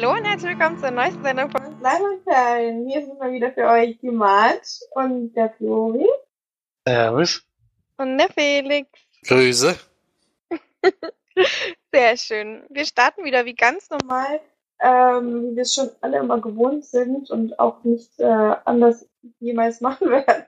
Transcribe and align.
Hallo 0.00 0.12
und 0.12 0.24
herzlich 0.24 0.56
willkommen 0.56 0.78
zur 0.78 0.92
neuesten 0.92 1.24
Sendung 1.24 1.50
von 1.50 1.80
Nein 1.82 2.00
und 2.02 2.24
Perlen. 2.24 2.88
Hier 2.88 3.00
sind 3.04 3.18
mal 3.18 3.32
wieder 3.32 3.50
für 3.50 3.66
euch 3.66 3.98
die 4.00 4.10
Mart 4.12 4.62
und 4.92 5.32
der 5.34 5.50
Flori. 5.50 6.06
Servus. 6.86 7.42
und 7.96 8.16
der 8.16 8.28
Felix. 8.28 8.88
Grüße. 9.26 9.76
Sehr 11.92 12.16
schön. 12.16 12.62
Wir 12.68 12.84
starten 12.84 13.24
wieder 13.24 13.44
wie 13.44 13.56
ganz 13.56 13.90
normal. 13.90 14.40
Ähm, 14.80 15.42
wie 15.50 15.56
wir 15.56 15.62
es 15.62 15.74
schon 15.74 15.90
alle 16.00 16.18
immer 16.20 16.40
gewohnt 16.40 16.84
sind 16.84 17.28
und 17.30 17.58
auch 17.58 17.82
nicht 17.82 18.20
äh, 18.20 18.54
anders 18.64 19.04
jemals 19.40 19.80
machen 19.80 20.10
werden. 20.10 20.46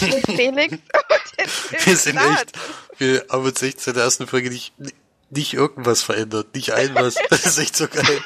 Mit 0.00 0.26
Felix 0.36 0.72
und 0.72 1.38
den 1.38 1.84
Wir 1.84 1.96
sind 1.96 2.18
Start. 2.18 2.52
echt, 2.54 3.00
wir 3.00 3.26
haben 3.30 3.44
uns 3.44 3.62
echt 3.62 3.78
seit 3.80 3.96
der 3.96 4.04
ersten 4.04 4.26
Folge 4.26 4.48
nicht, 4.48 4.72
nicht 5.30 5.54
irgendwas 5.54 6.02
verändert. 6.02 6.54
Nicht 6.54 6.72
ein 6.72 6.94
was. 6.94 7.16
Das 7.30 7.46
ist 7.46 7.58
echt 7.58 7.76
so 7.76 7.88
geil. 7.88 8.22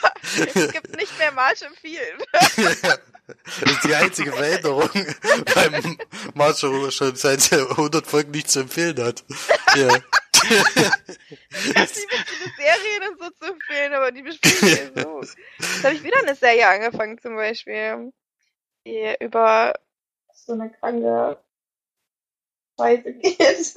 Es 0.55 0.73
gibt 0.73 0.97
nicht 0.97 1.19
mehr 1.19 1.33
Marsch 1.33 1.63
im 1.63 1.75
Field. 1.75 2.27
Das 3.61 3.71
ist 3.71 3.85
die 3.85 3.95
einzige 3.95 4.33
Veränderung, 4.33 4.91
beim 5.55 5.99
Marshall 6.35 6.91
schon 6.91 7.15
seit 7.15 7.53
100 7.53 8.05
Folgen 8.05 8.33
nicht 8.33 8.51
zu 8.51 8.59
empfehlen 8.59 9.01
hat. 9.05 9.25
Ja. 9.77 9.89
Ich 11.53 11.75
liebe 11.75 12.17
viele 12.27 12.53
Serien 12.57 13.13
und 13.13 13.21
so 13.21 13.31
zu 13.31 13.53
empfehlen, 13.53 13.93
aber 13.95 14.11
die 14.11 14.23
besprechen 14.23 14.97
wir 14.97 15.03
so. 15.05 15.21
Jetzt 15.21 15.85
habe 15.85 15.95
ich 15.95 16.03
wieder 16.03 16.19
eine 16.19 16.35
Serie 16.35 16.69
angefangen 16.69 17.21
zum 17.21 17.37
Beispiel. 17.37 18.13
Die 18.85 19.15
über 19.21 19.75
so 20.33 20.55
eine 20.55 20.71
kranke 20.71 21.39
Scheiße 22.79 23.13
geht. 23.13 23.75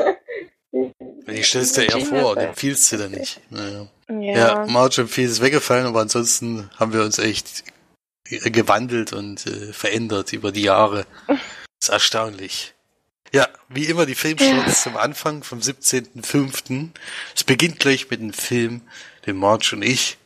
Ich 1.28 1.48
stell's 1.48 1.74
dir 1.74 1.84
eher 1.84 2.00
Genius, 2.00 2.10
vor, 2.10 2.36
den 2.36 2.50
empfiehlst 2.50 2.92
du 2.92 2.98
dann 2.98 3.12
nicht. 3.12 3.40
Naja. 3.50 3.88
ja, 4.10 4.38
Ja, 4.38 4.66
March 4.68 5.00
und 5.00 5.08
viel 5.08 5.30
ist 5.30 5.42
weggefallen, 5.42 5.86
aber 5.86 6.02
ansonsten 6.02 6.70
haben 6.78 6.94
wir 6.94 7.04
uns 7.04 7.20
echt 7.20 7.64
gewandelt 8.26 9.14
und 9.14 9.46
äh, 9.46 9.72
verändert 9.74 10.34
über 10.34 10.52
die 10.52 10.64
Jahre. 10.64 11.06
Das 11.28 11.38
ist 11.82 11.90
erstaunlich. 11.90 12.74
Ja, 13.32 13.50
wie 13.70 13.86
immer 13.86 14.06
die 14.06 14.16
Filmstarts 14.16 14.84
zum 14.84 14.96
Anfang 14.98 15.44
vom 15.44 15.60
17.05. 15.60 16.90
Es 17.36 17.44
beginnt 17.44 17.80
gleich 17.80 18.10
mit 18.10 18.20
einem 18.20 18.34
Film, 18.34 18.82
den 19.26 19.38
March 19.38 19.74
und 19.74 19.82
ich 19.82 20.18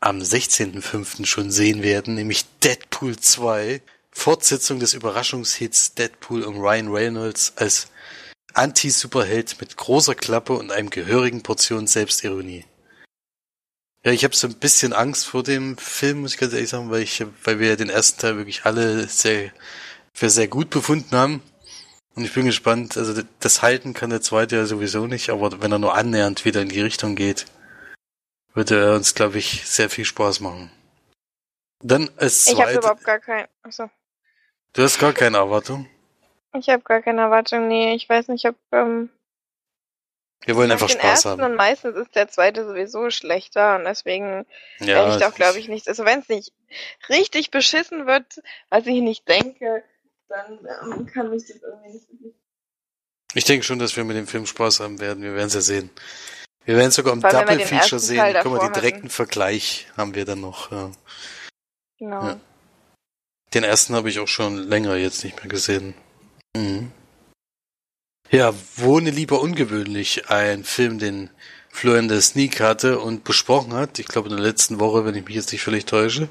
am 0.00 0.18
16.05. 0.18 1.24
schon 1.24 1.50
sehen 1.50 1.82
werden, 1.82 2.16
nämlich 2.16 2.44
Deadpool 2.62 3.16
2, 3.16 3.80
Fortsetzung 4.10 4.78
des 4.78 4.92
Überraschungshits 4.92 5.94
Deadpool 5.94 6.42
um 6.42 6.58
Ryan 6.58 6.88
Reynolds 6.88 7.54
als 7.56 7.88
Anti-Superheld 8.54 9.60
mit 9.60 9.76
großer 9.76 10.14
Klappe 10.14 10.54
und 10.54 10.72
einem 10.72 10.90
gehörigen 10.90 11.42
Portion 11.42 11.86
Selbstironie. 11.86 12.64
Ja, 14.04 14.12
ich 14.12 14.24
habe 14.24 14.36
so 14.36 14.46
ein 14.46 14.58
bisschen 14.58 14.92
Angst 14.92 15.26
vor 15.26 15.42
dem 15.42 15.78
Film, 15.78 16.20
muss 16.20 16.34
ich 16.34 16.40
ganz 16.40 16.52
ehrlich 16.52 16.68
sagen, 16.68 16.90
weil 16.90 17.02
ich, 17.02 17.24
weil 17.42 17.58
wir 17.58 17.76
den 17.76 17.88
ersten 17.88 18.20
Teil 18.20 18.36
wirklich 18.36 18.64
alle 18.64 19.08
sehr, 19.08 19.50
für 20.12 20.28
sehr 20.28 20.48
gut 20.48 20.70
befunden 20.70 21.16
haben. 21.16 21.42
Und 22.14 22.24
ich 22.24 22.32
bin 22.32 22.44
gespannt, 22.44 22.96
also 22.96 23.22
das 23.40 23.62
halten 23.62 23.94
kann 23.94 24.10
der 24.10 24.20
zweite 24.20 24.56
ja 24.56 24.66
sowieso 24.66 25.06
nicht, 25.06 25.30
aber 25.30 25.60
wenn 25.62 25.72
er 25.72 25.78
nur 25.78 25.94
annähernd 25.94 26.44
wieder 26.44 26.62
in 26.62 26.68
die 26.68 26.80
Richtung 26.80 27.16
geht, 27.16 27.46
würde 28.52 28.78
er 28.78 28.94
uns, 28.94 29.14
glaube 29.14 29.38
ich, 29.38 29.66
sehr 29.66 29.90
viel 29.90 30.04
Spaß 30.04 30.40
machen. 30.40 30.70
Dann 31.82 32.10
als 32.16 32.46
ich 32.46 32.60
habe 32.60 32.74
überhaupt 32.74 33.04
gar 33.04 33.18
kein. 33.18 33.46
Achso. 33.62 33.90
du 34.74 34.82
hast 34.82 34.98
gar 34.98 35.12
keine 35.12 35.38
Erwartung. 35.38 35.88
Ich 36.54 36.68
habe 36.68 36.82
gar 36.82 37.02
keine 37.02 37.22
Erwartung. 37.22 37.68
Nee, 37.68 37.94
ich 37.94 38.08
weiß 38.08 38.28
nicht, 38.28 38.46
ob. 38.46 38.56
Ähm, 38.72 39.10
Wir 40.46 40.56
wollen 40.56 40.70
einfach 40.70 40.88
Spaß 40.88 41.24
haben. 41.24 41.42
und 41.42 41.56
meistens 41.56 41.96
ist 41.96 42.14
der 42.14 42.28
zweite 42.28 42.64
sowieso 42.64 43.10
schlechter 43.10 43.76
und 43.76 43.84
deswegen 43.84 44.46
Ja, 44.78 44.86
werde 44.86 45.16
ich 45.16 45.22
doch, 45.22 45.34
glaube 45.34 45.58
ich, 45.58 45.68
nicht. 45.68 45.88
Also 45.88 46.04
wenn 46.04 46.20
es 46.20 46.28
nicht 46.28 46.52
richtig 47.08 47.50
beschissen 47.50 48.06
wird, 48.06 48.40
was 48.70 48.86
ich 48.86 49.00
nicht 49.00 49.28
denke, 49.28 49.82
dann 50.28 50.58
ähm, 50.82 51.06
kann 51.06 51.30
mich 51.30 51.46
das 51.46 51.60
irgendwie 51.62 51.92
nicht. 51.92 52.36
Ich 53.34 53.44
denke 53.44 53.64
schon, 53.64 53.80
dass 53.80 53.96
wir 53.96 54.04
mit 54.04 54.16
dem 54.16 54.28
Film 54.28 54.46
Spaß 54.46 54.80
haben 54.80 55.00
werden. 55.00 55.22
Wir 55.24 55.34
werden 55.34 55.48
es 55.48 55.54
ja 55.54 55.60
sehen. 55.60 55.90
Wir 56.64 56.76
werden 56.76 56.92
sogar 56.92 57.12
im 57.12 57.20
Double 57.20 57.60
Feature 57.60 57.98
sehen. 57.98 58.36
Guck 58.42 58.52
mal, 58.52 58.58
den 58.60 58.72
direkten 58.72 59.10
Vergleich 59.10 59.88
haben 59.96 60.14
wir 60.14 60.24
dann 60.24 60.40
noch. 60.40 60.70
Ja. 60.70 60.92
Genau. 61.98 62.26
Ja. 62.26 62.40
Den 63.52 63.64
ersten 63.64 63.94
habe 63.94 64.08
ich 64.08 64.18
auch 64.20 64.28
schon 64.28 64.56
länger 64.56 64.96
jetzt 64.96 65.24
nicht 65.24 65.36
mehr 65.36 65.48
gesehen. 65.48 65.94
Mhm. 66.56 66.90
Ja, 68.30 68.54
Wohne 68.76 69.10
lieber 69.10 69.40
ungewöhnlich. 69.40 70.28
Ein 70.30 70.64
Film, 70.64 70.98
den 70.98 71.30
Florian 71.70 72.08
der 72.08 72.20
Sneak 72.20 72.60
hatte 72.60 73.00
und 73.00 73.24
besprochen 73.24 73.72
hat. 73.74 73.98
Ich 73.98 74.06
glaube 74.06 74.28
in 74.28 74.36
der 74.36 74.44
letzten 74.44 74.80
Woche, 74.80 75.04
wenn 75.04 75.14
ich 75.14 75.24
mich 75.24 75.34
jetzt 75.34 75.52
nicht 75.52 75.62
völlig 75.62 75.84
täusche. 75.86 76.28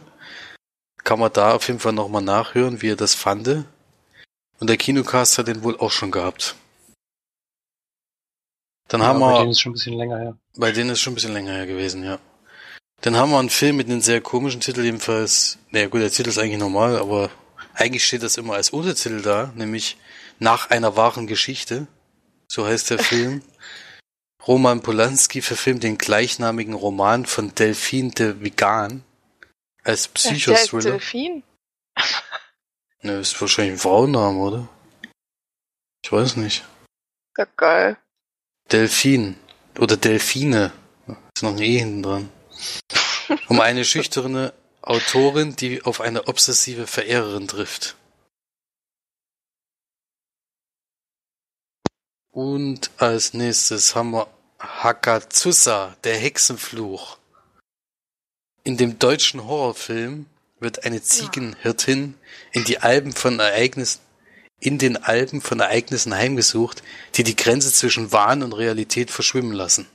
Kann 1.04 1.20
man 1.20 1.34
da 1.34 1.54
auf 1.54 1.68
jeden 1.68 1.80
Fall 1.80 1.94
nochmal 1.94 2.22
nachhören, 2.22 2.82
wie 2.82 2.92
er 2.92 2.96
das 2.96 3.14
fand. 3.14 3.48
Und 3.48 4.70
der 4.70 4.78
Kinocast 4.78 5.38
hat 5.38 5.48
den 5.48 5.64
wohl 5.64 5.78
auch 5.78 5.92
schon 5.92 6.12
gehabt. 6.12 6.56
Dann 8.88 9.04
haben 9.04 9.20
ja, 9.20 9.26
wir. 9.26 9.34
bei 9.34 9.40
denen 9.40 9.52
ist 9.52 9.60
schon 9.60 9.72
ein 9.72 9.74
bisschen 9.74 9.98
länger 9.98 10.18
her. 10.20 10.38
Bei 10.56 10.72
denen 10.72 10.90
ist 10.92 11.00
schon 11.02 11.14
ein 11.14 11.16
bisschen 11.16 11.34
länger 11.34 11.54
her 11.54 11.68
gewesen, 11.68 12.04
ja. 12.04 12.20
Dann 13.02 13.18
haben 13.18 13.32
wir 13.32 13.40
einen 13.40 13.50
Film 13.50 13.76
mit 13.76 13.88
einem 13.90 14.02
sehr 14.02 14.22
komischen 14.22 14.62
Titel, 14.62 14.84
jedenfalls. 14.84 15.58
Naja, 15.72 15.88
gut, 15.88 16.02
der 16.02 16.12
Titel 16.12 16.30
ist 16.30 16.38
eigentlich 16.38 16.60
normal, 16.60 16.98
aber 16.98 17.30
eigentlich 17.74 18.06
steht 18.06 18.24
das 18.24 18.38
immer 18.38 18.54
als 18.54 18.70
Untertitel 18.70 19.22
da, 19.22 19.52
nämlich 19.56 19.98
Nach 20.44 20.70
einer 20.70 20.98
wahren 20.98 21.26
Geschichte. 21.26 21.88
So 22.50 22.66
heißt 22.66 22.90
der 22.90 23.00
Film. 23.00 23.42
Roman 24.46 24.82
Polanski 24.82 25.42
verfilmt 25.42 25.84
den 25.84 25.98
gleichnamigen 25.98 26.74
Roman 26.74 27.26
von 27.26 27.56
Delphine 27.56 28.12
de 28.12 28.42
Vigan 28.42 29.06
als 29.86 30.10
Psychothriller. 30.10 30.92
Delfin? 30.92 31.44
Ne, 33.04 33.20
ist 33.20 33.40
wahrscheinlich 33.40 33.76
ein 33.76 33.80
Frauenname, 33.80 34.38
oder? 34.38 34.70
Ich 36.04 36.12
weiß 36.12 36.36
nicht. 36.36 36.66
Ja, 37.38 37.48
geil. 37.56 37.98
Delphin 38.70 39.38
oder 39.80 39.96
Delfine. 39.96 40.74
Ist 41.34 41.44
noch 41.44 41.52
ein 41.52 41.62
E 41.62 41.80
hinten 41.80 42.04
dran. 42.04 42.30
Um 43.48 43.62
eine 43.62 43.86
schüchterne 43.86 44.54
Autorin, 44.82 45.56
die 45.56 45.84
auf 45.84 46.02
eine 46.02 46.28
obsessive 46.28 46.86
Verehrerin 46.86 47.48
trifft. 47.48 47.96
Und 52.34 52.90
als 52.98 53.36
nächstes 53.36 53.96
haben 53.96 54.10
wir 54.12 54.28
Hakazusa, 54.60 55.96
der 56.04 56.18
Hexenfluch. 56.18 57.20
In 58.64 58.76
dem 58.76 58.98
deutschen 58.98 59.46
Horrorfilm 59.46 60.26
wird 60.60 60.84
eine 60.84 61.02
Ziegenhirtin 61.04 62.16
in 62.52 62.64
die 62.64 62.80
Alpen 62.80 63.14
von 63.14 63.40
Ereignissen 63.40 64.02
in 64.60 64.78
den 64.78 64.96
Alpen 64.96 65.42
von 65.42 65.60
Ereignissen 65.60 66.16
heimgesucht, 66.16 66.82
die 67.16 67.24
die 67.24 67.36
Grenze 67.36 67.72
zwischen 67.72 68.14
Wahn 68.14 68.42
und 68.44 68.54
Realität 68.54 69.12
verschwimmen 69.12 69.52
lassen. 69.52 69.88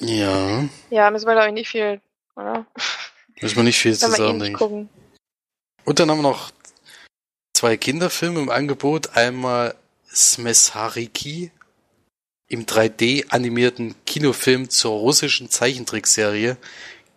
Ja, 0.00 0.68
Ja, 0.90 1.10
müssen 1.10 1.26
wir, 1.26 1.34
glaube 1.34 1.48
ich, 1.48 1.54
nicht 1.54 1.68
viel, 1.68 2.00
oder? 2.36 2.64
müssen 3.40 3.56
wir 3.56 3.64
nicht 3.64 3.78
viel 3.80 3.94
zu 3.94 4.08
Sollen 4.08 4.12
wir 4.12 4.18
eh 4.18 4.26
sagen, 4.28 4.38
nicht 4.38 4.46
denke 4.46 4.56
ich. 4.56 4.58
gucken. 4.58 4.88
Und 5.84 5.98
dann 5.98 6.10
haben 6.10 6.18
wir 6.18 6.30
noch 6.30 6.52
zwei 7.60 7.76
Kinderfilme 7.76 8.40
im 8.40 8.48
Angebot. 8.48 9.16
Einmal 9.16 9.74
Smeshariki 10.10 11.50
im 12.48 12.64
3D 12.64 13.28
animierten 13.28 13.94
Kinofilm 14.06 14.70
zur 14.70 14.92
russischen 14.92 15.50
Zeichentrickserie 15.50 16.56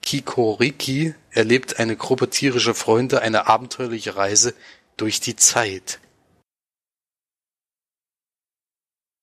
Kikoriki 0.02 1.16
erlebt 1.32 1.80
eine 1.80 1.96
Gruppe 1.96 2.30
tierischer 2.30 2.76
Freunde 2.76 3.22
eine 3.22 3.48
abenteuerliche 3.48 4.18
Reise 4.18 4.54
durch 4.98 5.22
die 5.22 5.38
Zeit. 5.38 6.02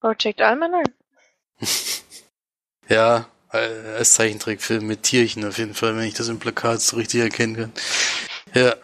Project 0.01 0.41
Almanac? 0.41 0.87
Ja, 2.89 3.29
äh, 3.53 3.59
als 3.99 4.15
Zeichentrickfilm 4.15 4.85
mit 4.85 5.05
Tierchen 5.05 5.45
auf 5.45 5.59
jeden 5.59 5.75
Fall, 5.75 5.97
wenn 5.97 6.09
ich 6.09 6.15
das 6.15 6.27
im 6.27 6.41
Plakat 6.41 6.81
so 6.81 6.97
richtig 6.97 7.21
erkennen 7.21 7.55
kann. 7.55 7.73
Ja. 8.53 8.75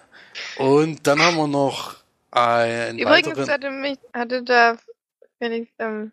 Und 0.58 1.08
dann 1.08 1.20
haben 1.20 1.36
wir 1.36 1.48
noch 1.48 1.95
einen 2.36 2.98
Übrigens 2.98 3.28
weiteren. 3.28 3.50
hatte 3.50 3.70
mich, 3.70 3.98
hatte 4.12 4.42
da 4.42 4.76
Felix, 5.38 5.70
ähm, 5.78 6.12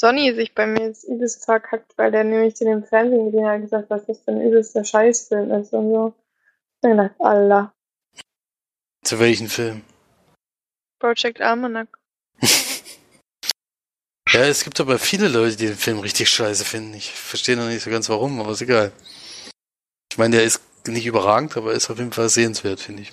Sonny 0.00 0.34
sich 0.34 0.54
bei 0.54 0.66
mir 0.66 0.86
jetzt 0.88 1.04
übelst 1.04 1.44
verkackt, 1.44 1.92
weil 1.96 2.10
der 2.10 2.24
nämlich 2.24 2.56
zu 2.56 2.64
dem 2.64 2.84
Fernsehen 2.84 3.26
gesehen 3.30 3.46
hat 3.46 3.60
gesagt, 3.60 3.90
was 3.90 4.06
das 4.06 4.20
für 4.20 4.32
ein 4.32 4.40
übelster 4.40 4.84
Scheißfilm 4.84 5.50
ist 5.52 5.72
und 5.72 5.92
so. 5.92 6.14
Ich 6.82 6.90
hab 6.90 6.96
gedacht, 6.96 7.14
Allah. 7.20 7.74
Zu 9.02 9.18
welchem 9.18 9.48
Film? 9.48 9.82
Project 10.98 11.40
Almanac. 11.40 11.88
Ja, 14.32 14.40
es 14.40 14.64
gibt 14.64 14.80
aber 14.80 14.98
viele 14.98 15.28
Leute, 15.28 15.54
die 15.54 15.66
den 15.66 15.76
Film 15.76 16.00
richtig 16.00 16.28
scheiße 16.28 16.64
finden. 16.64 16.92
Ich 16.94 17.12
verstehe 17.12 17.56
noch 17.56 17.68
nicht 17.68 17.84
so 17.84 17.90
ganz 17.90 18.08
warum, 18.08 18.40
aber 18.40 18.50
ist 18.50 18.62
egal. 18.62 18.90
Ich 20.10 20.18
meine, 20.18 20.34
der 20.34 20.44
ist 20.44 20.60
nicht 20.88 21.06
überragend, 21.06 21.56
aber 21.56 21.72
ist 21.72 21.88
auf 21.88 21.98
jeden 21.98 22.10
Fall 22.10 22.28
sehenswert, 22.28 22.80
finde 22.80 23.02
ich. 23.02 23.12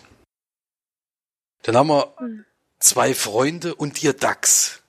Dann 1.63 1.75
haben 1.77 1.87
wir 1.87 2.13
Hm. 2.17 2.45
zwei 2.79 3.13
Freunde 3.13 3.75
und 3.75 4.01
ihr 4.03 4.13
Dachs. 4.13 4.81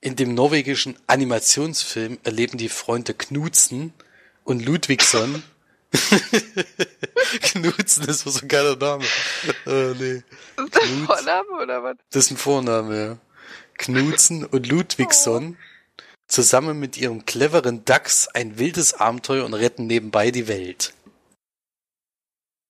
In 0.00 0.14
dem 0.14 0.34
norwegischen 0.34 0.96
Animationsfilm 1.06 2.18
erleben 2.22 2.58
die 2.58 2.68
Freunde 2.68 3.14
Knudsen 3.14 3.92
und 4.44 4.64
Ludwigsson. 4.64 5.42
Knudsen 7.42 8.04
ist 8.08 8.20
so 8.20 8.40
ein 8.40 8.48
geiler 8.48 8.76
Name. 8.76 9.04
Oh, 9.66 9.94
nee. 9.98 10.22
Ist 10.22 10.74
das 10.74 10.82
ein 10.84 11.06
Vorname 11.06 11.50
oder 11.62 11.82
was? 11.82 11.96
Das 12.10 12.24
ist 12.26 12.30
ein 12.30 12.36
Vorname, 12.36 13.06
ja. 13.06 13.18
Knudsen 13.78 14.44
und 14.44 14.66
Ludwigsson 14.66 15.56
zusammen 16.28 16.78
mit 16.78 16.96
ihrem 16.96 17.24
cleveren 17.24 17.84
Dachs 17.84 18.28
ein 18.28 18.58
wildes 18.58 18.94
Abenteuer 18.94 19.44
und 19.44 19.54
retten 19.54 19.86
nebenbei 19.86 20.30
die 20.30 20.46
Welt. 20.46 20.92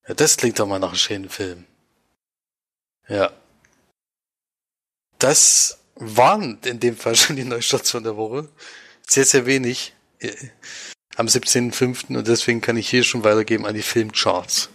Ja, 0.07 0.15
das 0.15 0.37
klingt 0.37 0.59
doch 0.59 0.67
mal 0.67 0.79
nach 0.79 0.89
einem 0.89 0.97
schönen 0.97 1.29
Film. 1.29 1.67
Ja. 3.09 3.33
Das 5.19 5.83
waren 5.97 6.59
in 6.65 6.79
dem 6.81 6.97
Fall 6.97 7.17
schon 7.17 7.37
die 7.37 7.45
Neustarts 7.45 7.91
von 7.91 8.05
der 8.05 8.17
Woche. 8.17 8.49
Sehr, 9.07 9.25
sehr 9.25 9.47
wenig. 9.47 9.95
Äh, 10.21 10.33
Am 11.17 11.27
17.05. 11.27 12.17
und 12.17 12.29
deswegen 12.29 12.61
kann 12.61 12.77
ich 12.77 12.89
hier 12.89 13.03
schon 13.03 13.25
weitergeben 13.25 13.67
an 13.67 13.75
die 13.75 13.83
Filmcharts. 13.83 14.71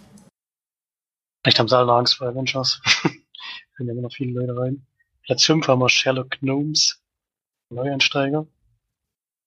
Vielleicht 1.42 1.58
haben 1.58 1.68
sie 1.68 1.76
alle 1.76 1.92
Angst 1.92 2.16
vor 2.16 2.28
Avengers. 2.28 2.80
Können 3.76 3.88
ja 3.88 3.92
immer 3.92 4.02
noch 4.02 4.12
viele 4.12 4.32
Leute 4.32 4.56
rein. 4.56 4.86
Platz 5.22 5.44
5 5.44 5.66
haben 5.66 5.80
wir 5.80 5.88
Sherlock 5.88 6.30
Gnomes. 6.40 7.00
Neueinsteiger. 7.70 8.46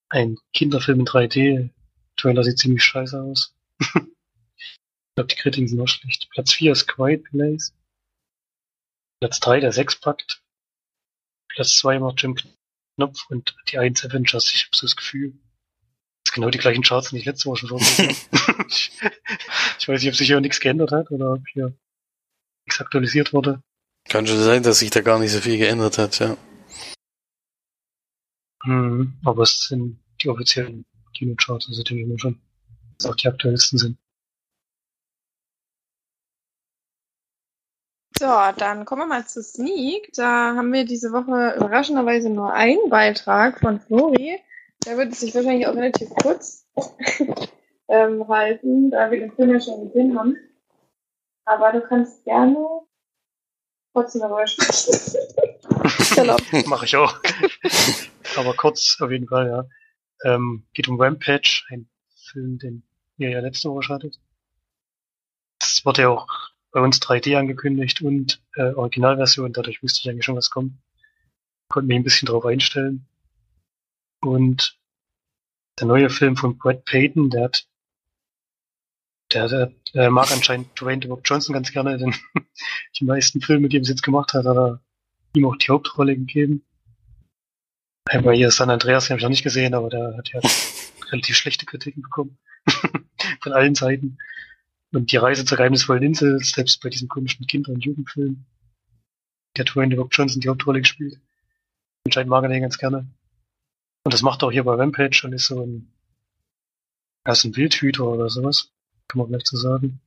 Ein 0.10 0.38
Kinderfilm 0.54 1.01
in 1.01 1.06
3D. 1.06 1.69
Trailer 2.16 2.44
sieht 2.44 2.57
ziemlich 2.57 2.83
scheiße 2.83 3.22
aus. 3.22 3.54
ich 3.80 5.16
glaube, 5.16 5.28
die 5.28 5.36
Kritiken 5.36 5.68
sind 5.68 5.81
auch 5.81 5.88
schlecht. 5.88 6.30
Platz 6.31 6.54
4 6.54 6.72
ist 6.72 6.88
Quiet 6.88 7.24
Place. 7.25 7.74
Platz 9.19 9.40
3 9.40 9.60
der 9.60 9.72
Sechspakt. 9.72 10.44
Platz 11.50 11.78
2 11.78 12.00
macht 12.00 12.22
Jim 12.22 12.36
Knopf 12.96 13.25
und 13.30 13.56
die 13.69 13.78
1 13.78 14.06
Avengers. 14.06 14.54
Ich 14.54 14.66
habe 14.66 14.75
so 14.75 14.86
das 14.86 14.96
Gefühl, 14.96 15.31
das 15.31 16.34
sind 16.34 16.36
genau 16.36 16.50
die 16.50 16.60
gleichen 16.60 16.84
Charts, 16.84 17.10
die 17.10 17.18
ich 17.18 17.25
letzte 17.25 17.50
Woche 17.50 17.68
schon 17.68 17.69
vorgelesen 17.69 18.28
habe. 18.48 18.66
ich, 18.68 18.92
ich 19.80 19.88
weiß 19.88 20.02
nicht, 20.02 20.10
ob 20.10 20.16
sich 20.16 20.28
hier 20.28 20.40
nichts 20.40 20.60
geändert 20.60 20.92
hat 20.92 21.10
oder 21.12 21.34
ob 21.34 21.48
hier 21.48 21.74
nichts 22.66 22.80
aktualisiert 22.80 23.34
wurde. 23.34 23.62
Kann 24.08 24.28
schon 24.28 24.42
sein, 24.42 24.64
dass 24.64 24.80
sich 24.80 24.90
da 24.90 25.02
gar 25.02 25.19
nicht 25.19 25.31
so 25.31 25.42
viel 25.42 25.58
geändert 25.58 25.98
hat, 25.98 26.19
ja. 26.19 26.38
Hm, 28.64 29.19
aber 29.25 29.44
es 29.44 29.62
sind 29.62 30.00
die 30.22 30.30
offiziellen 30.30 30.86
Kinocharts, 31.14 31.68
also 31.68 31.84
denke 31.84 32.04
ich 32.04 32.08
mir 32.08 32.19
schon, 32.19 32.40
dass 32.98 33.10
auch 33.10 33.16
die 33.16 33.28
aktuellsten 33.28 33.80
sind. 33.80 33.98
So, 38.19 38.25
dann 38.58 38.86
kommen 38.86 39.04
wir 39.04 39.06
mal 39.06 39.28
zu 39.28 39.44
Sneak. 39.44 40.12
Da 40.16 40.56
haben 40.56 40.74
wir 40.74 40.86
diese 40.86 41.12
Woche 41.12 41.56
überraschenderweise 41.56 42.31
nur 42.31 42.52
einen 42.52 42.90
Beitrag 42.90 43.60
von 43.60 43.80
Flori. 43.80 44.40
Der 44.86 44.98
wird 44.98 45.14
sich 45.14 45.36
wahrscheinlich 45.36 45.68
auch 45.68 45.75
relativ 45.75 46.10
kurz 46.24 46.66
ähm, 47.88 48.28
halten, 48.28 48.90
da 48.90 49.12
wir 49.12 49.19
den 49.19 49.31
Film 49.34 49.52
ja 49.52 49.62
schon 49.62 49.88
gesehen 49.88 50.18
haben. 50.18 50.36
Aber 51.46 51.72
du 51.72 51.81
kannst 51.81 52.24
gerne 52.24 52.58
trotzdem 53.94 54.22
darüber 54.22 54.48
sprechen. 54.48 55.16
Erlaubt. 56.18 56.52
Mache 56.66 56.86
ich 56.86 56.96
auch. 56.96 57.19
Aber 58.36 58.54
kurz 58.56 58.98
auf 59.00 59.12
jeden 59.12 59.28
Fall, 59.28 59.48
ja. 59.48 59.66
Ähm, 60.24 60.66
geht 60.74 60.88
um 60.88 61.00
Rampage, 61.00 61.64
ein 61.69 61.88
Film, 62.31 62.58
den 62.58 62.84
ihr 63.18 63.30
ja 63.30 63.40
letzte 63.42 63.69
Woche 63.69 63.94
hattet. 63.94 64.19
Das 65.60 65.86
wurde 65.86 66.02
ja 66.02 66.10
auch 66.10 66.47
bei 66.78 66.84
uns 66.84 67.02
3D 67.02 67.36
angekündigt 67.36 68.04
und 68.04 68.40
äh, 68.56 68.72
Originalversion, 68.72 69.52
dadurch 69.52 69.82
wusste 69.82 70.02
ich 70.02 70.10
eigentlich 70.12 70.26
schon, 70.26 70.36
was 70.36 70.52
kommt. 70.52 70.74
Konnte 71.70 71.88
mich 71.88 71.98
ein 71.98 72.04
bisschen 72.04 72.28
drauf 72.28 72.46
einstellen. 72.46 73.08
Und 74.22 74.78
der 75.80 75.88
neue 75.88 76.12
Film 76.12 76.38
von 76.38 76.60
Brad 76.60 76.86
Payton, 76.86 77.32
der 77.32 77.46
hat 77.46 77.68
der, 79.34 79.48
der, 79.48 79.72
der 79.96 80.12
mag 80.12 80.32
anscheinend 80.32 80.80
Dwayne 80.80 81.02
The 81.02 81.08
Rock 81.08 81.22
Johnson 81.26 81.54
ganz 81.54 81.72
gerne, 81.72 81.98
denn 81.98 82.14
die 83.00 83.06
meisten 83.06 83.42
Filme, 83.42 83.70
die 83.70 83.78
er 83.78 83.82
bis 83.82 83.90
jetzt 83.90 84.04
gemacht 84.04 84.34
hat, 84.34 84.46
hat 84.46 84.56
er 84.56 84.80
ihm 85.34 85.46
auch 85.46 85.56
die 85.56 85.72
Hauptrolle 85.72 86.16
gegeben. 86.16 86.64
Einmal 88.06 88.36
hier 88.36 88.52
San 88.52 88.70
Andreas, 88.70 89.06
den 89.06 89.14
habe 89.14 89.18
ich 89.18 89.24
noch 89.24 89.32
nicht 89.32 89.44
gesehen, 89.44 89.74
aber 89.74 89.90
der 89.90 90.16
hat 90.16 90.30
ja 90.30 90.42
relativ 91.12 91.38
schlechte 91.38 91.66
Kritiken 91.66 92.04
bekommen. 92.04 92.38
Von 93.42 93.54
allen 93.54 93.74
Seiten. 93.74 94.20
Und 94.94 95.12
die 95.12 95.18
Reise 95.18 95.44
zur 95.44 95.57
geheimnisvollen 95.57 96.04
Insel, 96.04 96.39
selbst 96.39 96.81
bei 96.81 96.89
diesem 96.89 97.07
komischen 97.07 97.45
Kinder- 97.45 97.72
und 97.72 97.84
Jugendfilm, 97.84 98.45
der 99.57 99.66
Dwayne 99.66 99.94
The 99.94 100.00
Rock 100.00 100.10
Johnson 100.12 100.39
die 100.39 100.50
Hauptrolle 100.50 100.80
gespielt. 100.80 101.19
Anscheinend 102.06 102.30
mag 102.30 102.44
er 102.44 102.50
den 102.50 102.62
ganz 102.62 102.78
gerne. 102.78 103.07
Und 104.06 104.13
das 104.13 104.22
macht 104.22 104.42
er 104.42 104.48
auch 104.48 104.51
hier 104.51 104.63
bei 104.63 104.75
Rampage 104.75 105.24
und 105.25 105.34
ist 105.34 105.48
so 105.48 105.62
ein, 105.62 105.92
er 107.25 107.34
ein 107.34 107.56
Wildhüter 107.56 108.06
oder 108.06 108.30
sowas, 108.30 108.72
kann 109.10 109.19
man 109.19 109.28
vielleicht 109.28 109.48
so 109.48 109.57
sagen. 109.57 110.00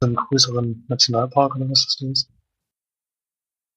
So 0.00 0.06
einen 0.06 0.16
größeren 0.16 0.86
Nationalpark 0.88 1.56
oder 1.56 1.68
was 1.68 1.84
das 1.84 1.96
da 1.98 2.06
ist. 2.06 2.30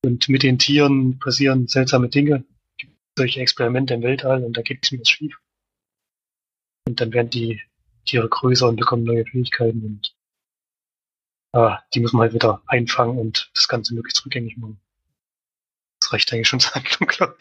Und 0.05 0.29
mit 0.29 0.43
den 0.43 0.59
Tieren 0.59 1.19
passieren 1.19 1.67
seltsame 1.67 2.09
Dinge, 2.09 2.45
gibt 2.77 2.95
solche 3.17 3.41
Experimente 3.41 3.95
im 3.95 4.03
Weltall 4.03 4.43
und 4.43 4.55
da 4.55 4.61
geht 4.61 4.89
es 4.89 5.09
schief. 5.09 5.37
Und 6.87 7.01
dann 7.01 7.11
werden 7.11 7.29
die 7.29 7.61
Tiere 8.05 8.29
größer 8.29 8.67
und 8.67 8.77
bekommen 8.77 9.03
neue 9.03 9.25
Fähigkeiten 9.25 9.83
und 9.83 10.15
ah, 11.53 11.79
die 11.93 11.99
muss 11.99 12.13
man 12.13 12.23
halt 12.23 12.33
wieder 12.33 12.61
einfangen 12.67 13.17
und 13.17 13.51
das 13.55 13.67
Ganze 13.67 13.93
möglichst 13.93 14.25
rückgängig 14.25 14.57
machen. 14.57 14.79
Das 15.99 16.13
reicht 16.13 16.31
eigentlich 16.33 16.47
schon 16.47 16.59
zur 16.59 16.75
Handlung, 16.75 17.07
glaube 17.07 17.37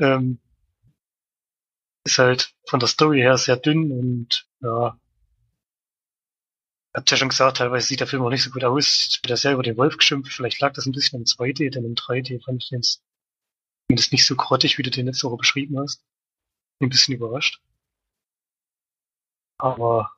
ähm, 0.00 0.38
Ist 2.04 2.18
halt 2.18 2.54
von 2.66 2.80
der 2.80 2.88
Story 2.88 3.20
her 3.20 3.36
sehr 3.38 3.56
dünn 3.56 3.90
und 3.92 4.48
ja, 4.60 4.98
habt 6.94 7.10
ja 7.10 7.16
schon 7.16 7.28
gesagt, 7.28 7.58
teilweise 7.58 7.86
sieht 7.86 8.00
der 8.00 8.06
Film 8.06 8.22
auch 8.22 8.30
nicht 8.30 8.42
so 8.42 8.50
gut 8.50 8.64
aus. 8.64 9.08
Ich 9.12 9.22
bin 9.22 9.28
da 9.30 9.36
sehr 9.36 9.52
über 9.52 9.62
den 9.62 9.76
Wolf 9.76 9.96
geschimpft. 9.96 10.32
Vielleicht 10.32 10.60
lag 10.60 10.72
das 10.74 10.86
ein 10.86 10.92
bisschen 10.92 11.20
im 11.20 11.24
2D, 11.24 11.70
denn 11.70 11.84
im 11.84 11.94
3D 11.94 12.42
fand 12.44 12.62
ich 12.62 12.70
den 12.70 12.82
jetzt 13.90 14.12
nicht 14.12 14.26
so 14.26 14.36
grottig, 14.36 14.78
wie 14.78 14.82
du 14.82 14.90
den 14.90 15.06
letzte 15.06 15.26
Woche 15.28 15.38
beschrieben 15.38 15.78
hast. 15.78 16.04
Bin 16.78 16.88
ein 16.88 16.90
bisschen 16.90 17.14
überrascht. 17.14 17.60
Aber 19.58 20.12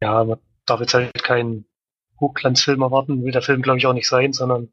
ja, 0.00 0.24
man 0.24 0.38
darf 0.66 0.80
jetzt 0.80 0.94
halt 0.94 1.12
keinen 1.22 1.66
Hochglanzfilm 2.20 2.82
erwarten, 2.82 3.24
will 3.24 3.32
der 3.32 3.42
Film 3.42 3.62
glaube 3.62 3.78
ich 3.78 3.86
auch 3.86 3.92
nicht 3.92 4.08
sein, 4.08 4.32
sondern 4.32 4.72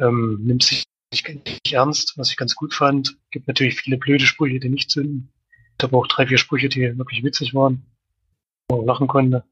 ähm, 0.00 0.38
nimmt 0.42 0.62
sich 0.62 0.84
nicht, 1.12 1.72
ernst, 1.72 2.16
was 2.16 2.30
ich 2.30 2.36
ganz 2.36 2.54
gut 2.54 2.74
fand. 2.74 3.18
Gibt 3.30 3.48
natürlich 3.48 3.80
viele 3.80 3.98
blöde 3.98 4.26
Sprüche, 4.26 4.60
die 4.60 4.68
nicht 4.68 4.90
zünden. 4.90 5.32
Gibt 5.70 5.84
aber 5.84 5.98
auch 5.98 6.06
drei, 6.06 6.26
vier 6.26 6.38
Sprüche, 6.38 6.68
die 6.68 6.96
wirklich 6.98 7.22
witzig 7.22 7.54
waren, 7.54 7.84
wo 8.68 8.78
man 8.78 8.86
lachen 8.86 9.08
konnte. 9.08 9.44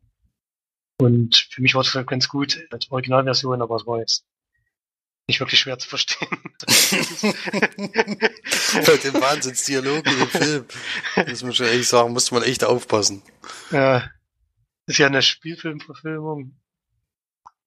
Und 1.00 1.36
für 1.50 1.62
mich 1.62 1.74
war 1.74 1.82
das 1.82 1.94
halt 1.94 2.08
ganz 2.08 2.28
gut 2.28 2.66
als 2.70 2.90
Originalversion, 2.90 3.62
aber 3.62 3.76
es 3.76 3.86
war 3.86 3.98
jetzt 3.98 4.24
nicht 5.28 5.40
wirklich 5.40 5.60
schwer 5.60 5.78
zu 5.78 5.88
verstehen. 5.88 6.28
Bei 8.86 8.96
dem 8.96 9.14
Wahnsinnsdialog 9.14 10.06
in 10.06 10.18
dem 10.18 10.28
Film. 10.28 10.64
Das 11.14 11.42
muss 11.42 11.58
man 11.58 11.68
echt 11.68 11.88
sagen, 11.88 12.12
musste 12.14 12.34
man 12.34 12.42
echt 12.42 12.64
aufpassen. 12.64 13.22
Ja, 13.70 14.10
ist 14.86 14.98
ja 14.98 15.06
eine 15.06 15.20
Spielfilmverfilmung. 15.20 16.56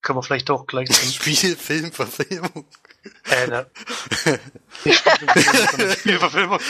Kann 0.01 0.15
man 0.15 0.23
vielleicht 0.23 0.49
auch 0.49 0.65
gleich 0.65 0.89
zum 0.89 1.11
Spielfilmverfilmung. 1.11 2.65
Äh, 3.29 3.47
ne. 3.47 3.69
Spielfilmverfilmung. 4.83 6.59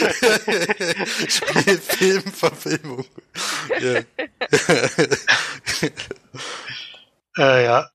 Spielfilmverfilmung. 1.29 3.05
Ja. 3.79 4.01
Äh, 7.37 7.63
ja. 7.63 7.89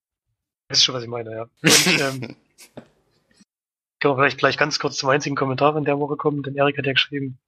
Wisst 0.68 0.84
schon, 0.84 0.94
was 0.94 1.02
ich 1.02 1.10
meine, 1.10 1.30
ja. 1.30 1.42
Und, 1.42 2.00
ähm, 2.00 2.36
können 4.00 4.14
wir 4.14 4.16
vielleicht 4.16 4.38
gleich 4.38 4.56
ganz 4.58 4.78
kurz 4.78 4.96
zum 4.96 5.08
einzigen 5.08 5.36
Kommentar 5.36 5.72
von 5.72 5.84
der 5.84 5.98
Woche 5.98 6.16
kommen, 6.16 6.42
denn 6.42 6.56
Erik 6.56 6.78
hat 6.78 6.86
ja 6.86 6.92
geschrieben, 6.92 7.38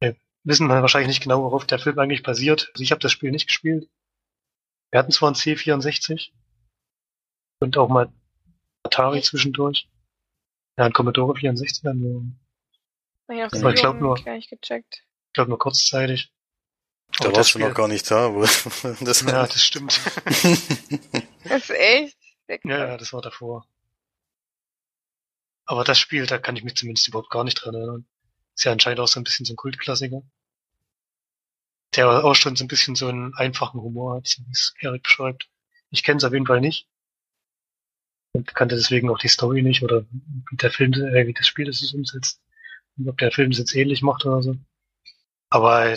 wir 0.00 0.16
wissen 0.44 0.66
wir 0.68 0.80
wahrscheinlich 0.82 1.08
nicht 1.08 1.22
genau, 1.22 1.42
worauf 1.42 1.66
der 1.66 1.78
Film 1.78 1.98
eigentlich 1.98 2.22
basiert. 2.22 2.68
Also 2.72 2.82
ich 2.82 2.90
habe 2.92 3.00
das 3.00 3.12
Spiel 3.12 3.30
nicht 3.30 3.46
gespielt. 3.48 3.88
Wir 4.90 5.00
hatten 5.00 5.12
zwar 5.12 5.30
ein 5.30 5.34
C64 5.34 6.30
und 7.60 7.76
auch 7.76 7.88
mal 7.88 8.12
Atari 8.84 9.22
zwischendurch. 9.22 9.88
Ja, 10.78 10.84
ein 10.86 10.92
Commodore 10.92 11.36
64 11.36 11.82
dann 11.82 11.98
nur. 11.98 12.22
Ich 13.30 13.42
Aber 13.60 13.74
ich 13.74 13.80
glaub 13.80 14.00
nur- 14.00 14.14
gar 14.22 14.36
nicht 14.36 14.48
gecheckt. 14.48 15.04
Ich 15.26 15.32
glaube 15.34 15.50
nur 15.50 15.58
kurzzeitig. 15.58 16.32
Da 17.18 17.32
warst 17.34 17.54
du 17.54 17.58
noch 17.58 17.74
gar 17.74 17.88
nicht 17.88 18.10
da. 18.10 18.32
Wo, 18.32 18.40
das 19.04 19.20
Ja, 19.22 19.46
das 19.46 19.64
stimmt. 19.64 20.00
Das 21.44 21.62
ist 21.62 21.70
echt? 21.70 22.17
Sehr 22.48 22.58
Ja, 22.64 22.78
ja, 22.88 22.96
das 22.96 23.12
war 23.12 23.22
davor. 23.22 23.64
Aber 25.66 25.84
das 25.84 26.00
Spiel, 26.00 26.26
da 26.26 26.36
kann 26.38 26.56
ich 26.56 26.64
mich 26.64 26.74
zumindest 26.74 27.06
überhaupt 27.06 27.30
gar 27.30 27.44
nicht 27.44 27.54
dran 27.54 27.76
erinnern. 27.76 28.06
Ist 28.56 28.64
ja 28.64 28.72
anscheinend 28.72 28.98
auch 28.98 29.06
so 29.06 29.20
ein 29.20 29.24
bisschen 29.24 29.46
so 29.46 29.52
ein 29.52 29.56
Kultklassiker. 29.56 30.22
Der 31.94 32.24
auch 32.24 32.34
schon 32.34 32.56
so 32.56 32.64
ein 32.64 32.68
bisschen 32.68 32.94
so 32.94 33.08
einen 33.08 33.34
einfachen 33.34 33.82
Humor 33.82 34.16
hat, 34.16 34.26
so 34.26 34.42
wie 34.46 34.52
es 34.52 34.72
Erik 34.80 35.02
beschreibt. 35.02 35.50
Ich 35.90 36.02
kenne 36.02 36.16
es 36.16 36.24
auf 36.24 36.32
jeden 36.32 36.46
Fall 36.46 36.62
nicht. 36.62 36.88
und 38.32 38.54
kannte 38.54 38.76
deswegen 38.76 39.10
auch 39.10 39.18
die 39.18 39.28
Story 39.28 39.62
nicht 39.62 39.82
oder 39.82 40.02
wie 40.50 40.56
der 40.56 40.70
Film, 40.70 40.92
äh, 40.94 41.26
wie 41.26 41.34
das 41.34 41.46
Spiel 41.46 41.66
das 41.66 41.82
es 41.82 41.92
umsetzt. 41.94 42.40
Und 42.96 43.08
ob 43.08 43.18
der 43.18 43.32
Film 43.32 43.50
es 43.52 43.58
jetzt 43.58 43.74
ähnlich 43.74 44.02
macht 44.02 44.24
oder 44.26 44.42
so. 44.42 44.56
Aber 45.50 45.96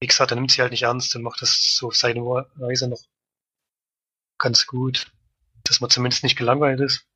wie 0.00 0.06
gesagt, 0.06 0.30
er 0.30 0.36
nimmt 0.36 0.52
sie 0.52 0.62
halt 0.62 0.70
nicht 0.70 0.82
ernst 0.84 1.16
und 1.16 1.22
macht 1.22 1.42
das 1.42 1.74
so 1.76 1.88
auf 1.88 1.96
seine 1.96 2.20
Weise 2.22 2.86
noch 2.88 3.02
ganz 4.38 4.66
gut. 4.66 5.12
Dass 5.64 5.80
man 5.80 5.90
zumindest 5.90 6.22
nicht 6.22 6.36
gelangweilt 6.36 6.80
ist, 6.80 7.08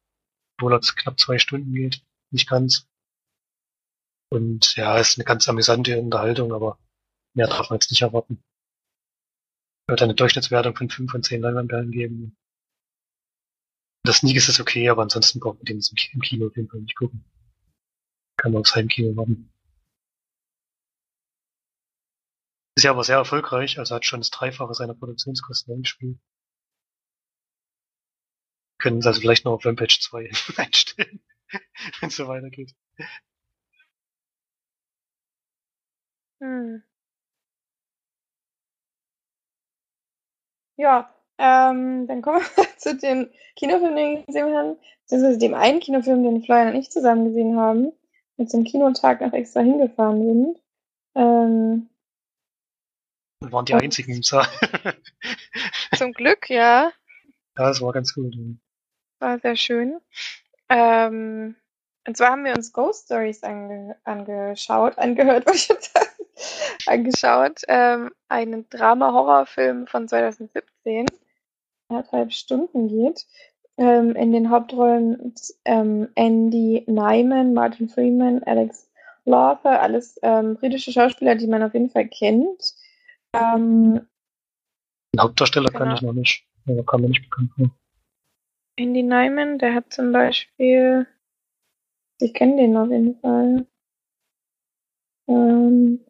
obwohl 0.57 0.73
er 0.73 0.81
knapp 0.81 1.21
zwei 1.21 1.38
Stunden 1.38 1.73
geht. 1.73 2.02
Nicht 2.31 2.49
ganz. 2.49 2.88
Und 4.31 4.76
ja, 4.76 4.99
ist 4.99 5.19
eine 5.19 5.25
ganz 5.25 5.49
amüsante 5.49 5.99
Unterhaltung, 6.00 6.52
aber 6.52 6.78
mehr 7.35 7.47
darf 7.47 7.71
man 7.71 7.76
jetzt 7.78 7.90
nicht 7.90 8.02
erwarten. 8.02 8.43
Wird 9.87 10.02
eine 10.02 10.14
Durchschnittswertung 10.14 10.76
von 10.76 10.90
5 10.90 11.11
von 11.11 11.23
10 11.23 11.40
Leinwandperlen 11.40 11.90
geben. 11.90 12.37
Das 14.05 14.19
Sneak 14.19 14.37
ist 14.37 14.61
okay, 14.61 14.88
aber 14.88 15.02
ansonsten 15.02 15.40
braucht 15.40 15.59
man 15.59 15.64
den 15.64 15.83
im 16.12 16.21
Kino 16.21 16.47
auf 16.47 16.57
jeden 16.57 16.69
Fall 16.69 16.81
nicht 16.81 16.97
gucken. 16.97 17.25
Kann 18.37 18.52
man 18.52 18.61
aufs 18.61 18.75
Heimkino 18.75 19.17
warten. 19.17 19.52
Ist 22.76 22.85
ja 22.85 22.93
aber 22.93 23.02
sehr 23.02 23.17
erfolgreich, 23.17 23.78
also 23.78 23.95
hat 23.95 24.05
schon 24.05 24.21
das 24.21 24.31
Dreifache 24.31 24.73
seiner 24.73 24.95
Produktionskosten 24.95 25.75
eingespielt. 25.75 26.19
Können 28.78 29.02
Sie 29.02 29.08
also 29.08 29.20
vielleicht 29.20 29.44
noch 29.44 29.52
auf 29.52 29.64
Rampage 29.64 29.99
2 30.00 30.30
einstellen, 30.56 31.20
wenn 32.00 32.08
es 32.08 32.16
so 32.16 32.28
weitergeht. 32.28 32.75
Hm. 36.40 36.82
Ja, 40.76 41.12
ähm, 41.38 42.06
dann 42.06 42.23
kommen 42.23 42.40
wir 42.40 42.66
zu 42.78 42.97
den 42.97 43.30
Kinofilmen, 43.56 43.97
den 43.97 44.16
wir 44.18 44.26
gesehen 44.26 44.56
haben, 44.56 44.76
beziehungsweise 45.02 45.38
dem 45.38 45.54
einen 45.54 45.80
Kinofilm, 45.80 46.23
den 46.23 46.42
Florian 46.44 46.75
und 46.75 46.80
ich 46.80 46.90
zusammen 46.90 47.25
gesehen 47.26 47.56
haben 47.56 47.92
und 48.37 48.49
zum 48.49 48.62
Kinotag 48.62 49.20
noch 49.20 49.32
extra 49.32 49.61
hingefahren 49.61 50.25
sind. 50.25 50.62
Ähm, 51.16 51.90
Wir 53.40 53.52
waren 53.52 53.64
die 53.64 53.75
einzigen 53.75 54.12
im 54.12 54.23
Saal. 54.23 54.47
zum 55.97 56.12
Glück, 56.12 56.49
ja. 56.49 56.92
ja, 56.92 56.92
das 57.56 57.80
war 57.80 57.92
ganz 57.92 58.14
gut. 58.14 58.37
War 59.20 59.38
sehr 59.40 59.56
schön. 59.56 60.00
Ähm, 60.68 61.56
und 62.06 62.16
zwar 62.16 62.30
haben 62.30 62.44
wir 62.44 62.54
uns 62.54 62.72
Ghost 62.72 63.06
Stories 63.06 63.42
ange 63.42 63.96
angeschaut, 64.04 64.96
angehört, 64.98 65.46
wollte 65.46 65.58
ich 65.58 65.68
jetzt 65.68 65.92
sagen, 65.92 66.06
angeschaut. 66.87 67.62
Ähm, 67.68 68.10
einen 68.28 68.68
Drama-Horrorfilm 68.70 69.87
von 69.87 70.08
2017, 70.08 71.06
anderthalb 71.88 72.32
Stunden 72.32 72.88
geht. 72.88 73.26
Ähm, 73.76 74.16
in 74.16 74.32
den 74.32 74.50
Hauptrollen 74.50 75.34
ähm, 75.64 76.08
Andy 76.16 76.84
Nyman, 76.88 77.54
Martin 77.54 77.88
Freeman, 77.88 78.42
Alex 78.44 78.90
Lawther, 79.25 79.80
alles 79.80 80.18
ähm, 80.22 80.56
britische 80.56 80.90
Schauspieler, 80.90 81.34
die 81.37 81.46
man 81.46 81.62
auf 81.62 81.75
jeden 81.75 81.90
Fall 81.90 82.08
kennt. 82.08 82.75
Ähm, 83.34 84.06
Den 85.14 85.20
Hauptdarsteller 85.20 85.68
kann 85.70 85.82
Genau. 85.82 85.94
ich 85.94 86.02
noch 86.02 86.12
nicht. 86.12 86.44
Kam 86.87 87.02
mir 87.02 87.08
nicht 87.08 87.22
bekannt 87.28 87.50
vor. 87.56 87.70
Andy 88.78 89.02
Nyman, 89.02 89.58
der 89.58 89.75
hat 89.75 89.92
zum 89.92 90.12
Beispiel, 90.12 91.06
ich 92.20 92.32
kenne 92.32 92.58
den 92.58 92.76
auf 92.76 92.88
jeden 92.88 93.20
Fall. 93.20 93.66
Ähm, 95.26 96.06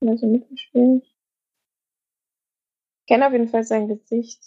also 0.00 0.26
mitgespielt. 0.26 1.04
Ich 1.04 1.14
kenne 3.06 3.26
auf 3.26 3.32
jeden 3.32 3.48
Fall 3.48 3.64
sein 3.64 3.88
Gesicht. 3.88 4.40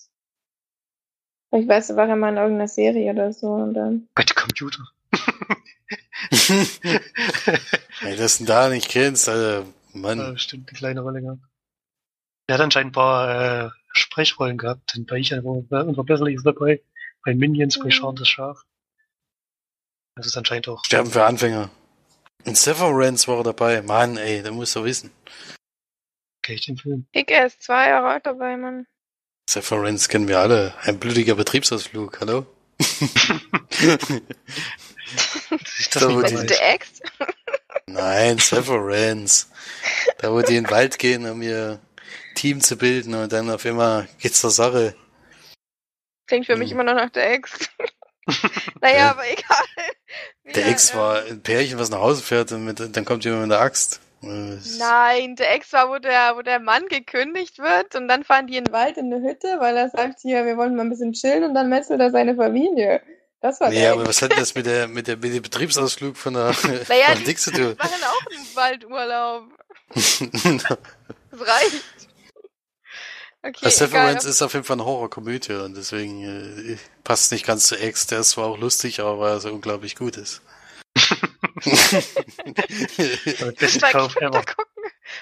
Ich 1.52 1.68
weiß, 1.68 1.96
war 1.96 2.10
er 2.10 2.16
mal 2.16 2.30
in 2.30 2.38
irgendeiner 2.38 2.68
Serie 2.68 3.12
oder 3.12 3.32
so 3.32 3.52
und 3.52 3.76
dann. 3.76 4.10
Bei 4.16 4.24
der 4.24 4.36
Computer. 4.36 4.84
Wenn 8.02 8.12
du 8.12 8.18
das 8.18 8.40
denn 8.40 8.48
da 8.48 8.70
nicht 8.70 8.90
kennst, 8.90 9.30
Alter, 9.30 9.68
Mann. 9.94 10.18
Ja, 10.18 10.32
bestimmt 10.32 10.68
eine 10.68 10.78
kleine 10.78 11.02
Rolle 11.02 11.22
gehabt. 11.22 11.42
Er 12.48 12.56
hat 12.56 12.62
anscheinend 12.62 12.90
ein 12.90 12.94
paar 12.94 13.68
äh, 13.68 13.70
Sprechrollen 13.96 14.58
gehabt. 14.58 14.94
Denn 14.96 15.06
bei 15.06 15.18
ich 15.18 15.34
unverbesserlich 15.34 16.36
ist 16.36 16.46
dabei. 16.46 16.82
Bei 17.24 17.34
Minions, 17.34 17.80
bei 17.80 17.86
Mhm. 17.86 17.92
Sean 17.92 18.16
das 18.16 18.28
Schaf. 18.30 18.62
Das 20.16 20.28
ist 20.28 20.38
anscheinend 20.38 20.68
auch. 20.70 20.84
Sterben 20.86 21.12
für 21.12 21.26
Anfänger. 21.26 21.70
In 22.44 22.56
Severance 22.56 23.28
war 23.28 23.38
er 23.38 23.44
dabei. 23.44 23.82
Mann, 23.82 24.18
ey, 24.18 24.44
da 24.44 24.52
musst 24.52 24.76
du 24.76 24.84
wissen. 24.84 25.12
Okay, 26.44 26.54
ich 26.56 26.66
den 26.66 26.78
Film. 26.78 27.08
Ich 27.12 27.30
er 27.32 27.48
ist 27.48 27.64
zwei 27.64 27.90
Jahre 27.90 28.08
alt 28.08 28.26
dabei, 28.26 28.56
Mann. 28.56 28.86
Severance 29.50 30.08
kennen 30.10 30.28
wir 30.28 30.40
alle. 30.40 30.74
Ein 30.82 31.00
blutiger 31.00 31.36
Betriebsausflug, 31.36 32.20
hallo? 32.22 32.46
Ich 32.78 33.00
das 35.90 36.04
Da 36.04 36.08
nicht 36.10 36.50
die- 36.50 36.54
Ex? 36.54 37.00
Nein, 37.88 38.38
Severance. 38.40 39.48
Da 40.20 40.32
wo 40.32 40.42
die 40.42 40.58
in 40.58 40.64
den 40.66 40.72
Wald 40.72 40.98
gehen, 41.00 41.28
um 41.30 41.42
ihr 41.42 41.80
Team 42.36 42.62
zu 42.62 42.78
bilden 42.78 43.14
und 43.16 43.32
dann 43.34 43.50
auf 43.50 43.66
einmal 43.66 44.08
geht's 44.20 44.42
zur 44.42 44.52
Sache. 44.52 44.96
Klingt 46.28 46.46
für 46.46 46.56
mich 46.58 46.72
Hm. 46.72 46.80
immer 46.80 46.94
noch 46.94 47.02
nach 47.02 47.10
der 47.12 47.32
Ex. 47.34 47.70
naja, 48.82 48.98
Ja. 48.98 49.12
aber 49.12 49.28
egal. 49.30 49.66
Der 50.46 50.56
Wir, 50.56 50.68
Ex 50.68 50.92
ähm, 50.92 50.98
war 51.00 51.24
ein 51.24 51.42
Pärchen, 51.42 51.78
was 51.80 51.90
nach 51.90 52.00
Hause 52.00 52.22
fährt 52.24 52.52
und 52.52 52.66
mit, 52.66 52.80
dann 52.96 53.06
kommt 53.06 53.26
jemand 53.26 53.44
mit 53.44 53.52
der 53.52 53.62
Axt. 53.62 54.00
Äh, 54.24 54.58
Nein, 54.80 55.36
der 55.36 55.54
Ex 55.54 55.72
war, 55.74 55.90
wo 55.90 56.00
der, 56.00 56.36
wo 56.36 56.42
der 56.42 56.60
Mann 56.60 56.88
gekündigt 56.88 57.60
wird 57.60 57.96
und 57.96 58.08
dann 58.08 58.24
fahren 58.24 58.48
die 58.48 58.58
in 58.58 58.64
den 58.66 58.74
Wald 58.74 58.98
in 58.98 59.14
eine 59.14 59.28
Hütte, 59.28 59.58
weil 59.60 59.78
er 59.78 59.90
sagt 59.90 60.20
hier, 60.22 60.46
wir 60.46 60.58
wollen 60.58 60.76
mal 60.76 60.84
ein 60.84 60.90
bisschen 60.90 61.14
chillen 61.14 61.44
und 61.44 61.54
dann 61.54 61.70
metzelt 61.70 62.00
er 62.00 62.10
seine 62.12 62.36
Familie. 62.36 63.02
Das 63.42 63.60
war 63.60 63.70
Nee, 63.70 63.82
der 63.82 63.92
aber 63.94 64.08
was 64.08 64.22
hat 64.24 64.36
das 64.36 64.56
mit 64.56 64.66
der, 64.66 64.88
mit 64.88 65.06
der, 65.08 65.18
mit 65.18 65.32
dem 65.32 65.44
Betriebsausflug 65.44 66.18
von 66.18 66.34
der, 66.34 66.56
Naja, 66.90 67.06
von 67.14 67.24
Dix 67.26 67.44
zu 67.44 67.52
die 67.52 67.62
tun? 67.62 67.76
machen 67.78 68.02
auch 68.04 68.32
einen 68.32 68.56
Waldurlaub. 68.56 69.44
Das 71.38 71.48
reicht. 71.48 71.84
Okay, 73.46 73.60
Das 73.62 73.76
egal. 73.78 73.88
Severance 73.90 74.26
ist 74.28 74.42
auf 74.42 74.54
jeden 74.54 74.66
Fall 74.66 74.78
eine 74.78 74.86
Horrorkomödie 74.86 75.54
und 75.54 75.78
deswegen 75.78 76.24
äh, 76.24 76.78
passt 77.04 77.32
nicht 77.32 77.46
ganz 77.46 77.68
zu 77.68 77.78
Ex. 77.78 78.08
Der 78.08 78.22
ist 78.22 78.32
zwar 78.32 78.46
auch 78.48 78.58
lustig, 78.58 79.00
aber 79.02 79.20
weil 79.20 79.34
er 79.34 79.40
so 79.40 79.54
unglaublich 79.54 79.96
gut 79.96 80.18
ist. 80.18 80.42
Der 81.66 82.02
beste 83.52 83.80
Zwei 83.80 83.92
Kauf 83.92 84.16
ever. 84.16 84.42
gucken. 84.44 84.66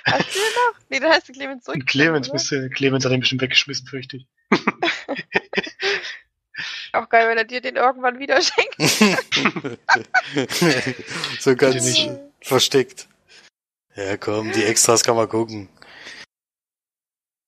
Hast 0.06 0.30
du 0.30 0.40
den 0.40 0.54
noch? 0.56 0.80
Nee, 0.90 1.00
da 1.02 1.10
hast 1.10 1.28
du 1.28 1.34
Clemens 1.34 1.66
zurück. 1.66 1.86
Clemens 1.86 2.32
müsste, 2.32 2.70
Clemens 2.70 3.04
hat 3.04 3.12
den 3.12 3.20
bestimmt 3.20 3.42
weggeschmissen, 3.42 3.88
fürchte 3.88 4.16
ich. 4.18 4.28
Auch 6.94 7.10
geil, 7.10 7.28
wenn 7.28 7.38
er 7.38 7.44
dir 7.44 7.60
den 7.60 7.76
irgendwann 7.76 8.20
wieder 8.20 8.40
schenkt. 8.42 8.80
so 11.42 11.56
ganz 11.56 11.84
nicht. 11.84 12.10
versteckt. 12.42 13.08
Ja, 13.96 14.16
komm, 14.18 14.52
die 14.54 14.64
Extras 14.64 15.04
kann 15.04 15.16
man 15.16 15.28
gucken. 15.28 15.68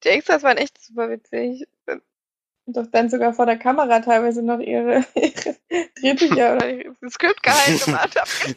Die 0.06 0.10
Extras 0.10 0.44
waren 0.44 0.58
echt 0.58 0.80
super 0.82 1.10
witzig. 1.10 1.68
Und 1.88 2.78
doch 2.78 2.86
dann 2.92 3.10
sogar 3.10 3.34
vor 3.34 3.46
der 3.46 3.58
Kamera 3.58 4.00
teilweise 4.00 4.42
noch 4.42 4.60
ihre, 4.60 5.06
ihre 5.16 5.56
Drehbücher 6.00 6.56
oder 6.56 6.70
ihr 6.70 6.96
Skript 7.10 7.44
geheim 7.44 7.80
gemacht 7.86 8.16
haben. 8.16 8.56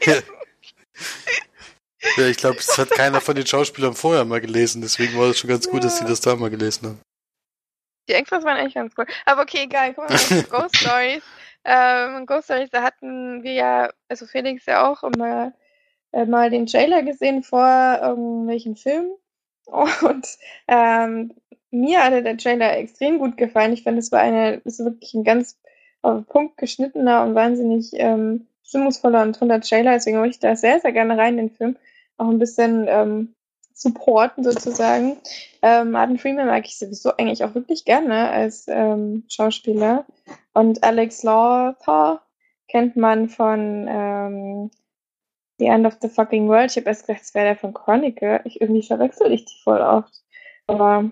Ja, 2.17 2.27
ich 2.27 2.37
glaube, 2.37 2.57
das 2.57 2.79
hat 2.79 2.91
keiner 2.91 3.21
von 3.21 3.35
den 3.35 3.47
Schauspielern 3.47 3.95
vorher 3.95 4.25
mal 4.25 4.41
gelesen, 4.41 4.83
deswegen 4.83 5.19
war 5.19 5.31
es 5.31 5.39
schon 5.39 5.51
ganz 5.51 5.69
gut, 5.69 5.85
dass 5.85 5.99
sie 5.99 6.05
das 6.05 6.21
da 6.21 6.37
mal 6.37 6.51
gelesen 6.51 6.89
haben. 6.89 7.01
Die 8.09 8.15
Extras 8.15 8.45
waren 8.45 8.65
echt 8.65 8.75
ganz 8.75 8.95
cool. 8.97 9.07
Aber 9.27 9.43
okay, 9.43 9.65
egal. 9.65 9.95
Guck 9.95 10.09
mal, 10.09 10.43
Ghost 10.45 10.77
Stories. 10.77 11.23
Ähm, 11.65 12.25
Ghost 12.25 12.45
Stories, 12.45 12.71
da 12.71 12.83
hatten 12.83 13.43
wir 13.43 13.53
ja, 13.53 13.91
also 14.09 14.27
Felix 14.27 14.65
ja 14.65 14.89
auch 14.89 15.03
immer 15.03 15.53
äh, 16.13 16.25
mal 16.25 16.49
den 16.49 16.67
Trailer 16.67 17.03
gesehen 17.03 17.43
vor 17.43 17.99
irgendwelchen 18.01 18.77
Filmen. 18.77 19.13
Und 19.69 20.27
ähm, 20.67 21.33
mir 21.71 22.03
hatte 22.03 22.23
der 22.23 22.37
Trailer 22.37 22.77
extrem 22.77 23.19
gut 23.19 23.37
gefallen. 23.37 23.73
Ich 23.73 23.83
fand, 23.83 23.99
es 23.99 24.11
war 24.13 24.21
eine, 24.21 24.61
es 24.65 24.79
wirklich 24.79 25.15
ein 25.15 25.25
ganz 25.25 25.59
auf 26.03 26.15
den 26.15 26.25
Punkt 26.25 26.57
geschnittener 26.57 27.25
und 27.25 27.35
wahnsinnig 27.35 27.91
ähm, 27.95 28.47
stimmungsvoller 28.65 29.23
und 29.23 29.39
toller 29.39 29.61
Trailer. 29.61 29.93
Deswegen 29.93 30.19
wollte 30.19 30.31
ich 30.31 30.39
da 30.39 30.57
sehr, 30.57 30.81
sehr 30.81 30.93
gerne 30.93 31.19
rein 31.19 31.39
in 31.39 31.49
den 31.49 31.57
Film. 31.57 31.77
Auch 32.17 32.29
ein 32.29 32.39
bisschen 32.39 32.87
ähm, 32.89 33.35
supporten 33.75 34.43
sozusagen. 34.45 35.19
Ähm, 35.63 35.93
Martin 35.93 36.19
Freeman 36.19 36.47
mag 36.47 36.67
ich 36.67 36.79
sowieso 36.79 37.17
eigentlich 37.17 37.45
auch 37.45 37.55
wirklich 37.55 37.85
gerne 37.85 38.31
als 38.31 38.67
ähm, 38.69 39.25
Schauspieler. 39.29 40.07
Und 40.55 40.83
Alex 40.83 41.23
Lawther 41.23 42.23
kennt 42.69 42.97
man 42.97 43.29
von 43.29 43.87
ähm, 43.89 44.71
The 45.59 45.67
End 45.67 45.87
of 45.87 45.99
the 46.01 46.09
Fucking 46.09 46.49
World. 46.49 46.71
Ich 46.71 46.77
habe 46.77 46.89
erst 46.89 47.07
gedacht, 47.07 47.23
es 47.23 47.35
wäre 47.35 47.47
der 47.47 47.57
von 47.57 47.75
Chronicle. 47.75 48.41
Ich 48.45 48.61
irgendwie 48.61 48.83
verwechsel 48.83 49.33
ich 49.33 49.45
die 49.45 49.61
voll 49.63 49.81
oft. 49.81 50.23
Aber 50.67 51.11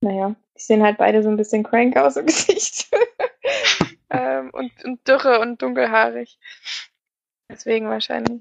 naja, 0.00 0.34
die 0.56 0.62
sehen 0.62 0.82
halt 0.82 0.98
beide 0.98 1.22
so 1.22 1.28
ein 1.28 1.36
bisschen 1.36 1.62
crank 1.62 1.96
aus 1.96 2.16
im 2.16 2.26
Gesicht. 2.26 2.90
ähm, 4.10 4.50
und, 4.52 4.72
und 4.84 5.06
dürre 5.08 5.40
und 5.40 5.62
dunkelhaarig. 5.62 6.38
Deswegen 7.48 7.88
wahrscheinlich. 7.88 8.40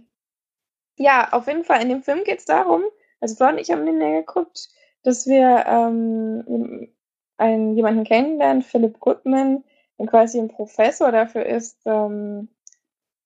Ja, 0.97 1.29
auf 1.31 1.47
jeden 1.47 1.63
Fall, 1.63 1.81
in 1.81 1.89
dem 1.89 2.03
Film 2.03 2.23
geht 2.23 2.39
es 2.39 2.45
darum, 2.45 2.83
also 3.19 3.35
Flor 3.35 3.49
und 3.49 3.57
ich 3.57 3.71
haben 3.71 3.85
den 3.85 4.01
ja 4.01 4.19
geguckt, 4.19 4.69
dass 5.03 5.25
wir 5.25 5.65
ähm, 5.67 6.93
einen 7.37 7.75
jemanden 7.75 8.03
kennenlernt, 8.03 8.65
Philip 8.65 8.99
Goodman, 8.99 9.63
der 9.97 10.07
quasi 10.07 10.39
ein 10.39 10.47
Professor 10.47 11.11
dafür 11.11 11.45
ist, 11.45 11.79
ähm, 11.85 12.49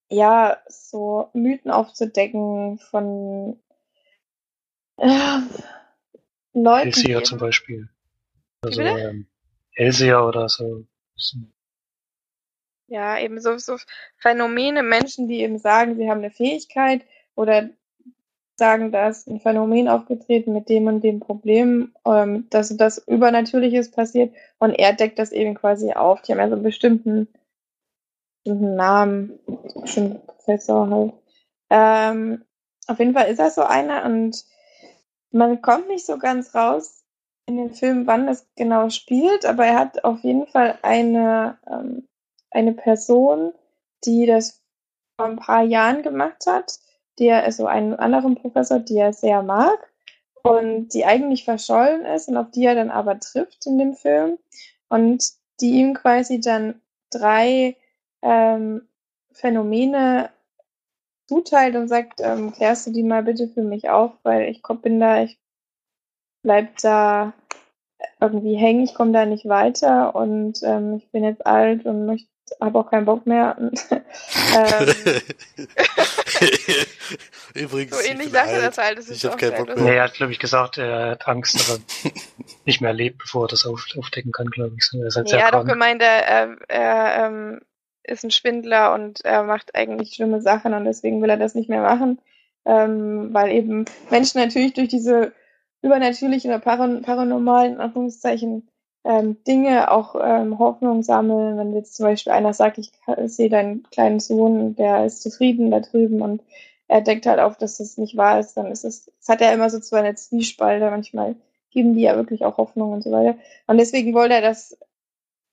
ja, 0.10 0.58
so 0.68 1.30
Mythen 1.34 1.72
aufzudecken 1.72 2.80
von 2.80 3.60
äh, 4.98 5.40
Leuten. 6.54 6.88
Elsia 6.88 7.24
zum 7.24 7.40
Beispiel. 7.40 7.90
Also 8.62 8.82
ähm, 8.82 9.28
Elsia 9.74 10.26
oder 10.26 10.48
so. 10.50 10.86
Ja, 12.88 13.20
eben 13.20 13.40
so, 13.42 13.58
so 13.58 13.78
Phänomene, 14.18 14.84
Menschen, 14.84 15.28
die 15.28 15.42
eben 15.42 15.58
sagen, 15.58 15.98
sie 15.98 16.10
haben 16.10 16.20
eine 16.20 16.32
Fähigkeit 16.32 17.02
oder 17.36 17.70
sagen, 18.58 18.92
da 18.92 19.10
ist 19.10 19.28
ein 19.28 19.40
Phänomen 19.40 19.88
aufgetreten 19.88 20.54
mit 20.54 20.70
dem 20.70 20.88
und 20.88 21.04
dem 21.04 21.20
Problem, 21.20 21.94
ähm, 22.06 22.48
dass 22.50 22.76
das 22.78 23.00
Übernatürliches 23.00 23.92
passiert 23.92 24.34
und 24.60 24.72
er 24.72 24.94
deckt 24.94 25.20
das 25.20 25.32
eben 25.32 25.56
quasi 25.56 25.92
auf. 25.92 26.22
Die 26.22 26.32
haben 26.32 26.40
ja 26.40 26.48
so 26.48 26.54
einen 26.54 26.64
bestimmten, 26.64 27.28
bestimmten 28.46 28.76
Namen, 28.76 29.40
bestimmten 29.82 30.26
Professor 30.28 30.90
halt. 30.90 31.14
Ähm, 31.72 32.46
auf 32.88 33.00
jeden 33.00 33.14
Fall 33.14 33.28
ist 33.28 33.40
er 33.40 33.50
so 33.50 33.64
einer 33.64 34.06
und 34.06 34.46
man 35.32 35.62
kommt 35.62 35.88
nicht 35.88 36.06
so 36.06 36.18
ganz 36.18 36.54
raus 36.54 37.04
in 37.48 37.58
den 37.58 37.74
Film, 37.74 38.06
wann 38.08 38.28
das 38.28 38.48
genau 38.56 38.90
spielt, 38.90 39.46
aber 39.46 39.66
er 39.66 39.80
hat 39.80 40.04
auf 40.04 40.24
jeden 40.24 40.46
Fall 40.48 40.78
eine, 40.84 41.58
ähm, 41.68 42.08
eine 42.52 42.74
Person, 42.74 43.54
die 44.06 44.26
das 44.28 44.62
vor 45.18 45.28
ein 45.28 45.38
paar 45.38 45.64
Jahren 45.64 46.04
gemacht 46.04 46.46
hat, 46.48 46.80
die 47.18 47.32
also 47.32 47.66
einen 47.66 47.96
anderen 47.96 48.36
Professor, 48.36 48.80
die 48.80 48.98
er 48.98 49.14
sehr 49.14 49.42
mag 49.42 49.92
und 50.44 50.90
die 50.90 51.06
eigentlich 51.06 51.46
verschollen 51.46 52.06
ist 52.06 52.28
und 52.28 52.38
auf 52.38 52.52
die 52.52 52.66
er 52.66 52.76
dann 52.76 52.92
aber 52.92 53.20
trifft 53.20 53.66
in 53.66 53.80
dem 53.80 53.96
Film 53.96 54.38
und 54.90 55.24
die 55.60 55.80
ihm 55.80 55.96
quasi 55.96 56.40
dann 56.40 56.82
drei 57.10 57.76
ähm, 58.26 58.88
Phänomene 59.32 60.30
zuteilt 61.28 61.76
und 61.76 61.88
sagt, 61.88 62.20
ähm, 62.22 62.52
klärst 62.54 62.88
du 62.88 62.92
die 62.92 63.04
mal 63.04 63.24
bitte 63.24 63.48
für 63.48 63.62
mich 63.64 63.90
auf, 63.90 64.12
weil 64.24 64.50
ich 64.50 64.62
komm- 64.62 64.82
bin 64.82 65.00
da, 65.00 65.22
ich 65.24 65.38
bleib 66.44 66.78
da 66.78 67.34
irgendwie 68.20 68.56
hängen, 68.56 68.84
ich 68.84 68.94
komme 68.94 69.12
da 69.12 69.26
nicht 69.26 69.48
weiter 69.48 70.16
und 70.16 70.62
ähm, 70.64 70.96
ich 70.98 71.10
bin 71.12 71.24
jetzt 71.24 71.46
alt 71.46 71.86
und 71.86 72.06
möchte, 72.06 72.28
habe 72.62 72.78
auch 72.80 72.92
keinen 72.92 73.06
Bock 73.06 73.26
mehr. 73.26 73.56
Und, 73.58 73.84
ähm, 74.56 74.94
Übrigens, 77.54 77.96
so 77.98 78.04
ich 78.04 78.12
ähnlich 78.12 78.34
er 78.34 78.44
alt. 78.44 78.64
das 78.64 78.78
halt. 78.78 78.98
Das 78.98 79.08
ist 79.10 79.18
Ich 79.18 79.26
hab 79.26 79.34
auch 79.34 79.38
keinen 79.38 79.56
Bock 79.66 79.68
mehr. 79.68 79.76
Nee, 79.86 79.96
er 79.96 80.04
hat, 80.04 80.14
glaube 80.14 80.32
ich, 80.32 80.40
gesagt, 80.40 80.78
er 80.78 81.12
hat 81.12 81.28
Angst, 81.28 81.56
dass 81.56 81.70
er 81.70 82.12
nicht 82.66 82.82
mehr 82.82 82.94
lebt, 82.94 83.18
bevor 83.20 83.46
er 83.46 83.50
das 83.50 83.66
auf, 83.66 83.86
aufdecken 83.98 84.32
kann, 84.32 84.48
glaube 84.48 84.76
ich. 84.78 84.88
Er 85.00 85.08
ist 85.08 85.16
halt 85.16 85.26
Nee, 85.26 85.32
sehr 85.32 85.40
er 85.40 85.48
hat 85.48 85.54
auch 85.56 85.66
gemeint, 85.66 86.02
er, 86.02 86.26
er, 86.28 86.58
er 86.68 87.26
ähm, 87.28 87.62
ist 88.08 88.24
ein 88.24 88.32
Schwindler 88.32 88.94
und 88.94 89.24
er 89.26 89.44
macht 89.44 89.76
eigentlich 89.76 90.14
schlimme 90.14 90.42
Sachen 90.42 90.74
und 90.74 90.86
deswegen 90.86 91.22
will 91.22 91.30
er 91.30 91.38
das 91.38 91.56
nicht 91.56 91.70
mehr 91.70 91.82
machen, 91.82 92.20
ähm, 92.66 93.34
weil 93.34 93.52
eben 93.52 93.86
Menschen 94.10 94.42
natürlich 94.42 94.74
durch 94.74 94.90
diese 94.90 95.34
übernatürlichen 95.82 96.52
oder 96.52 96.60
paran 96.60 97.02
paranormalen 97.02 97.80
Anführungszeichen 97.80 98.68
ähm, 99.04 99.38
Dinge 99.46 99.92
auch 99.92 100.16
ähm, 100.22 100.58
Hoffnung 100.58 101.04
sammeln. 101.04 101.58
Wenn 101.58 101.76
jetzt 101.76 101.96
zum 101.96 102.06
Beispiel 102.06 102.34
einer 102.34 102.54
sagt, 102.54 102.78
ich 102.80 102.92
sehe 103.26 103.50
deinen 103.50 103.84
kleinen 103.92 104.20
Sohn, 104.20 104.76
der 104.76 105.06
ist 105.06 105.22
zufrieden 105.22 105.72
da 105.72 105.80
drüben 105.80 106.22
und 106.22 106.42
er 106.88 107.02
deckt 107.02 107.26
halt 107.26 107.40
auf, 107.40 107.58
dass 107.58 107.78
das 107.78 107.98
nicht 107.98 108.18
wahr 108.18 108.40
ist, 108.40 108.56
dann 108.56 108.72
ist 108.72 108.84
es, 108.84 109.12
das 109.20 109.30
hat 109.30 109.42
er 109.42 109.54
immer 109.54 109.70
so 109.70 109.80
zwei 109.80 110.00
eine 110.00 110.16
Zwiespalte, 110.16 110.90
manchmal 110.90 111.36
geben 111.72 111.94
die 111.94 112.02
ja 112.02 112.16
wirklich 112.16 112.46
auch 112.46 112.58
Hoffnung 112.58 112.92
und 112.94 113.04
so 113.04 113.12
weiter. 113.12 113.38
Und 113.68 113.78
deswegen 113.78 114.14
wollte 114.14 114.36
er 114.36 114.42
das 114.42 114.78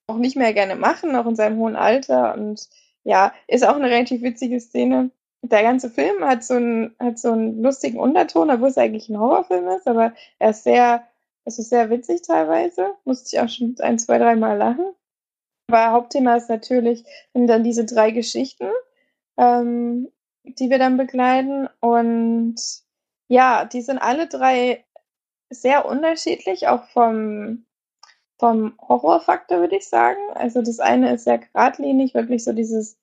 auch 0.06 0.16
nicht 0.16 0.36
mehr 0.36 0.52
gerne 0.52 0.76
machen, 0.76 1.16
auch 1.16 1.26
in 1.26 1.36
seinem 1.36 1.58
hohen 1.58 1.76
Alter. 1.76 2.34
Und 2.34 2.68
ja, 3.04 3.32
ist 3.48 3.66
auch 3.66 3.76
eine 3.76 3.90
relativ 3.90 4.22
witzige 4.22 4.60
Szene. 4.60 5.10
Der 5.42 5.62
ganze 5.62 5.90
Film 5.90 6.24
hat 6.24 6.44
so 6.44 6.54
einen, 6.54 6.94
hat 7.00 7.18
so 7.18 7.32
einen 7.32 7.62
lustigen 7.62 7.98
Unterton, 7.98 8.50
obwohl 8.50 8.68
es 8.68 8.78
eigentlich 8.78 9.08
ein 9.08 9.18
Horrorfilm 9.18 9.68
ist, 9.68 9.88
aber 9.88 10.12
er 10.38 10.50
ist 10.50 10.64
sehr, 10.64 11.04
es 11.44 11.58
ist 11.58 11.70
sehr 11.70 11.90
witzig 11.90 12.22
teilweise. 12.22 12.94
Musste 13.04 13.36
ich 13.36 13.42
auch 13.42 13.48
schon 13.48 13.74
ein, 13.80 13.98
zwei, 13.98 14.18
dreimal 14.18 14.56
lachen. 14.56 14.94
Aber 15.68 15.90
Hauptthema 15.92 16.36
ist 16.36 16.48
natürlich, 16.48 17.04
dann 17.34 17.64
diese 17.64 17.84
drei 17.84 18.10
Geschichten, 18.10 18.68
ähm, 19.38 20.08
die 20.44 20.70
wir 20.70 20.78
dann 20.78 20.96
begleiten. 20.96 21.68
Und 21.80 22.56
ja, 23.28 23.64
die 23.64 23.80
sind 23.80 23.98
alle 23.98 24.28
drei 24.28 24.84
sehr 25.50 25.86
unterschiedlich, 25.86 26.68
auch 26.68 26.84
vom, 26.90 27.64
vom 28.42 28.74
Horrorfaktor, 28.80 29.60
würde 29.60 29.76
ich 29.76 29.88
sagen. 29.88 30.18
Also 30.34 30.62
das 30.62 30.80
eine 30.80 31.14
ist 31.14 31.22
sehr 31.22 31.38
geradlinig, 31.38 32.12
wirklich 32.12 32.42
so 32.42 32.52
dieses 32.52 32.98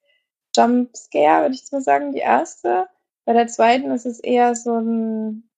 Jumpscare, 0.54 1.44
würde 1.44 1.56
ich 1.56 1.62
jetzt 1.62 1.72
mal 1.72 1.82
sagen, 1.82 2.12
die 2.12 2.20
erste. 2.20 2.90
Bei 3.24 3.32
der 3.32 3.48
zweiten 3.48 3.90
ist 3.92 4.06
es 4.06 4.20
eher 4.20 4.54
so 4.56 4.78
ein, 4.78 5.50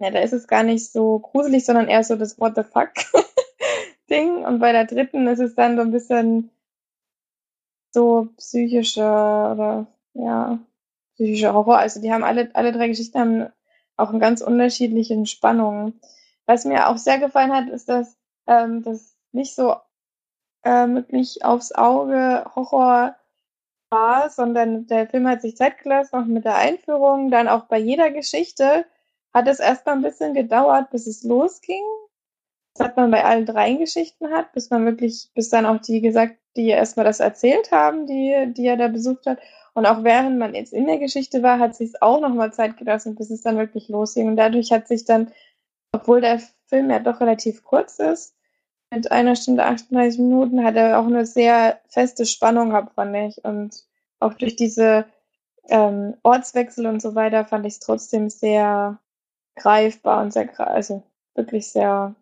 ja, 0.00 0.10
da 0.10 0.18
ist 0.18 0.34
es 0.34 0.46
gar 0.48 0.64
nicht 0.64 0.92
so 0.92 1.18
gruselig, 1.18 1.64
sondern 1.64 1.88
eher 1.88 2.04
so 2.04 2.14
das 2.16 2.38
What 2.38 2.56
the 2.56 2.62
fuck 2.62 2.90
Ding. 4.10 4.44
Und 4.44 4.58
bei 4.58 4.72
der 4.72 4.84
dritten 4.84 5.28
ist 5.28 5.40
es 5.40 5.54
dann 5.54 5.76
so 5.76 5.80
ein 5.80 5.90
bisschen 5.90 6.50
so 7.90 8.28
psychischer 8.36 9.52
oder 9.52 9.86
ja, 10.12 10.58
psychischer 11.14 11.54
Horror. 11.54 11.78
Also 11.78 12.02
die 12.02 12.12
haben 12.12 12.22
alle, 12.22 12.50
alle 12.52 12.72
drei 12.72 12.88
Geschichten 12.88 13.18
haben 13.18 13.52
auch 13.96 14.10
einen 14.10 14.20
ganz 14.20 14.42
unterschiedlichen 14.42 15.24
Spannungen. 15.24 15.98
Was 16.44 16.66
mir 16.66 16.90
auch 16.90 16.98
sehr 16.98 17.18
gefallen 17.18 17.54
hat, 17.54 17.70
ist, 17.70 17.88
dass 17.88 18.18
ähm, 18.46 18.82
das 18.82 19.16
nicht 19.32 19.54
so 19.54 19.76
ähm, 20.64 20.96
wirklich 20.96 21.44
aufs 21.44 21.72
Auge 21.72 22.44
Horror 22.54 23.16
war, 23.90 24.30
sondern 24.30 24.86
der 24.86 25.08
Film 25.08 25.28
hat 25.28 25.42
sich 25.42 25.56
Zeit 25.56 25.78
gelassen, 25.78 26.16
auch 26.16 26.24
mit 26.24 26.44
der 26.44 26.56
Einführung. 26.56 27.30
Dann 27.30 27.48
auch 27.48 27.64
bei 27.64 27.78
jeder 27.78 28.10
Geschichte 28.10 28.86
hat 29.32 29.48
es 29.48 29.60
erstmal 29.60 29.96
ein 29.96 30.02
bisschen 30.02 30.34
gedauert, 30.34 30.90
bis 30.90 31.06
es 31.06 31.22
losging. 31.22 31.82
Das 32.74 32.88
hat 32.88 32.96
man 32.96 33.10
bei 33.10 33.24
allen 33.24 33.46
drei 33.46 33.74
Geschichten 33.74 34.30
hat, 34.30 34.52
bis 34.52 34.70
man 34.70 34.84
wirklich, 34.84 35.30
bis 35.34 35.48
dann 35.48 35.66
auch 35.66 35.80
die 35.80 36.00
gesagt, 36.00 36.36
die 36.56 36.68
erstmal 36.68 37.04
das 37.04 37.20
erzählt 37.20 37.70
haben, 37.72 38.06
die, 38.06 38.52
die 38.52 38.66
er 38.66 38.76
da 38.76 38.88
besucht 38.88 39.26
hat. 39.26 39.38
Und 39.74 39.86
auch 39.86 40.04
während 40.04 40.38
man 40.38 40.54
jetzt 40.54 40.72
in 40.72 40.86
der 40.86 40.98
Geschichte 40.98 41.42
war, 41.42 41.58
hat 41.58 41.74
sich 41.74 42.00
auch 42.00 42.20
nochmal 42.20 42.52
Zeit 42.52 42.76
gelassen, 42.76 43.16
bis 43.16 43.30
es 43.30 43.42
dann 43.42 43.58
wirklich 43.58 43.88
losging. 43.88 44.28
Und 44.28 44.36
dadurch 44.36 44.72
hat 44.72 44.88
sich 44.88 45.04
dann, 45.04 45.32
obwohl 45.92 46.20
der 46.20 46.40
Film 46.74 46.90
ja 46.90 46.98
doch 46.98 47.20
relativ 47.20 47.62
kurz 47.62 48.00
ist, 48.00 48.34
mit 48.90 49.12
einer 49.12 49.36
Stunde 49.36 49.64
38 49.64 50.18
Minuten, 50.18 50.64
hat 50.64 50.74
er 50.74 50.98
auch 50.98 51.06
eine 51.06 51.24
sehr 51.24 51.80
feste 51.88 52.26
Spannung 52.26 52.70
gehabt, 52.70 52.94
fand 52.94 53.14
ich. 53.16 53.44
Und 53.44 53.84
auch 54.18 54.34
durch 54.34 54.56
diese 54.56 55.06
ähm, 55.68 56.16
Ortswechsel 56.24 56.86
und 56.86 57.00
so 57.00 57.14
weiter 57.14 57.44
fand 57.44 57.64
ich 57.64 57.74
es 57.74 57.78
trotzdem 57.78 58.28
sehr 58.28 58.98
greifbar 59.54 60.20
und 60.22 60.32
sehr, 60.32 60.58
also 60.68 61.04
wirklich 61.36 61.68
sehr 61.68 62.16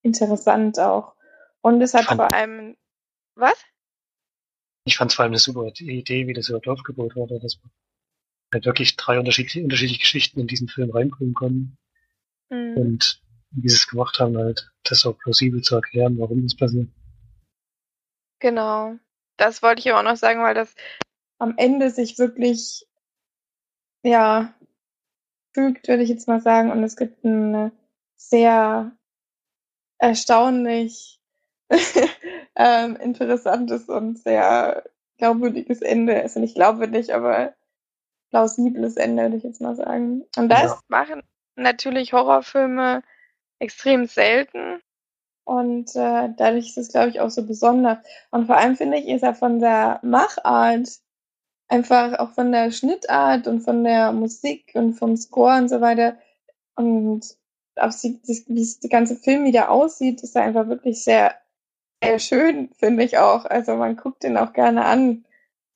interessant 0.00 0.78
auch. 0.78 1.14
Und 1.60 1.82
es 1.82 1.92
hat 1.92 2.04
Fand- 2.04 2.16
vor 2.16 2.32
allem, 2.32 2.74
was? 3.34 3.54
Ich 4.86 4.96
fand 4.96 5.10
es 5.10 5.14
vor 5.16 5.24
allem 5.24 5.32
eine 5.32 5.38
super 5.38 5.66
Idee, 5.78 6.26
wie 6.26 6.32
das 6.32 6.48
überhaupt 6.48 6.68
aufgebaut 6.68 7.16
wurde, 7.16 7.38
dass 7.38 7.58
man 7.62 7.70
halt 8.50 8.64
wirklich 8.64 8.96
drei 8.96 9.18
unterschiedliche, 9.18 9.62
unterschiedliche 9.62 10.00
Geschichten 10.00 10.40
in 10.40 10.46
diesen 10.46 10.68
Film 10.68 10.90
reinbringen 10.90 11.34
konnten 11.34 11.76
Mhm. 12.50 12.76
und 12.78 13.22
wie 13.50 13.68
sie 13.68 13.76
es 13.76 13.88
gemacht 13.88 14.18
haben, 14.20 14.36
halt 14.36 14.70
das 14.84 15.04
auch 15.06 15.18
plausibel 15.18 15.62
zu 15.62 15.76
erklären, 15.76 16.18
warum 16.18 16.42
das 16.42 16.56
passiert. 16.56 16.88
Genau. 18.40 18.96
Das 19.36 19.62
wollte 19.62 19.80
ich 19.80 19.90
aber 19.90 20.00
auch 20.00 20.12
noch 20.12 20.16
sagen, 20.16 20.42
weil 20.42 20.54
das 20.54 20.74
am 21.38 21.54
Ende 21.56 21.90
sich 21.90 22.18
wirklich, 22.18 22.86
ja, 24.02 24.52
fügt, 25.54 25.88
würde 25.88 26.02
ich 26.02 26.08
jetzt 26.08 26.28
mal 26.28 26.40
sagen. 26.40 26.70
Und 26.70 26.82
es 26.82 26.96
gibt 26.96 27.24
ein 27.24 27.72
sehr 28.16 28.92
erstaunlich 29.98 31.20
ähm, 32.56 32.96
interessantes 32.96 33.88
und 33.88 34.18
sehr 34.18 34.84
glaubwürdiges 35.18 35.82
Ende. 35.82 36.20
Also 36.20 36.40
nicht 36.40 36.54
glaubwürdig, 36.54 37.14
aber 37.14 37.54
plausibles 38.30 38.96
Ende, 38.96 39.24
würde 39.24 39.36
ich 39.36 39.42
jetzt 39.44 39.60
mal 39.60 39.76
sagen. 39.76 40.24
Und 40.36 40.48
das 40.48 40.62
Ja. 40.62 40.80
machen 40.88 41.22
natürlich 41.56 42.12
Horrorfilme 42.12 43.02
extrem 43.58 44.06
selten. 44.06 44.80
Und 45.44 45.96
äh, 45.96 46.28
dadurch 46.36 46.68
ist 46.68 46.78
es, 46.78 46.88
glaube 46.88 47.08
ich, 47.10 47.20
auch 47.20 47.30
so 47.30 47.46
besonders. 47.46 47.98
Und 48.30 48.46
vor 48.46 48.56
allem 48.56 48.76
finde 48.76 48.98
ich, 48.98 49.08
ist 49.08 49.22
er 49.22 49.34
von 49.34 49.60
der 49.60 49.98
Machart, 50.02 50.88
einfach 51.68 52.18
auch 52.18 52.30
von 52.32 52.52
der 52.52 52.70
Schnittart 52.70 53.46
und 53.46 53.60
von 53.60 53.84
der 53.84 54.12
Musik 54.12 54.72
und 54.74 54.94
vom 54.94 55.16
Score 55.16 55.58
und 55.58 55.68
so 55.68 55.80
weiter 55.80 56.16
und 56.78 57.36
auch 57.76 57.92
wie 58.02 58.78
der 58.82 58.90
ganze 58.90 59.16
Film 59.16 59.44
wieder 59.44 59.70
aussieht, 59.70 60.22
ist 60.22 60.36
er 60.36 60.42
einfach 60.42 60.68
wirklich 60.68 61.02
sehr, 61.02 61.34
sehr 62.02 62.18
schön, 62.18 62.70
finde 62.78 63.04
ich 63.04 63.18
auch. 63.18 63.44
Also 63.44 63.76
man 63.76 63.96
guckt 63.96 64.22
den 64.22 64.36
auch 64.36 64.52
gerne 64.52 64.84
an. 64.84 65.24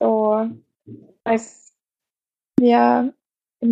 So, 0.00 0.48
weil 1.24 1.36
es 1.36 1.72
ja 2.60 3.12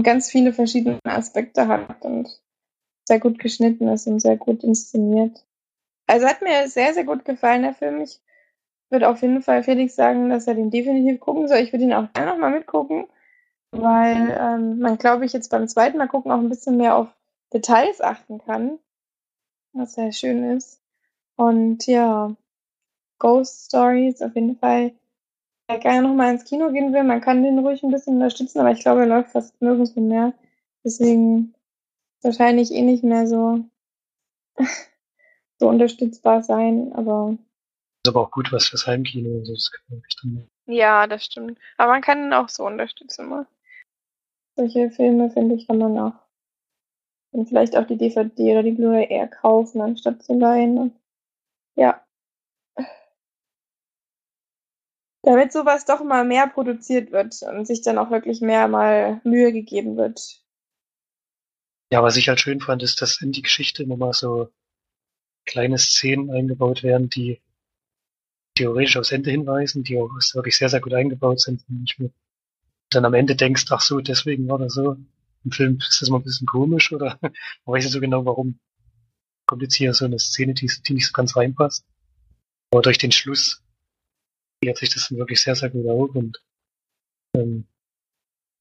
ganz 0.03 0.31
viele 0.31 0.53
verschiedene 0.53 0.99
Aspekte 1.05 1.69
hat 1.69 2.05
und 2.05 2.29
sehr 3.11 3.19
gut 3.19 3.41
geschnitten 3.41 3.89
ist 3.89 4.07
und 4.07 4.21
sehr 4.21 4.37
gut 4.37 4.63
inszeniert. 4.63 5.45
Also 6.07 6.29
hat 6.29 6.43
mir 6.43 6.69
sehr, 6.69 6.95
sehr 6.95 7.03
gut 7.03 7.25
gefallen, 7.25 7.63
der 7.63 7.75
Film. 7.75 8.01
Ich 8.03 8.21
würde 8.89 9.09
auf 9.09 9.21
jeden 9.21 9.43
Fall 9.43 9.65
Felix 9.65 9.97
sagen, 9.97 10.31
dass 10.31 10.47
er 10.47 10.55
den 10.55 10.71
definitiv 10.71 11.19
gucken 11.19 11.49
soll. 11.49 11.59
Ich 11.59 11.73
würde 11.73 11.85
ihn 11.85 11.93
auch 11.93 12.13
gerne 12.13 12.31
nochmal 12.31 12.53
mitgucken, 12.53 13.07
weil 13.73 14.39
ähm, 14.41 14.79
man, 14.79 14.97
glaube 14.97 15.25
ich, 15.25 15.33
jetzt 15.33 15.49
beim 15.49 15.67
zweiten 15.67 15.99
Mal 15.99 16.07
gucken 16.07 16.31
auch 16.31 16.39
ein 16.39 16.49
bisschen 16.49 16.77
mehr 16.77 16.95
auf 16.95 17.09
Details 17.53 18.01
achten 18.01 18.39
kann, 18.39 18.79
was 19.73 19.95
sehr 19.95 20.13
schön 20.13 20.45
ist. 20.57 20.81
Und 21.35 21.89
ja, 21.89 22.37
Ghost 23.19 23.67
Stories 23.67 24.23
auf 24.23 24.37
jeden 24.37 24.57
Fall. 24.57 24.93
Wer 25.69 25.79
gerne 25.79 26.07
nochmal 26.07 26.33
ins 26.33 26.45
Kino 26.45 26.71
gehen 26.71 26.93
will, 26.93 27.03
man 27.03 27.21
kann 27.21 27.43
den 27.43 27.59
ruhig 27.59 27.83
ein 27.83 27.91
bisschen 27.91 28.15
unterstützen, 28.15 28.61
aber 28.61 28.71
ich 28.71 28.81
glaube, 28.81 29.01
er 29.01 29.07
läuft 29.07 29.31
fast 29.31 29.61
nirgendwo 29.61 30.01
mehr. 30.01 30.33
Deswegen 30.85 31.55
wahrscheinlich 32.25 32.73
eh 32.73 32.83
nicht 32.83 33.05
mehr 33.05 33.27
so, 33.27 33.65
so 35.59 35.69
unterstützbar 35.69 36.43
sein, 36.43 36.93
aber. 36.95 37.37
Ist 38.05 38.09
aber 38.09 38.23
auch 38.23 38.31
gut 38.31 38.53
was 38.53 38.69
fürs 38.69 38.87
Heimkino. 38.87 39.39
Also 39.39 39.55
das 39.55 39.71
kann 39.71 39.85
man 39.91 40.03
dann 40.23 40.49
ja, 40.71 41.09
das 41.09 41.25
stimmt. 41.25 41.59
Aber 41.79 41.91
man 41.93 42.03
kann 42.03 42.25
ihn 42.25 42.33
auch 42.33 42.49
so 42.49 42.65
unterstützen 42.65 43.29
mal. 43.29 43.47
Solche 44.57 44.91
Filme, 44.91 45.31
finde 45.31 45.57
ich, 45.57 45.67
kann 45.67 45.79
man 45.79 45.99
auch. 45.99 46.15
Und 47.33 47.49
vielleicht 47.49 47.77
auch 47.77 47.87
die 47.87 47.97
DVD 47.97 48.53
oder 48.53 48.63
die 48.63 48.73
Blu-ray 48.73 49.09
eher 49.09 49.27
kaufen, 49.27 49.81
anstatt 49.81 50.23
zu 50.23 50.35
leihen. 50.35 50.79
Und 50.79 51.01
ja. 51.77 52.05
Damit 55.23 55.53
sowas 55.53 55.85
doch 55.85 56.05
mal 56.05 56.25
mehr 56.25 56.47
produziert 56.47 57.11
wird 57.11 57.43
und 57.43 57.67
sich 57.67 57.83
dann 57.83 57.99
auch 57.99 58.11
wirklich 58.11 58.41
mehr 58.41 58.69
mal 58.69 59.21
Mühe 59.25 59.53
gegeben 59.53 59.97
wird. 59.97 60.41
Ja, 61.93 62.03
was 62.03 62.17
ich 62.17 62.29
halt 62.29 62.41
schön 62.41 62.61
fand, 62.61 62.83
ist, 62.83 63.03
dass 63.03 63.21
in 63.21 63.33
die 63.33 63.43
Geschichte 63.43 63.83
immer 63.83 63.97
mal 63.97 64.13
so 64.13 64.53
kleine 65.45 65.79
Szenen 65.79 66.31
eingebaut 66.31 66.83
werden, 66.83 67.11
die 67.11 67.41
theoretisch 68.55 68.97
aufs 68.97 69.13
Ende 69.13 69.31
hinweisen, 69.31 69.83
die 69.83 69.99
auch 69.99 70.11
wirklich 70.35 70.57
sehr, 70.57 70.69
sehr 70.69 70.81
gut 70.81 70.95
eingebaut 70.95 71.41
sind. 71.41 71.65
Und 71.69 71.85
ich 71.85 71.99
mir 71.99 72.13
dann 72.91 73.05
am 73.05 73.15
Ende 73.15 73.35
denkst, 73.35 73.67
ach 73.71 73.81
so, 73.81 74.01
deswegen 74.01 74.49
war 74.49 74.59
das 74.59 74.75
so. 74.75 74.97
Im 75.45 75.51
Film 75.51 75.79
ist 75.79 76.01
das 76.01 76.11
mal 76.11 76.19
ein 76.19 76.25
bisschen 76.25 76.47
komisch 76.47 76.93
oder 76.93 77.19
man 77.23 77.33
weiß 77.65 77.85
nicht 77.85 77.93
so 77.93 78.01
genau, 78.01 78.25
warum 78.25 78.61
kommt 79.47 79.63
jetzt 79.63 79.75
hier 79.75 79.93
so 79.95 80.05
eine 80.05 80.19
Szene, 80.19 80.55
die, 80.55 80.71
die 80.87 80.95
nicht 80.95 81.07
so 81.07 81.13
ganz 81.13 81.37
reinpasst. 81.37 81.85
Aber 82.71 82.83
durch 82.83 82.99
den 82.99 83.11
Schluss 83.11 83.65
geht 84.61 84.77
sich 84.77 84.91
das 84.91 85.09
dann 85.09 85.19
wirklich 85.19 85.41
sehr, 85.41 85.57
sehr 85.57 85.71
gut 85.71 85.89
auf 85.89 86.15
und 86.15 86.41
ähm, 87.35 87.67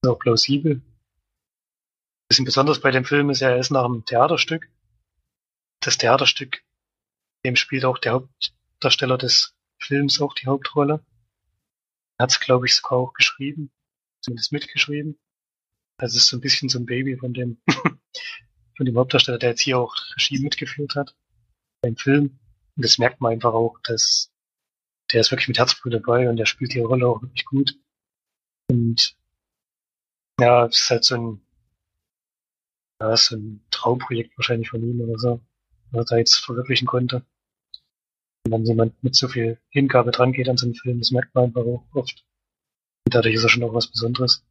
ist 0.02 0.10
auch 0.10 0.18
plausibel 0.18 0.82
bisschen 2.30 2.46
besonders 2.46 2.80
bei 2.80 2.92
dem 2.92 3.06
Film 3.06 3.30
ist 3.30 3.42
ja, 3.42 3.50
er 3.50 3.60
ist 3.60 3.72
nach 3.72 3.84
einem 3.84 4.06
Theaterstück. 4.06 4.70
Das 5.82 5.98
Theaterstück, 5.98 6.64
dem 7.44 7.56
spielt 7.56 7.86
auch 7.86 7.98
der 7.98 8.14
Hauptdarsteller 8.14 9.18
des 9.18 9.56
Films 9.82 10.22
auch 10.22 10.34
die 10.36 10.46
Hauptrolle. 10.46 11.04
Er 12.18 12.24
hat 12.24 12.32
es, 12.32 12.40
glaube 12.40 12.68
ich, 12.68 12.76
sogar 12.76 13.00
auch 13.00 13.14
geschrieben, 13.14 13.72
zumindest 14.22 14.52
mitgeschrieben. 14.52 15.20
Also 15.98 16.18
es 16.18 16.24
ist 16.24 16.30
so 16.30 16.38
ein 16.38 16.42
bisschen 16.42 16.70
so 16.70 16.80
ein 16.80 16.86
Baby 16.86 17.18
von 17.18 17.34
dem, 17.34 17.62
von 18.78 18.86
dem 18.86 18.98
Hauptdarsteller, 18.98 19.40
der 19.40 19.50
jetzt 19.50 19.62
hier 19.62 19.80
auch 19.80 19.96
Regie 20.16 20.40
mitgeführt 20.40 20.96
hat 20.96 21.16
beim 21.82 21.96
Film. 21.96 22.40
Und 22.76 22.86
das 22.86 23.00
merkt 23.00 23.22
man 23.22 23.34
einfach 23.34 23.54
auch, 23.54 23.80
dass 23.84 24.32
der 25.12 25.22
ist 25.22 25.32
wirklich 25.32 25.48
mit 25.48 25.58
Herzblut 25.58 25.94
dabei 25.94 26.30
und 26.30 26.38
der 26.38 26.46
spielt 26.46 26.74
die 26.74 26.80
Rolle 26.80 27.08
auch 27.08 27.22
wirklich 27.22 27.46
gut. 27.46 27.76
Und 28.70 29.18
ja, 30.40 30.68
es 30.68 30.82
ist 30.82 30.90
halt 30.92 31.04
so 31.04 31.16
ein 31.16 31.49
ja, 33.00 33.14
ist 33.14 33.32
ein 33.32 33.62
Traumprojekt 33.72 34.38
wahrscheinlich 34.38 34.70
von 34.70 34.84
ihm 34.84 35.02
oder 35.02 35.18
so, 35.18 35.42
was 35.92 36.12
er 36.12 36.20
jetzt 36.20 36.36
verwirklichen 36.36 36.88
konnte. 36.88 37.26
Und 38.46 38.52
wenn 38.52 38.66
jemand 38.66 39.04
mit 39.04 39.16
so 39.16 39.28
viel 39.28 39.58
Hingabe 39.70 40.12
dran 40.12 40.34
geht 40.34 40.50
an 40.50 40.58
so 40.58 40.66
einen 40.66 40.76
Film, 40.76 41.00
das 41.00 41.12
merkt 41.12 41.34
man 41.36 41.46
einfach 41.46 41.62
auch 41.62 41.84
oft. 41.94 42.26
Und 43.06 43.16
dadurch 43.16 43.36
ist 43.36 43.44
er 43.44 43.50
schon 43.50 43.64
auch 43.64 43.74
was 43.74 43.88
Besonderes. 43.88 44.46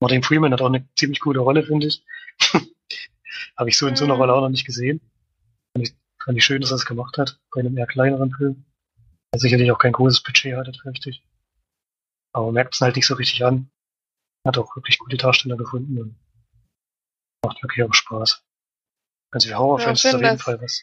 Martin 0.00 0.22
Freeman 0.22 0.52
hat 0.52 0.62
auch 0.62 0.66
eine 0.66 0.88
ziemlich 0.96 1.20
gute 1.20 1.40
Rolle, 1.40 1.64
finde 1.64 1.88
ich. 1.88 2.04
Habe 3.56 3.68
ich 3.68 3.76
so 3.76 3.86
in 3.88 3.96
so 3.96 4.04
einer. 4.04 4.14
Rolle 4.14 4.34
auch 4.34 4.40
noch 4.40 4.48
nicht 4.48 4.64
gesehen. 4.64 5.00
Fand 5.72 5.88
ich, 5.88 5.94
fand 6.22 6.38
ich 6.38 6.44
schön, 6.44 6.60
dass 6.60 6.70
er 6.70 6.76
es 6.76 6.86
gemacht 6.86 7.18
hat, 7.18 7.40
bei 7.52 7.60
einem 7.60 7.76
eher 7.76 7.86
kleineren 7.86 8.32
Film. 8.32 8.64
Der 9.32 9.40
sicherlich 9.40 9.70
auch 9.72 9.78
kein 9.78 9.92
großes 9.92 10.22
Budget 10.22 10.56
hatte, 10.56 10.72
ich. 11.06 11.24
Aber 12.32 12.52
merkt 12.52 12.74
es 12.74 12.80
halt 12.80 12.94
nicht 12.96 13.06
so 13.06 13.14
richtig 13.14 13.44
an. 13.44 13.70
Hat 14.46 14.58
auch 14.58 14.76
wirklich 14.76 14.98
gute 14.98 15.16
Darsteller 15.16 15.56
gefunden 15.56 16.00
und 16.00 16.16
Macht 17.44 17.62
wirklich 17.62 17.84
auch 17.84 17.94
Spaß. 17.94 18.44
Also 19.30 19.48
für 19.48 19.58
Horrorfans 19.58 20.02
ja, 20.02 20.10
ist 20.10 20.16
auf 20.16 20.22
jeden 20.22 20.38
Fall 20.38 20.60
was. 20.60 20.82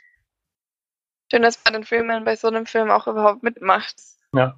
Schön, 1.31 1.41
dass 1.41 1.63
Martin 1.65 1.83
Freeman 1.83 2.23
bei 2.23 2.35
so 2.35 2.47
einem 2.47 2.65
Film 2.65 2.91
auch 2.91 3.07
überhaupt 3.07 3.41
mitmacht. 3.43 3.95
Ja. 4.33 4.55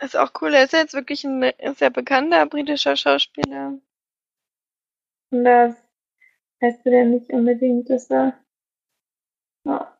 ist 0.00 0.16
auch 0.16 0.32
cool. 0.40 0.54
Er 0.54 0.64
ist 0.64 0.72
ja 0.72 0.80
jetzt 0.80 0.94
wirklich 0.94 1.24
ein 1.24 1.52
sehr 1.76 1.90
bekannter 1.90 2.46
britischer 2.46 2.96
Schauspieler. 2.96 3.78
Und 5.30 5.44
das 5.44 5.76
heißt 6.62 6.84
ja 6.86 7.04
nicht 7.04 7.30
unbedingt, 7.30 7.90
dass 7.90 8.10
er, 8.10 8.38
ja, 9.64 9.98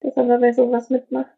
dass 0.00 0.16
er 0.16 0.38
bei 0.38 0.52
sowas 0.52 0.90
mitmacht. 0.90 1.30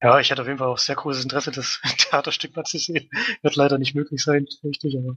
Ja, 0.00 0.18
ich 0.18 0.30
hatte 0.30 0.42
auf 0.42 0.48
jeden 0.48 0.58
Fall 0.58 0.68
auch 0.68 0.78
sehr 0.78 0.96
großes 0.96 1.24
Interesse, 1.24 1.52
das 1.52 1.80
Theaterstück 1.98 2.56
mal 2.56 2.64
zu 2.64 2.78
sehen. 2.78 3.08
Wird 3.42 3.56
leider 3.56 3.78
nicht 3.78 3.94
möglich 3.94 4.22
sein, 4.22 4.46
richtig, 4.64 4.96
aber 4.96 5.16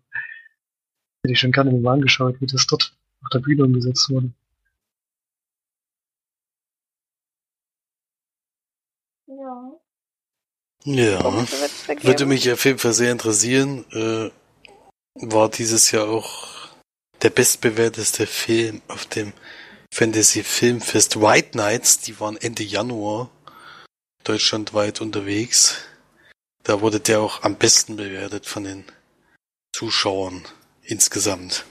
Hätte 1.26 1.34
ich 1.34 1.40
schon 1.40 1.52
gerne 1.52 1.72
mal 1.72 1.94
angeschaut, 1.94 2.40
wie 2.40 2.46
das 2.46 2.68
dort 2.68 2.96
auf 3.24 3.30
der 3.30 3.40
Bühne 3.40 3.64
umgesetzt 3.64 4.12
wurde. 4.12 4.32
Ja. 9.26 9.72
Ja, 10.84 11.48
würde 12.04 12.28
mich 12.28 12.52
auf 12.52 12.64
jeden 12.64 12.78
Fall 12.78 12.94
sehr 12.94 13.12
interessieren. 13.12 13.86
Äh, 13.92 14.30
war 15.16 15.50
dieses 15.50 15.90
Jahr 15.90 16.08
auch 16.08 16.70
der 17.24 17.32
bestbewerteste 17.32 18.28
Film 18.28 18.84
auf 18.88 19.08
dem 19.08 19.34
Fantasy 19.92 20.44
Filmfest 20.44 21.20
White 21.20 21.58
Nights. 21.58 22.02
Die 22.02 22.20
waren 22.20 22.38
Ende 22.38 22.62
Januar 22.62 23.32
deutschlandweit 24.24 25.02
unterwegs. 25.02 25.80
Da 26.62 26.82
wurde 26.82 27.00
der 27.00 27.22
auch 27.22 27.42
am 27.42 27.56
besten 27.56 27.96
bewertet 27.96 28.46
von 28.46 28.64
den 28.64 28.86
Zuschauern 29.76 30.46
insgesamt. 30.88 31.66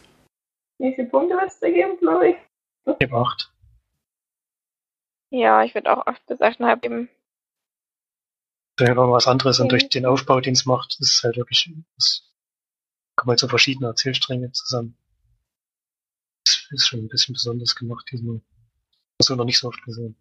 Wie 0.78 0.94
viele 0.94 1.08
Punkte 1.08 1.36
wird 1.36 1.48
es 1.48 1.60
da 1.60 1.70
geben, 1.70 1.96
glaube 1.98 2.30
ich? 2.30 2.36
Ich 2.86 2.98
gebe 2.98 3.16
8. 3.16 3.52
Ja, 5.30 5.64
ich 5.64 5.74
würde 5.74 5.96
auch 5.96 6.06
8 6.06 6.26
bis 6.26 6.40
8,5 6.40 6.80
geben. 6.80 7.08
Das 8.76 8.86
ist 8.86 8.90
einfach 8.90 9.10
was 9.10 9.26
anderes 9.26 9.60
und 9.60 9.70
durch 9.70 9.88
den 9.88 10.04
Aufbau, 10.04 10.40
den 10.40 10.54
es 10.54 10.66
macht, 10.66 10.96
ist 11.00 11.12
es 11.12 11.22
halt 11.22 11.36
wirklich, 11.36 11.72
es 11.96 12.34
kommen 13.16 13.30
halt 13.30 13.38
so 13.38 13.48
verschiedene 13.48 13.86
Erzählstränge 13.86 14.50
zusammen. 14.52 14.98
Das 16.44 16.66
ist 16.70 16.88
schon 16.88 17.00
ein 17.00 17.08
bisschen 17.08 17.34
besonders 17.34 17.76
gemacht, 17.76 18.08
diesmal. 18.10 18.40
Hast 19.20 19.30
du 19.30 19.36
noch 19.36 19.44
nicht 19.44 19.58
so 19.58 19.68
oft 19.68 19.82
gesehen. 19.84 20.16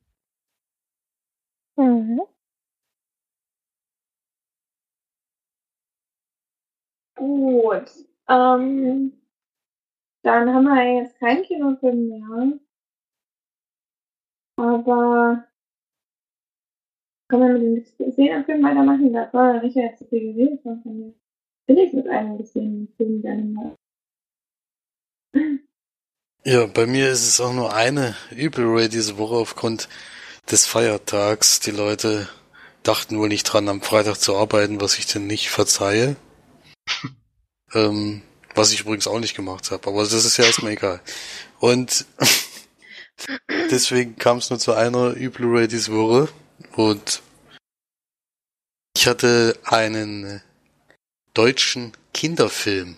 Mhm. 1.76 2.22
Gut. 7.16 7.92
Ähm, 8.30 9.14
dann 10.24 10.54
haben 10.54 10.66
wir 10.66 11.02
jetzt 11.02 11.20
keinen 11.20 11.44
Kinofilm 11.44 12.08
mehr. 12.08 12.60
Aber 14.58 15.48
können 17.30 17.62
wir 17.62 17.72
mit 17.72 18.00
dem 18.00 18.12
Szenenfilm 18.12 18.64
weitermachen? 18.64 19.12
Da 19.12 19.32
war 19.34 19.62
Richard 19.62 19.92
jetzt 19.92 20.00
zu 20.00 20.06
viel 20.06 20.34
gesehen 20.34 20.60
von 20.62 20.82
mir. 20.86 21.14
Will 21.68 21.80
ich 21.80 21.94
mit 21.94 22.08
einem 22.08 22.38
gesehenen 22.38 22.94
Film 22.96 23.22
gerne 23.22 23.44
mal. 23.44 23.76
Ja, 26.46 26.66
bei 26.68 26.86
mir 26.86 27.10
ist 27.10 27.28
es 27.28 27.40
auch 27.40 27.54
nur 27.54 27.74
eine 27.74 28.16
Übelray 28.32 28.90
diese 28.90 29.18
Woche 29.18 29.36
aufgrund 29.36 29.88
des 30.52 30.66
Feiertags. 30.66 31.62
Die 31.62 31.72
Leute 31.72 32.28
dachten 32.84 33.18
wohl 33.18 33.30
nicht 33.30 33.46
dran, 33.46 33.70
am 33.70 33.82
Freitag 33.82 34.18
zu 34.18 34.36
arbeiten, 34.36 34.82
was 34.82 35.00
ich 35.00 35.08
denn 35.08 35.26
nicht 35.26 35.50
verzeihe. 35.50 36.18
Ähm, 37.74 38.22
was 38.56 38.72
ich 38.72 38.82
übrigens 38.82 39.08
auch 39.08 39.20
nicht 39.20 39.36
gemacht 39.36 39.72
habe, 39.72 39.88
aber 39.88 40.04
das 40.04 40.14
ist 40.14 40.38
ja 40.38 40.46
erstmal 40.46 40.74
egal. 40.74 41.02
Und 41.60 42.06
deswegen 43.72 44.18
kam 44.18 44.38
es 44.38 44.50
nur 44.50 44.60
zu 44.60 44.74
einer 44.74 45.12
Blu-ray 45.12 45.68
diese 45.68 45.94
Woche 45.94 46.30
und 46.76 47.22
ich 48.96 49.08
hatte 49.08 49.58
einen 49.64 50.42
deutschen 51.34 51.94
Kinderfilm, 52.14 52.98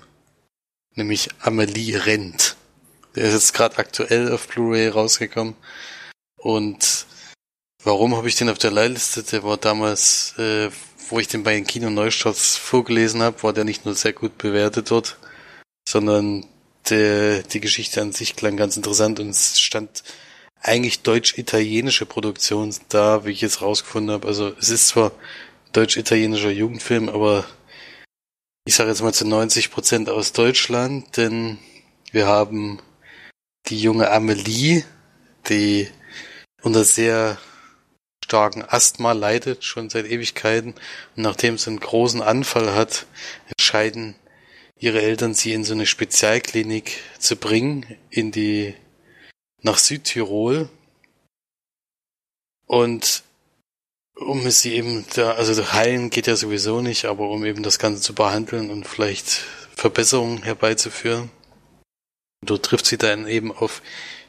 nämlich 0.96 1.30
Amelie 1.40 2.06
rennt. 2.06 2.58
Der 3.16 3.26
ist 3.26 3.34
jetzt 3.34 3.54
gerade 3.54 3.78
aktuell 3.78 4.32
auf 4.32 4.48
Blu-ray 4.48 4.90
rausgekommen 4.90 5.56
und 6.38 7.06
warum 7.84 8.16
habe 8.18 8.28
ich 8.28 8.36
den 8.36 8.50
auf 8.50 8.58
der 8.58 8.72
Leihliste? 8.72 9.24
Der 9.24 9.44
war 9.44 9.58
damals 9.58 10.38
äh, 10.38 10.70
wo 11.10 11.20
ich 11.20 11.28
den 11.28 11.44
bei 11.44 11.54
den 11.54 11.68
Kino 11.68 11.90
Neustarts 11.90 12.58
vorgelesen 12.58 13.22
habe, 13.22 13.44
war 13.44 13.54
der 13.54 13.64
nicht 13.64 13.86
nur 13.86 13.96
sehr 13.96 14.14
gut 14.14 14.38
bewertet 14.38 14.92
dort, 14.92 15.18
sondern 15.88 16.46
der, 16.90 17.44
die 17.44 17.60
Geschichte 17.60 18.02
an 18.02 18.12
sich 18.12 18.36
klang 18.36 18.58
ganz 18.58 18.78
interessant 18.78 19.20
und 19.20 19.30
es 19.30 19.60
stand 19.60 20.04
eigentlich 20.62 21.02
deutsch-italienische 21.02 22.06
Produktion 22.06 22.76
da, 22.90 23.26
wie 23.26 23.32
ich 23.32 23.42
jetzt 23.42 23.62
rausgefunden 23.62 24.12
habe. 24.12 24.28
Also 24.28 24.54
es 24.60 24.70
ist 24.70 24.88
zwar 24.88 25.12
deutsch-italienischer 25.74 26.52
Jugendfilm, 26.52 27.10
aber 27.10 27.46
ich 28.66 28.76
sage 28.76 28.90
jetzt 28.90 29.02
mal 29.02 29.14
zu 29.14 29.28
90 29.28 29.72
Prozent 29.72 30.10
aus 30.10 30.32
Deutschland, 30.32 31.18
denn 31.18 31.60
wir 32.12 32.26
haben 32.26 32.82
die 33.68 33.80
junge 33.80 34.10
Amelie, 34.10 34.84
die 35.50 35.88
unter 36.64 36.84
sehr 36.84 37.38
starken 38.36 38.66
Asthma 38.68 39.14
leidet, 39.14 39.64
schon 39.64 39.90
seit 39.90 40.06
Ewigkeiten. 40.06 40.74
Und 41.16 41.24
nachdem 41.24 41.58
sie 41.58 41.70
einen 41.70 41.80
großen 41.80 42.22
Anfall 42.22 42.76
hat, 42.76 43.06
entscheiden 43.48 44.16
ihre 44.78 45.02
Eltern, 45.02 45.34
sie 45.34 45.54
in 45.54 45.64
so 45.64 45.74
eine 45.74 45.86
Spezialklinik 45.86 47.00
zu 47.18 47.38
bringen, 47.38 47.86
in 48.10 48.34
die, 48.34 48.76
nach 49.62 49.78
Südtirol. 49.78 50.68
Und 52.66 53.24
um 54.16 54.46
es 54.46 54.62
sie 54.62 54.74
eben 54.74 55.06
da, 55.16 55.32
also 55.32 55.72
heilen 55.72 56.10
geht 56.10 56.28
ja 56.28 56.36
sowieso 56.36 56.82
nicht, 56.82 57.06
aber 57.06 57.30
um 57.30 57.46
eben 57.46 57.64
das 57.64 57.80
Ganze 57.80 58.02
zu 58.02 58.14
behandeln 58.14 58.70
und 58.70 58.86
vielleicht 58.86 59.46
Verbesserungen 59.78 60.44
herbeizuführen. 60.44 61.32
Und 62.42 62.50
dort 62.50 62.66
trifft 62.66 62.86
sie 62.86 62.98
dann 62.98 63.30
eben 63.30 63.54
auf 63.54 63.82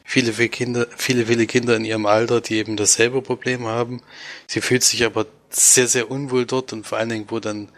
viele, 0.07 0.31
viele 0.31 0.49
Kinder, 0.49 0.87
viele, 0.95 1.25
viele 1.25 1.45
Kinder 1.45 1.75
in 1.75 1.83
ihrem 1.83 2.05
Alter, 2.05 2.39
die 2.39 2.55
eben 2.55 2.77
dasselbe 2.77 3.21
Problem 3.21 3.67
haben. 3.67 4.01
Sie 4.47 4.61
fühlt 4.61 4.83
sich 4.83 5.03
aber 5.03 5.27
sehr, 5.49 5.87
sehr 5.87 6.09
unwohl 6.09 6.45
dort 6.45 6.71
und 6.71 6.87
vor 6.87 6.97
allen 6.97 7.09
Dingen, 7.09 7.25
wo 7.27 7.39
dann 7.39 7.69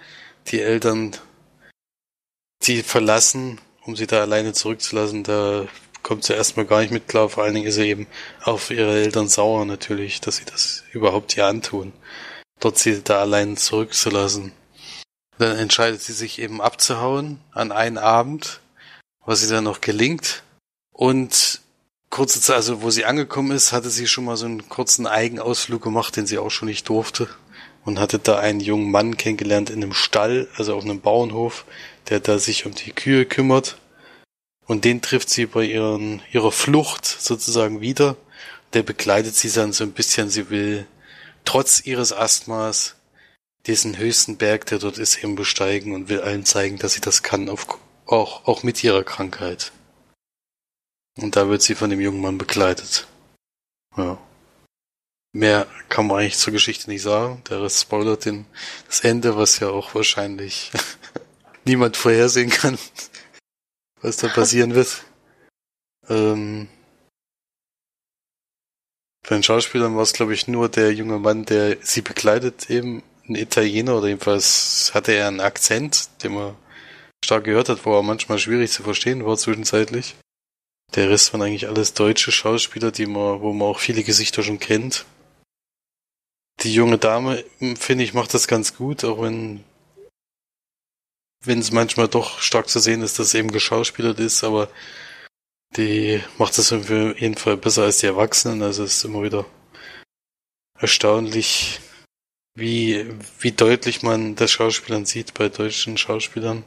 die 0.48 0.62
Eltern 0.62 1.18
sie 2.62 2.84
verlassen, 2.84 3.60
um 3.84 3.96
sie 3.96 4.06
da 4.06 4.22
alleine 4.22 4.54
zurückzulassen, 4.54 5.24
da 5.24 5.68
kommt 6.04 6.24
sie 6.24 6.34
erstmal 6.34 6.68
gar 6.68 6.82
nicht 6.82 6.92
mit 6.92 7.08
klar. 7.08 7.30
Vor 7.30 7.44
allen 7.44 7.56
Dingen 7.56 7.68
ist 7.68 7.76
sie 7.76 7.90
eben 7.90 8.06
auf 8.44 8.70
ihre 8.70 9.00
Eltern 9.00 9.28
sauer 9.28 9.66
natürlich, 9.66 10.22
dass 10.22 10.38
sie 10.38 10.46
das 10.46 10.84
überhaupt 10.92 11.34
hier 11.34 11.48
antun, 11.48 11.94
dort 12.60 12.78
sie 12.78 13.02
da 13.04 13.22
allein 13.22 13.58
zurückzulassen. 13.58 14.52
Dann 15.40 15.58
entscheidet 15.58 16.04
sie 16.04 16.14
sich 16.14 16.38
eben 16.40 16.62
abzuhauen 16.62 17.40
an 17.54 17.72
einen 17.72 17.98
Abend, 17.98 18.60
was 19.26 19.42
ihr 19.42 19.50
dann 19.50 19.64
noch 19.64 19.82
gelingt. 19.82 20.44
Und 20.92 21.62
kurze 22.10 22.42
Zeit, 22.42 22.58
also 22.58 22.82
wo 22.82 22.90
sie 22.90 23.06
angekommen 23.06 23.52
ist, 23.52 23.72
hatte 23.72 23.90
sie 23.90 24.08
schon 24.08 24.26
mal 24.26 24.38
so 24.38 24.46
einen 24.46 24.68
kurzen 24.70 25.08
Eigenausflug 25.08 25.82
gemacht, 25.82 26.16
den 26.16 26.28
sie 26.28 26.38
auch 26.38 26.50
schon 26.50 26.68
nicht 26.68 26.88
durfte. 26.90 27.28
Und 27.86 28.00
hatte 28.00 28.20
da 28.20 28.38
einen 28.38 28.60
jungen 28.60 28.92
Mann 28.92 29.18
kennengelernt 29.18 29.70
in 29.70 29.82
einem 29.82 29.94
Stall, 29.94 30.48
also 30.58 30.76
auf 30.76 30.84
einem 30.84 31.02
Bauernhof, 31.02 31.66
der 32.10 32.20
da 32.20 32.38
sich 32.38 32.66
um 32.66 32.76
die 32.76 32.92
Kühe 32.92 33.26
kümmert. 33.26 33.78
Und 34.68 34.86
den 34.86 35.02
trifft 35.02 35.30
sie 35.30 35.46
bei 35.46 35.64
ihren, 35.64 36.22
ihrer 36.32 36.52
Flucht 36.52 37.06
sozusagen 37.06 37.82
wieder. 37.82 38.18
Der 38.74 38.84
begleitet 38.84 39.36
sie 39.36 39.50
dann 39.50 39.74
so 39.74 39.84
ein 39.84 39.94
bisschen, 39.94 40.30
sie 40.30 40.50
will 40.50 40.86
trotz 41.46 41.82
ihres 41.86 42.14
Asthmas 42.14 42.96
diesen 43.66 43.98
höchsten 43.98 44.38
Berg, 44.38 44.66
der 44.68 44.80
dort 44.80 44.98
ist, 44.98 45.24
eben 45.24 45.36
besteigen 45.36 45.94
und 45.94 46.10
will 46.10 46.22
allen 46.22 46.46
zeigen, 46.46 46.78
dass 46.78 46.94
sie 46.94 47.02
das 47.02 47.24
kann, 47.24 47.50
auf, 47.50 47.66
auch, 48.06 48.46
auch 48.46 48.64
mit 48.64 48.84
ihrer 48.84 49.04
Krankheit. 49.04 49.72
Und 51.22 51.36
da 51.36 51.50
wird 51.50 51.62
sie 51.62 51.76
von 51.76 51.90
dem 51.90 52.00
jungen 52.00 52.22
Mann 52.22 52.38
begleitet. 52.38 53.08
Ja. 53.98 54.18
Mehr 55.32 55.68
kann 55.90 56.08
man 56.08 56.20
eigentlich 56.20 56.38
zur 56.38 56.54
Geschichte 56.54 56.90
nicht 56.90 57.02
sagen. 57.02 57.44
Der 57.50 57.62
Rest 57.62 57.82
spoilert 57.82 58.26
den, 58.26 58.46
das 58.88 59.02
Ende, 59.02 59.36
was 59.38 59.60
ja 59.60 59.70
auch 59.70 59.94
wahrscheinlich 59.94 60.72
niemand 61.66 61.98
vorhersehen 61.98 62.50
kann, 62.50 62.78
was 64.02 64.18
da 64.18 64.28
passieren 64.30 64.74
wird. 64.74 65.04
Ähm, 66.08 66.68
bei 69.28 69.36
den 69.36 69.44
Schauspielern 69.44 69.96
war 69.96 70.04
es, 70.04 70.14
glaube 70.14 70.34
ich, 70.34 70.48
nur 70.48 70.70
der 70.70 70.94
junge 70.94 71.20
Mann, 71.20 71.46
der 71.46 71.78
sie 71.82 72.02
begleitet, 72.02 72.70
eben 72.70 73.04
ein 73.28 73.36
Italiener 73.36 73.98
oder 73.98 74.08
jedenfalls 74.08 74.92
hatte 74.96 75.12
er 75.12 75.28
einen 75.28 75.42
Akzent, 75.42 76.10
den 76.24 76.34
man 76.34 76.56
stark 77.24 77.44
gehört 77.44 77.70
hat, 77.70 77.86
wo 77.86 77.96
er 77.96 78.02
manchmal 78.02 78.40
schwierig 78.40 78.72
zu 78.72 78.82
verstehen 78.82 79.24
war 79.26 79.38
zwischenzeitlich. 79.38 80.16
Der 80.96 81.10
Rest 81.10 81.34
waren 81.34 81.42
eigentlich 81.42 81.68
alles 81.68 81.94
deutsche 81.94 82.32
Schauspieler, 82.32 82.92
die 82.92 83.06
man, 83.06 83.42
wo 83.42 83.54
man 83.54 83.68
auch 83.68 83.80
viele 83.80 84.04
Gesichter 84.04 84.44
schon 84.44 84.60
kennt. 84.60 85.06
Die 86.62 86.74
junge 86.74 86.98
Dame, 86.98 87.44
hm, 87.60 87.76
finde 87.76 88.04
ich, 88.04 88.14
macht 88.14 88.34
das 88.34 88.48
ganz 88.48 88.76
gut, 88.76 89.04
auch 89.04 89.22
wenn 89.22 89.64
wenn 91.42 91.60
es 91.60 91.72
manchmal 91.72 92.08
doch 92.08 92.42
stark 92.42 92.70
zu 92.70 92.80
sehen 92.80 93.02
ist, 93.02 93.18
dass 93.20 93.28
es 93.28 93.34
eben 93.34 93.52
geschauspielert 93.52 94.20
ist, 94.20 94.44
aber 94.44 94.70
die 95.78 96.22
macht 96.38 96.58
das 96.58 96.74
auf 96.74 96.90
jeden 96.90 97.36
Fall 97.36 97.58
besser 97.58 97.84
als 97.84 98.00
die 98.00 98.08
Erwachsenen. 98.08 98.62
Also 98.62 98.84
es 98.84 98.98
ist 98.98 99.06
immer 99.06 99.24
wieder 99.24 99.46
erstaunlich, 100.78 101.80
wie, 102.56 103.06
wie 103.40 103.52
deutlich 103.52 104.02
man 104.02 104.36
das 104.36 104.52
Schauspielern 104.52 105.06
sieht 105.06 105.34
bei 105.34 105.50
deutschen 105.50 105.98
Schauspielern. 105.98 106.64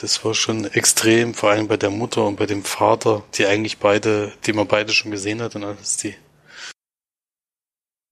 Das 0.00 0.24
war 0.24 0.32
schon 0.32 0.64
extrem, 0.64 1.34
vor 1.34 1.50
allem 1.50 1.66
bei 1.66 1.76
der 1.76 1.90
Mutter 1.90 2.24
und 2.24 2.36
bei 2.36 2.46
dem 2.46 2.62
Vater, 2.62 3.24
die 3.34 3.46
eigentlich 3.46 3.78
beide, 3.78 4.32
die 4.46 4.52
man 4.52 4.68
beide 4.68 4.92
schon 4.92 5.10
gesehen 5.10 5.42
hat 5.42 5.56
und 5.56 5.64
alles, 5.64 5.96
die 5.96 6.14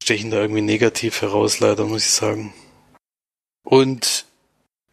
stechen 0.03 0.33
da 0.33 0.41
irgendwie 0.41 0.63
negativ 0.63 1.23
heraus, 1.23 1.61
leider, 1.61 1.85
muss 1.85 2.05
ich 2.05 2.11
sagen. 2.11 2.53
Und 3.63 4.27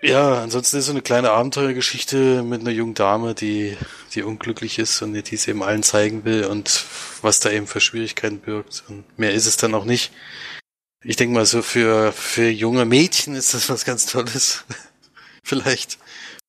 ja, 0.03 0.43
ansonsten 0.43 0.77
ist 0.77 0.85
so 0.85 0.91
eine 0.91 1.01
kleine 1.01 1.31
Abenteuergeschichte 1.31 2.43
mit 2.43 2.61
einer 2.61 2.69
jungen 2.69 2.93
Dame, 2.93 3.33
die, 3.33 3.75
die 4.13 4.21
unglücklich 4.21 4.77
ist 4.77 5.01
und 5.01 5.13
die 5.13 5.35
es 5.35 5.47
eben 5.47 5.63
allen 5.63 5.81
zeigen 5.81 6.25
will 6.25 6.45
und 6.45 6.85
was 7.23 7.39
da 7.39 7.49
eben 7.49 7.65
für 7.65 7.81
Schwierigkeiten 7.81 8.39
birgt. 8.39 8.83
Und 8.87 9.17
mehr 9.17 9.33
ist 9.33 9.47
es 9.47 9.57
dann 9.57 9.73
auch 9.73 9.85
nicht. 9.85 10.11
Ich 11.03 11.15
denke 11.15 11.33
mal 11.33 11.45
so 11.47 11.63
für, 11.63 12.11
für 12.11 12.49
junge 12.49 12.85
Mädchen 12.85 13.33
ist 13.33 13.55
das 13.55 13.69
was 13.69 13.83
ganz 13.83 14.05
Tolles. 14.05 14.63
Vielleicht. 15.43 15.97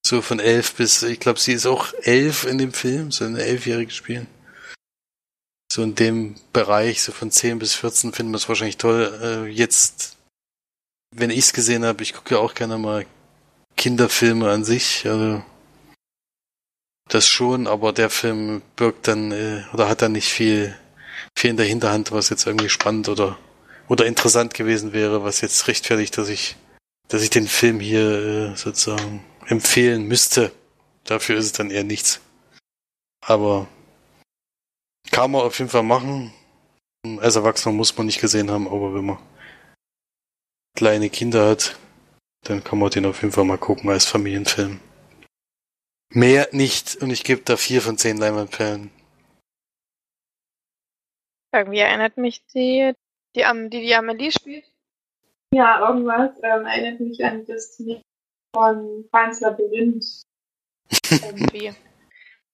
So 0.06 0.20
von 0.20 0.38
elf 0.38 0.74
bis, 0.74 1.02
ich 1.02 1.18
glaube, 1.18 1.40
sie 1.40 1.52
ist 1.52 1.66
auch 1.66 1.94
elf 2.02 2.44
in 2.44 2.58
dem 2.58 2.72
Film, 2.72 3.10
so 3.10 3.24
eine 3.24 3.42
elfjährige 3.42 3.90
spielen. 3.90 4.26
So 5.72 5.82
in 5.82 5.94
dem 5.94 6.34
Bereich, 6.52 7.02
so 7.02 7.12
von 7.12 7.30
zehn 7.30 7.58
bis 7.58 7.74
vierzehn 7.74 8.12
finden 8.12 8.32
wir 8.32 8.36
es 8.36 8.48
wahrscheinlich 8.48 8.76
toll. 8.76 9.18
Äh, 9.22 9.50
jetzt, 9.50 10.16
wenn 11.10 11.30
ich 11.30 11.38
es 11.38 11.52
gesehen 11.52 11.84
habe, 11.84 12.02
ich 12.02 12.12
gucke 12.12 12.34
ja 12.34 12.40
auch 12.40 12.54
gerne 12.54 12.76
mal 12.78 13.06
Kinderfilme 13.76 14.50
an 14.50 14.64
sich, 14.64 15.06
also 15.06 15.42
das 17.08 17.26
schon, 17.26 17.66
aber 17.66 17.92
der 17.92 18.10
Film 18.10 18.62
birgt 18.76 19.08
dann 19.08 19.32
äh, 19.32 19.64
oder 19.72 19.88
hat 19.88 20.02
dann 20.02 20.12
nicht 20.12 20.28
viel, 20.28 20.76
viel 21.36 21.50
in 21.50 21.56
der 21.56 21.66
Hinterhand, 21.66 22.12
was 22.12 22.28
jetzt 22.28 22.46
irgendwie 22.46 22.68
spannend 22.68 23.08
oder 23.08 23.38
oder 23.88 24.06
interessant 24.06 24.54
gewesen 24.54 24.92
wäre, 24.92 25.24
was 25.24 25.40
jetzt 25.40 25.68
rechtfertigt, 25.68 26.16
dass 26.16 26.28
ich, 26.28 26.56
dass 27.08 27.22
ich 27.22 27.30
den 27.30 27.48
Film 27.48 27.80
hier 27.80 28.52
äh, 28.52 28.56
sozusagen 28.56 29.24
empfehlen 29.46 30.06
müsste. 30.06 30.52
Dafür 31.04 31.36
ist 31.36 31.46
es 31.46 31.52
dann 31.52 31.70
eher 31.70 31.84
nichts. 31.84 32.20
Aber 33.20 33.66
kann 35.10 35.30
man 35.30 35.42
auf 35.42 35.58
jeden 35.58 35.70
Fall 35.70 35.82
machen. 35.82 36.32
Als 37.18 37.36
Erwachsener 37.36 37.74
muss 37.74 37.96
man 37.96 38.06
nicht 38.06 38.20
gesehen 38.20 38.50
haben, 38.50 38.66
aber 38.66 38.94
wenn 38.94 39.04
man 39.04 39.18
kleine 40.74 41.10
Kinder 41.10 41.48
hat, 41.50 41.78
dann 42.42 42.64
kann 42.64 42.78
man 42.78 42.90
den 42.90 43.06
auf 43.06 43.22
jeden 43.22 43.32
Fall 43.32 43.44
mal 43.44 43.58
gucken 43.58 43.90
als 43.90 44.06
Familienfilm. 44.06 44.80
Mehr 46.10 46.48
nicht 46.52 46.96
und 46.96 47.10
ich 47.10 47.24
gebe 47.24 47.42
da 47.42 47.56
vier 47.56 47.82
von 47.82 47.98
zehn 47.98 48.16
Leinwandperlen. 48.16 48.90
Irgendwie 51.52 51.78
erinnert 51.78 52.16
mich 52.16 52.44
die, 52.46 52.92
die, 53.36 53.44
die, 53.70 53.80
die 53.86 53.94
Amelie 53.94 54.32
spielt. 54.32 54.64
Ja, 55.52 55.88
irgendwas 55.88 56.36
ähm, 56.42 56.66
erinnert 56.66 57.00
mich 57.00 57.24
an 57.24 57.44
das 57.46 57.78
Lied 57.78 58.02
von 58.54 59.04
Feins 59.10 59.40
Labyrinth. 59.40 60.22
Irgendwie. 61.10 61.74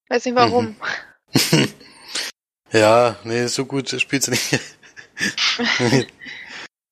Weiß 0.08 0.24
nicht 0.24 0.34
warum. 0.34 0.74
ja, 2.72 3.16
nee, 3.22 3.46
so 3.46 3.64
gut 3.64 3.88
spielt 4.00 4.24
sie 4.24 4.32
nicht. 4.32 4.60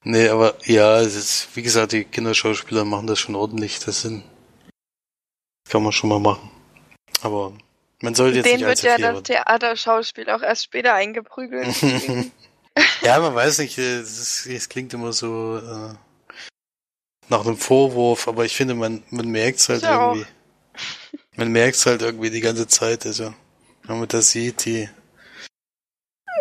nee, 0.05 0.29
aber 0.29 0.57
ja, 0.65 1.01
es 1.01 1.17
ist, 1.17 1.57
wie 1.57 1.63
gesagt, 1.63 1.93
die 1.93 2.05
Kinderschauspieler 2.05 2.85
machen 2.85 3.09
das 3.09 3.19
schon 3.19 3.35
ordentlich. 3.35 3.81
Das 3.81 4.03
sind, 4.03 4.23
kann 5.69 5.83
man 5.83 5.93
schon 5.93 6.11
mal 6.11 6.21
machen. 6.21 6.51
Aber 7.23 7.55
man 8.01 8.15
sollte 8.15 8.37
jetzt 8.37 8.47
Den 8.47 8.57
nicht 8.57 8.67
wird 8.67 8.83
ja 8.83 8.99
das 8.99 9.23
Theaterschauspiel 9.25 10.31
auch 10.31 10.43
erst 10.43 10.65
später 10.65 10.95
eingeprügelt. 10.95 11.75
ja, 13.03 13.19
man 13.19 13.35
weiß 13.35 13.59
nicht, 13.59 13.79
es, 13.79 14.47
es 14.47 14.69
klingt 14.69 14.95
immer 14.95 15.13
so 15.13 15.59
äh, 15.59 15.95
nach 17.31 17.47
einem 17.47 17.57
Vorwurf, 17.57 18.29
aber 18.29 18.45
ich 18.45 18.57
finde, 18.57 18.75
man, 18.75 19.03
man 19.11 19.29
merkt 19.29 19.61
es 19.61 19.69
halt 19.69 19.83
Ja. 19.83 20.13
irgendwie. 20.13 20.27
Man 21.37 21.49
merkt 21.53 21.77
es 21.77 21.87
halt 21.87 22.03
irgendwie 22.03 22.31
die 22.31 22.41
ganze 22.41 22.67
Zeit, 22.67 23.07
also 23.07 23.35
wenn 23.85 23.99
man 23.99 24.09
das 24.09 24.31
sieht, 24.33 24.65
die 24.65 24.89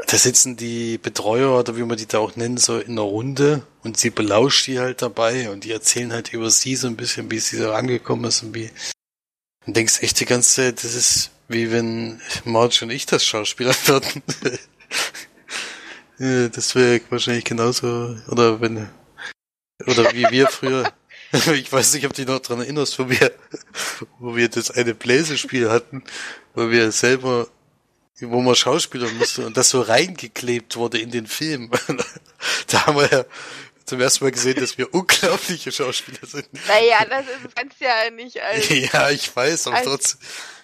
da 0.07 0.17
sitzen 0.17 0.55
die 0.55 0.97
Betreuer 0.97 1.59
oder 1.59 1.75
wie 1.75 1.83
man 1.83 1.97
die 1.97 2.05
da 2.05 2.19
auch 2.19 2.35
nennen 2.35 2.57
soll, 2.57 2.81
in 2.81 2.91
einer 2.93 3.01
Runde 3.01 3.63
und 3.83 3.97
sie 3.97 4.09
belauscht 4.09 4.67
die 4.67 4.79
halt 4.79 5.01
dabei 5.01 5.49
und 5.49 5.63
die 5.65 5.71
erzählen 5.71 6.13
halt 6.13 6.31
über 6.33 6.49
sie 6.49 6.75
so 6.75 6.87
ein 6.87 6.95
bisschen, 6.95 7.29
wie 7.29 7.39
sie 7.39 7.57
so 7.57 7.71
angekommen 7.73 8.25
ist 8.25 8.43
und 8.43 8.53
wie. 8.55 8.69
Und 9.65 9.75
denkst 9.75 10.01
echt 10.01 10.19
die 10.19 10.25
ganze 10.25 10.53
Zeit, 10.55 10.83
das 10.83 10.93
ist 10.93 11.31
wie 11.49 11.71
wenn 11.71 12.21
Marge 12.45 12.79
und 12.83 12.89
ich 12.91 13.05
das 13.05 13.25
Schauspieler 13.25 13.73
würden. 13.85 14.23
Das 16.19 16.73
wäre 16.75 17.01
wahrscheinlich 17.09 17.43
genauso, 17.45 18.15
oder 18.29 18.59
wenn, 18.61 18.89
oder 19.85 20.13
wie 20.13 20.25
wir 20.29 20.47
früher. 20.47 20.91
ich 21.31 21.71
weiß 21.71 21.93
nicht, 21.93 22.05
ob 22.05 22.13
du 22.13 22.21
dich 22.23 22.27
noch 22.27 22.39
dran 22.39 22.59
erinnerst, 22.59 22.97
wo 22.99 23.09
wir, 23.09 23.31
wo 24.19 24.35
wir 24.35 24.49
das 24.49 24.71
eine 24.71 24.93
Bläsespiel 24.93 25.69
hatten, 25.69 26.03
wo 26.55 26.69
wir 26.69 26.91
selber, 26.91 27.47
wo 28.21 28.41
man 28.41 28.55
Schauspieler 28.55 29.09
musste 29.11 29.45
und 29.45 29.57
das 29.57 29.69
so 29.69 29.81
reingeklebt 29.81 30.75
wurde 30.77 30.99
in 30.99 31.11
den 31.11 31.27
Film. 31.27 31.69
da 32.67 32.85
haben 32.87 32.97
wir 32.97 33.11
ja 33.11 33.25
zum 33.85 34.01
ersten 34.01 34.23
Mal 34.23 34.31
gesehen, 34.31 34.59
dass 34.59 34.77
wir 34.77 34.93
unglaubliche 34.93 35.71
Schauspieler 35.71 36.25
sind. 36.25 36.47
Naja, 36.67 37.05
das 37.09 37.25
ist 37.25 37.55
ganz 37.55 37.73
ja 37.79 38.09
nicht 38.09 38.41
als. 38.41 38.69
ja, 38.93 39.09
ich 39.09 39.33
weiß, 39.35 39.67
aber 39.67 39.81
trotzdem, 39.83 40.19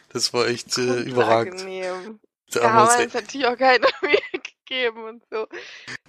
das 0.09 0.33
war 0.33 0.47
echt 0.47 0.77
äh, 0.77 1.01
überragend. 1.01 1.61
Da, 1.61 2.59
da 2.59 2.73
haben 2.73 2.87
wir 2.87 3.03
uns 3.03 3.13
natürlich 3.13 3.47
auch 3.47 3.57
keine 3.57 3.87
Mühe 4.01 4.41
gegeben 4.65 5.03
und 5.03 5.23
so. 5.29 5.47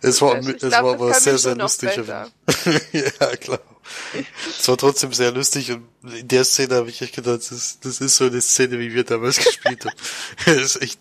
Es 0.00 0.20
war, 0.22 0.38
es 0.38 0.58
glaub, 0.58 0.84
war 0.84 0.94
aber 0.94 1.14
sehr, 1.14 1.38
sehr 1.38 1.54
lustig. 1.54 1.90
ja, 2.92 3.36
klar. 3.36 3.60
es 4.48 4.68
war 4.68 4.76
trotzdem 4.76 5.12
sehr 5.12 5.32
lustig 5.32 5.72
und 5.72 5.86
in 6.02 6.28
der 6.28 6.44
Szene 6.44 6.76
habe 6.76 6.88
ich 6.88 7.02
echt 7.02 7.14
gedacht, 7.14 7.50
das, 7.50 7.78
das 7.80 8.00
ist 8.00 8.16
so 8.16 8.26
eine 8.26 8.40
Szene, 8.40 8.78
wie 8.78 8.94
wir 8.94 9.04
damals 9.04 9.36
gespielt 9.44 9.84
haben. 9.84 9.96
das 10.46 10.56
ist 10.56 10.82
echt, 10.82 11.00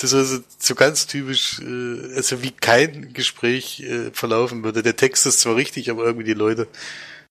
das 0.00 0.14
war 0.14 0.24
so, 0.24 0.38
so 0.58 0.74
ganz 0.74 1.06
typisch, 1.06 1.60
äh, 1.60 2.14
also 2.16 2.42
wie 2.42 2.52
kein 2.52 3.12
Gespräch 3.12 3.80
äh, 3.80 4.10
verlaufen 4.12 4.64
würde. 4.64 4.82
Der 4.82 4.96
Text 4.96 5.26
ist 5.26 5.40
zwar 5.40 5.56
richtig, 5.56 5.90
aber 5.90 6.04
irgendwie 6.04 6.26
die 6.26 6.34
Leute 6.34 6.68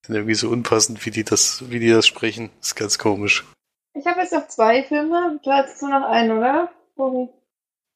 sind 0.05 0.15
irgendwie 0.15 0.35
so 0.35 0.49
unpassend, 0.49 1.05
wie 1.05 1.11
die 1.11 1.23
das, 1.23 1.69
wie 1.69 1.79
die 1.79 1.89
das 1.89 2.07
sprechen. 2.07 2.49
Das 2.59 2.69
ist 2.69 2.75
ganz 2.75 2.97
komisch. 2.97 3.45
Ich 3.93 4.05
habe 4.05 4.21
jetzt 4.21 4.33
noch 4.33 4.47
zwei 4.47 4.83
Filme, 4.83 5.39
du 5.43 5.51
hast 5.51 5.81
nur 5.81 5.91
noch 5.91 6.07
einen, 6.07 6.37
oder? 6.37 6.71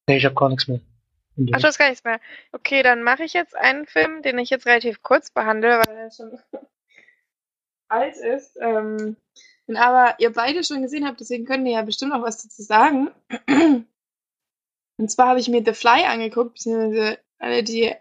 Nee, 0.08 0.17
ich 0.17 0.26
habe 0.26 0.36
gar 0.36 0.49
nichts 0.49 0.67
mehr. 0.67 0.82
Ach, 1.52 1.60
du 1.60 1.67
hast 1.67 1.78
gar 1.78 1.89
nichts 1.89 2.04
mehr. 2.04 2.19
Okay, 2.52 2.84
dann 2.84 3.04
mache 3.04 3.24
ich 3.24 3.34
jetzt 3.34 3.56
einen 3.56 3.88
Film, 3.88 4.22
den 4.22 4.38
ich 4.38 4.50
jetzt 4.50 4.65
relativ 4.65 5.02
kurz 5.02 5.32
behandle, 5.32 5.80
weil 5.80 5.98
er 5.98 6.12
schon 6.12 6.39
alt 7.88 8.17
ist. 8.17 8.58
Ähm, 8.62 9.17
aber 9.74 10.15
ihr 10.19 10.32
beide 10.32 10.63
schon 10.63 10.82
gesehen 10.82 11.08
habt, 11.08 11.19
deswegen 11.19 11.46
könnt 11.46 11.65
ihr 11.65 11.74
ja 11.74 11.82
bestimmt 11.82 12.13
auch 12.13 12.22
was 12.22 12.43
dazu 12.43 12.62
sagen. 12.62 13.10
Und 14.98 15.10
zwar 15.10 15.30
habe 15.30 15.39
ich 15.39 15.48
mir 15.48 15.63
The 15.65 15.74
Fly 15.74 16.06
angeguckt, 16.06 16.54
beziehungsweise 16.56 17.17
alle, 17.39 17.63
die 17.63 17.93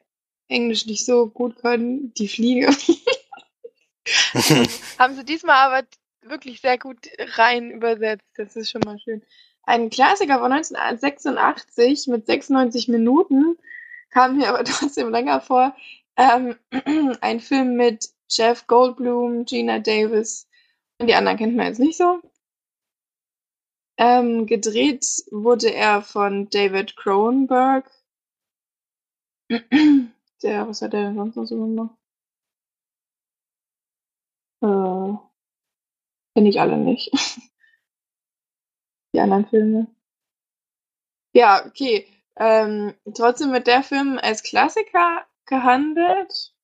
Englisch 0.49 0.87
nicht 0.87 1.07
so 1.07 1.29
gut 1.29 1.57
können, 1.57 2.13
die 2.15 2.29
Fliege. 2.29 2.69
haben 4.99 5.15
sie 5.15 5.25
diesmal 5.25 5.57
aber 5.57 5.87
wirklich 6.23 6.61
sehr 6.61 6.79
gut 6.79 7.09
rein 7.37 7.71
übersetzt. 7.71 8.27
Das 8.37 8.57
ist 8.57 8.71
schon 8.71 8.83
mal 8.85 8.99
schön. 8.99 9.23
Ein 9.65 9.91
Klassiker 9.91 10.39
von 10.41 10.53
1986 10.53 12.09
mit 12.09 12.27
96 12.27 12.89
Minuten 12.89 13.57
kam 14.11 14.37
mir 14.37 14.49
aber 14.49 14.65
trotzdem 14.65 15.11
länger 15.11 15.41
vor. 15.41 15.75
Ähm, 16.17 16.57
ein 17.21 17.41
Film 17.41 17.77
mit 17.77 18.11
Jeff 18.29 18.67
Goldblum, 18.67 19.45
Gina 19.45 19.79
Davis 19.79 20.49
und 20.99 21.07
die 21.09 21.15
anderen 21.15 21.39
kennt 21.39 21.57
man 21.57 21.67
jetzt 21.67 21.79
nicht 21.81 21.97
so. 21.97 22.21
Ähm, 23.99 24.47
gedreht 24.47 25.05
wurde 25.31 25.73
er 25.73 26.03
von 26.03 26.49
David 26.51 26.97
Cronenberg. 26.97 27.91
Der, 30.43 30.67
was 30.67 30.83
hat 30.83 30.93
der 30.93 31.05
denn 31.05 31.15
sonst 31.15 31.37
noch 31.37 31.45
so 31.47 31.57
gemacht? 31.57 31.97
Äh, 34.61 35.17
Kenne 36.35 36.49
ich 36.49 36.61
alle 36.61 36.77
nicht. 36.79 37.11
die 39.13 39.21
anderen 39.21 39.47
Filme. 39.47 39.87
Ja, 41.35 41.65
okay. 41.67 42.07
Ähm, 42.37 42.95
trotzdem 43.15 43.53
wird 43.53 43.67
der 43.67 43.83
Film 43.83 44.19
als 44.21 44.43
Klassiker 44.43 45.27
gehandelt. 45.47 46.55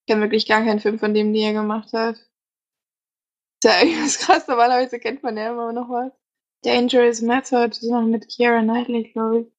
Ich 0.00 0.06
kenne 0.06 0.22
wirklich 0.22 0.46
gar 0.46 0.62
keinen 0.62 0.80
Film 0.80 0.98
von 0.98 1.14
dem, 1.14 1.32
die 1.32 1.40
er 1.40 1.52
gemacht 1.52 1.92
hat. 1.92 2.16
Ist 2.16 3.64
ja 3.64 3.70
eigentlich 3.80 4.18
krass, 4.18 4.46
normalerweise 4.46 4.98
kennt 4.98 5.22
man 5.22 5.36
ja 5.36 5.50
immer 5.50 5.72
noch 5.72 5.88
was. 5.88 6.12
Dangerous 6.62 7.20
Method 7.20 7.66
ist 7.66 7.82
noch 7.84 8.02
mit 8.02 8.26
Keira 8.34 8.62
Knightley, 8.62 9.10
glaube 9.12 9.40
ich. 9.40 9.54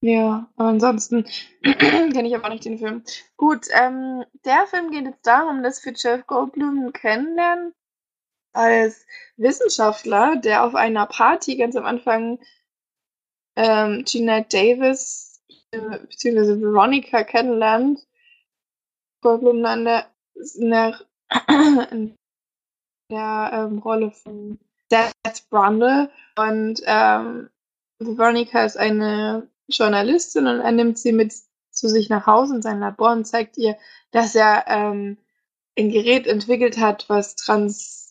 Ja, 0.00 0.50
aber 0.56 0.68
ansonsten 0.68 1.24
kenne 1.62 2.28
ich 2.28 2.34
aber 2.34 2.50
nicht 2.50 2.64
den 2.64 2.78
Film. 2.78 3.04
Gut, 3.36 3.66
ähm, 3.72 4.24
der 4.44 4.66
Film 4.66 4.90
geht 4.90 5.06
jetzt 5.06 5.26
darum, 5.26 5.62
dass 5.62 5.84
wir 5.84 5.94
Jeff 5.96 6.26
Goldblum 6.26 6.92
kennenlernen 6.92 7.72
als 8.54 9.06
Wissenschaftler, 9.36 10.36
der 10.36 10.64
auf 10.64 10.74
einer 10.74 11.06
Party 11.06 11.56
ganz 11.56 11.76
am 11.76 11.84
Anfang 11.84 12.38
ähm, 13.56 14.04
Jeanette 14.04 14.56
Davis 14.56 15.42
äh, 15.72 15.98
bzw. 15.98 16.60
Veronica 16.60 17.24
kennenlernt. 17.24 18.00
Goldblum 19.20 19.62
dann 19.62 19.84
der, 19.84 20.06
in 20.56 20.70
der, 20.70 21.00
in 21.90 22.16
der 23.10 23.50
ähm, 23.52 23.78
Rolle 23.78 24.10
von 24.10 24.58
Seth 24.90 25.48
Brundle 25.50 26.10
und 26.36 26.80
ähm, 26.84 27.50
Veronica 27.98 28.64
ist 28.64 28.76
eine 28.76 29.48
Journalistin 29.68 30.46
und 30.46 30.60
er 30.60 30.72
nimmt 30.72 30.98
sie 30.98 31.12
mit 31.12 31.32
zu 31.70 31.88
sich 31.88 32.08
nach 32.08 32.26
Hause 32.26 32.56
in 32.56 32.62
sein 32.62 32.80
Labor 32.80 33.12
und 33.12 33.24
zeigt 33.24 33.56
ihr, 33.56 33.76
dass 34.10 34.34
er 34.34 34.64
ähm, 34.68 35.18
ein 35.76 35.90
Gerät 35.90 36.26
entwickelt 36.26 36.78
hat, 36.78 37.08
was 37.08 37.34
trans 37.34 38.03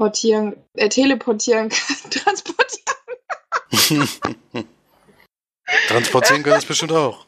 portieren, 0.00 0.56
äh, 0.76 0.88
teleportieren 0.88 1.68
kann, 1.68 2.10
transportieren. 2.10 2.96
transportieren 5.88 6.42
kann 6.42 6.56
es 6.58 6.64
bestimmt 6.64 6.92
auch. 6.92 7.26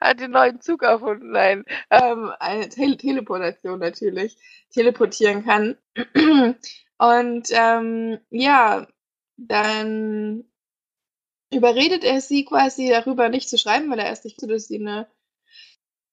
Hat 0.00 0.18
den 0.18 0.30
neuen 0.30 0.62
Zug 0.62 0.82
erfunden, 0.82 1.32
nein. 1.32 1.66
Ähm, 1.90 2.32
eine 2.40 2.70
Tele 2.70 2.96
Teleportation 2.96 3.80
natürlich. 3.80 4.38
Teleportieren 4.70 5.44
kann. 5.44 5.76
Und 6.98 7.48
ähm, 7.50 8.18
ja, 8.30 8.86
dann 9.36 10.50
überredet 11.52 12.02
er 12.02 12.22
sie 12.22 12.46
quasi 12.46 12.88
darüber 12.88 13.28
nicht 13.28 13.50
zu 13.50 13.58
schreiben, 13.58 13.90
weil 13.90 13.98
er 13.98 14.06
erst 14.06 14.24
nicht 14.24 14.40
so, 14.40 14.46
dass 14.46 14.68
sie 14.68 14.80
eine 14.80 15.06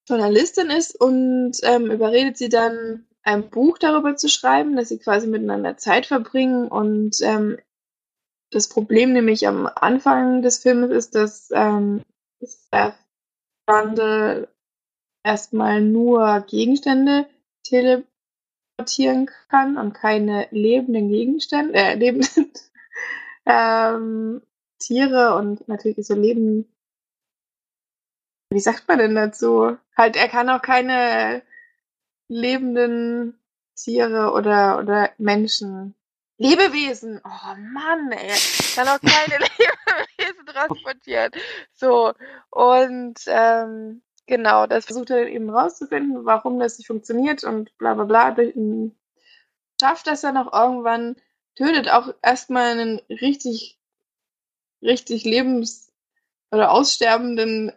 Journalistin 0.05 0.69
ist 0.69 0.99
und 0.99 1.53
ähm, 1.63 1.89
überredet 1.89 2.37
sie 2.37 2.49
dann 2.49 3.07
ein 3.23 3.49
Buch 3.49 3.77
darüber 3.77 4.15
zu 4.15 4.29
schreiben, 4.29 4.75
dass 4.75 4.89
sie 4.89 4.99
quasi 4.99 5.27
miteinander 5.27 5.77
Zeit 5.77 6.05
verbringen. 6.05 6.67
Und 6.67 7.21
ähm, 7.21 7.57
das 8.51 8.67
Problem 8.67 9.13
nämlich 9.13 9.47
am 9.47 9.67
Anfang 9.67 10.41
des 10.41 10.59
Films 10.59 10.91
ist, 10.91 11.15
dass 11.15 11.49
ähm, 11.51 12.03
Seth 12.41 12.95
Brundle 13.65 14.49
erstmal 15.23 15.81
nur 15.81 16.41
Gegenstände 16.41 17.27
teleportieren 17.63 19.29
kann 19.49 19.77
und 19.77 19.93
keine 19.93 20.47
lebenden 20.51 21.09
Gegenstände, 21.09 21.73
äh, 21.73 21.95
lebenden 21.97 22.51
ähm, 23.45 24.41
Tiere 24.79 25.35
und 25.35 25.67
natürlich 25.69 26.05
so 26.05 26.13
Leben. 26.13 26.67
Wie 28.51 28.59
sagt 28.59 28.87
man 28.87 28.99
denn 28.99 29.15
dazu? 29.15 29.77
Halt, 29.95 30.17
er 30.17 30.27
kann 30.27 30.49
auch 30.49 30.61
keine 30.61 31.41
lebenden 32.33 33.39
Tiere 33.75 34.31
oder, 34.31 34.79
oder 34.79 35.11
Menschen. 35.17 35.95
Lebewesen! 36.37 37.21
Oh 37.23 37.55
Mann, 37.73 38.11
ey. 38.11 38.35
Kann 38.75 38.87
auch 38.87 38.99
keine 38.99 39.37
Lebewesen 40.17 40.45
transportieren. 40.45 41.31
So. 41.73 42.13
Und 42.49 43.19
ähm, 43.27 44.01
genau, 44.25 44.65
das 44.67 44.85
versucht 44.85 45.11
er 45.11 45.27
eben 45.27 45.49
rauszufinden, 45.49 46.25
warum 46.25 46.59
das 46.59 46.77
nicht 46.77 46.87
funktioniert 46.87 47.43
und 47.43 47.75
bla 47.77 47.93
bla 47.93 48.05
bla. 48.05 48.35
Schafft 49.79 50.07
das 50.07 50.21
dann 50.21 50.37
auch 50.37 50.51
irgendwann, 50.53 51.15
tötet 51.55 51.89
auch 51.89 52.13
erstmal 52.21 52.71
einen 52.71 52.99
richtig, 53.09 53.79
richtig 54.81 55.23
lebens- 55.23 55.91
oder 56.51 56.71
aussterbenden 56.71 57.71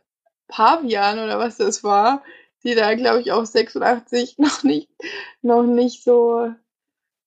Pavian 0.48 1.18
oder 1.18 1.38
was 1.38 1.56
das 1.56 1.84
war 1.84 2.22
die 2.66 2.74
da, 2.74 2.94
glaube 2.94 3.20
ich, 3.20 3.32
auch 3.32 3.46
86 3.46 4.38
noch 4.38 4.62
nicht, 4.64 4.90
noch 5.42 5.62
nicht 5.62 6.02
so 6.02 6.52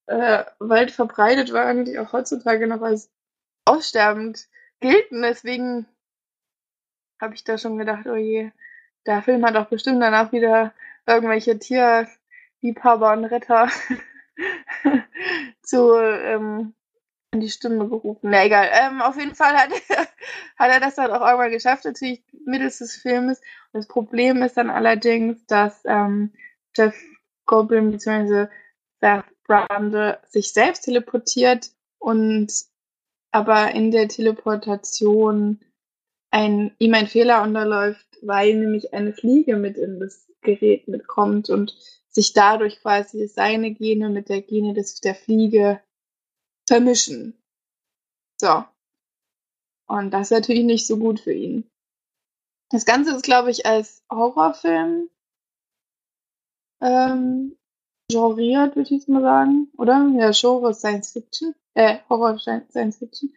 äh, 0.08 0.44
weit 0.60 0.92
verbreitet 0.92 1.54
waren, 1.54 1.86
die 1.86 1.98
auch 1.98 2.14
heutzutage 2.14 2.68
noch 2.68 2.82
als 2.82 3.12
aussterbend 3.66 4.48
gelten. 4.82 5.22
Deswegen 5.22 5.88
habe 7.22 7.36
ich 7.36 7.44
da 7.44 7.58
schon 7.58 7.78
gedacht, 7.78 8.06
oh 8.08 8.16
je, 8.16 8.52
der 9.06 9.22
Film 9.22 9.46
hat 9.46 9.56
auch 9.56 9.68
bestimmt 9.68 10.02
danach 10.02 10.32
wieder 10.32 10.74
irgendwelche 11.06 11.58
Tierliebhaber 11.58 13.14
und 13.14 13.26
Retter 13.26 13.70
zu 15.62 15.96
ähm, 15.96 16.74
in 17.32 17.42
die 17.42 17.50
Stimme 17.50 17.88
gerufen. 17.88 18.30
Na 18.32 18.46
egal. 18.46 18.70
Ähm, 18.72 19.02
auf 19.02 19.18
jeden 19.18 19.36
Fall 19.36 19.54
hat 19.54 19.70
er, 19.90 19.98
hat 20.58 20.72
er 20.72 20.80
das 20.80 20.96
dann 20.96 21.12
auch 21.12 21.22
irgendwann 21.22 21.52
geschafft, 21.52 21.86
natürlich 21.86 22.24
mittels 22.46 22.80
des 22.80 22.96
Filmes. 22.96 23.42
Das 23.74 23.88
Problem 23.88 24.42
ist 24.42 24.58
dann 24.58 24.70
allerdings, 24.70 25.46
dass 25.46 25.82
ähm, 25.86 26.34
Jeff 26.76 26.96
Goldblum 27.46 27.92
bzw. 27.92 28.48
Seth 29.00 29.26
Brundle 29.46 30.20
sich 30.28 30.54
selbst 30.54 30.82
teleportiert 30.82 31.72
und 31.98 32.54
aber 33.32 33.72
in 33.72 33.92
der 33.92 34.08
Teleportation 34.08 35.60
ein, 36.32 36.76
ihm 36.78 36.94
ein 36.94 37.08
Fehler 37.08 37.42
unterläuft, 37.44 38.08
weil 38.22 38.56
nämlich 38.56 38.94
eine 38.94 39.14
Fliege 39.14 39.56
mit 39.56 39.78
in 39.78 40.00
das 40.00 40.28
Gerät 40.42 40.88
mitkommt 40.88 41.50
und 41.50 41.76
sich 42.10 42.34
dadurch 42.34 42.82
quasi 42.82 43.28
seine 43.28 43.72
Gene 43.72 44.10
mit 44.10 44.30
der 44.30 44.42
Gene 44.42 44.74
des, 44.74 45.00
der 45.02 45.16
Fliege 45.16 45.80
vermischen. 46.70 47.34
So. 48.40 48.64
Und 49.88 50.12
das 50.12 50.28
ist 50.28 50.32
natürlich 50.32 50.64
nicht 50.64 50.88
so 50.88 50.98
gut 50.98 51.20
für 51.20 51.34
ihn. 51.34 51.70
Das 52.70 52.86
Ganze 52.86 53.16
ist, 53.16 53.24
glaube 53.24 53.50
ich, 53.50 53.66
als 53.66 54.04
Horrorfilm 54.12 55.10
ähm, 56.82 57.58
genriert, 58.10 58.76
würde 58.76 58.84
ich 58.84 58.90
jetzt 58.92 59.10
mal 59.10 59.22
sagen, 59.22 59.72
oder? 59.78 60.08
Ja, 60.16 60.32
Genre 60.32 60.74
Science 60.74 61.12
Fiction, 61.12 61.56
äh, 61.74 61.98
Horror 62.08 62.38
Science 62.40 62.98
Fiction 62.98 63.34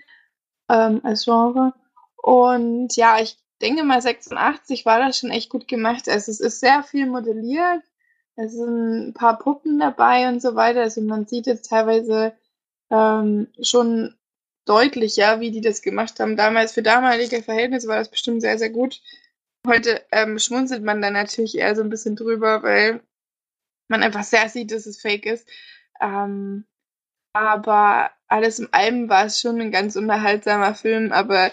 ähm, 0.68 1.00
als 1.02 1.24
Genre. 1.24 1.72
Und 2.16 2.94
ja, 2.96 3.18
ich 3.18 3.38
denke 3.62 3.82
mal 3.82 4.02
86 4.02 4.84
war 4.84 4.98
das 4.98 5.18
schon 5.18 5.30
echt 5.30 5.48
gut 5.48 5.66
gemacht. 5.66 6.08
Also 6.08 6.30
es 6.30 6.40
ist 6.40 6.60
sehr 6.60 6.82
viel 6.82 7.06
modelliert. 7.06 7.82
Es 8.36 8.52
sind 8.52 9.08
ein 9.08 9.14
paar 9.14 9.38
Puppen 9.38 9.78
dabei 9.78 10.28
und 10.28 10.42
so 10.42 10.54
weiter. 10.54 10.82
Also 10.82 11.00
man 11.00 11.26
sieht 11.26 11.46
jetzt 11.46 11.70
teilweise 11.70 12.34
ähm, 12.92 13.48
schon 13.60 14.14
deutlicher, 14.66 15.40
wie 15.40 15.50
die 15.50 15.60
das 15.60 15.82
gemacht 15.82 16.20
haben. 16.20 16.36
Damals, 16.36 16.72
für 16.72 16.82
damalige 16.82 17.42
Verhältnisse 17.42 17.88
war 17.88 17.98
das 17.98 18.10
bestimmt 18.10 18.42
sehr, 18.42 18.58
sehr 18.58 18.70
gut. 18.70 19.00
Heute 19.66 20.04
ähm, 20.12 20.38
schmunzelt 20.38 20.84
man 20.84 21.00
dann 21.02 21.14
natürlich 21.14 21.56
eher 21.56 21.74
so 21.74 21.82
ein 21.82 21.90
bisschen 21.90 22.16
drüber, 22.16 22.62
weil 22.62 23.00
man 23.88 24.02
einfach 24.02 24.24
sehr 24.24 24.48
sieht, 24.48 24.70
dass 24.72 24.86
es 24.86 25.00
fake 25.00 25.26
ist. 25.26 25.48
Ähm, 26.00 26.64
aber 27.34 28.10
alles 28.28 28.58
in 28.58 28.72
allem 28.72 29.08
war 29.08 29.26
es 29.26 29.40
schon 29.40 29.60
ein 29.60 29.70
ganz 29.72 29.96
unterhaltsamer 29.96 30.74
Film, 30.74 31.12
aber 31.12 31.50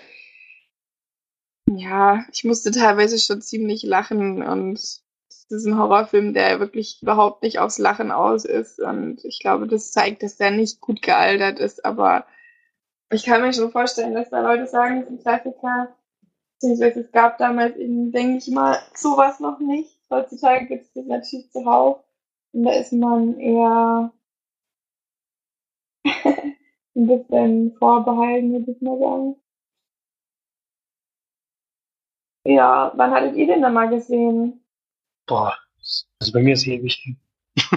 ja, 1.70 2.26
ich 2.34 2.44
musste 2.44 2.72
teilweise 2.72 3.20
schon 3.20 3.42
ziemlich 3.42 3.84
lachen 3.84 4.42
und 4.44 5.02
ein 5.52 5.78
Horrorfilm, 5.78 6.34
der 6.34 6.60
wirklich 6.60 7.00
überhaupt 7.02 7.44
nicht 7.44 7.60
aufs 7.60 7.78
Lachen 7.78 8.12
aus 8.12 8.46
ist 8.46 8.80
und 8.80 9.24
ich 9.26 9.40
glaube, 9.40 9.68
das 9.68 9.92
zeigt, 9.92 10.24
dass 10.24 10.38
der 10.38 10.52
nicht 10.52 10.82
gut 10.82 11.02
gealtert 11.02 11.60
ist, 11.60 11.86
aber 11.86 12.26
ich 13.12 13.26
kann 13.26 13.42
mir 13.42 13.54
schon 13.54 13.72
vorstellen, 13.72 14.14
dass 14.14 14.30
da 14.30 14.42
Leute 14.42 14.68
sagen, 14.68 15.00
es 15.00 15.06
ist 15.06 15.12
ein 15.12 15.20
Klassiker, 15.22 15.96
beziehungsweise 16.54 17.00
es 17.02 17.12
gab 17.12 17.38
damals 17.40 17.76
eben, 17.78 18.12
denke 18.12 18.38
ich 18.38 18.48
mal, 18.50 18.78
sowas 18.94 19.40
noch 19.40 19.60
nicht. 19.60 20.00
Heutzutage 20.12 20.66
gibt 20.68 20.86
es 20.86 20.94
das 20.94 21.06
natürlich 21.06 21.52
zuhauf 21.52 22.04
und 22.52 22.64
da 22.64 22.72
ist 22.72 22.94
man 22.94 23.40
eher 23.40 24.12
ein 26.06 27.08
bisschen 27.08 27.76
vorbehalten, 27.78 28.54
würde 28.54 28.72
ich 28.72 28.82
mal 28.82 29.00
sagen. 29.00 29.36
Ja, 32.46 32.92
wann 32.96 33.12
hattet 33.12 33.36
ihr 33.36 33.48
den 33.48 33.62
denn 33.62 33.74
mal 33.74 33.90
gesehen? 33.90 34.64
Boah, 35.30 35.56
also 36.20 36.32
bei 36.34 36.42
mir 36.42 36.56
ist 36.56 36.66
ewig. 36.66 37.16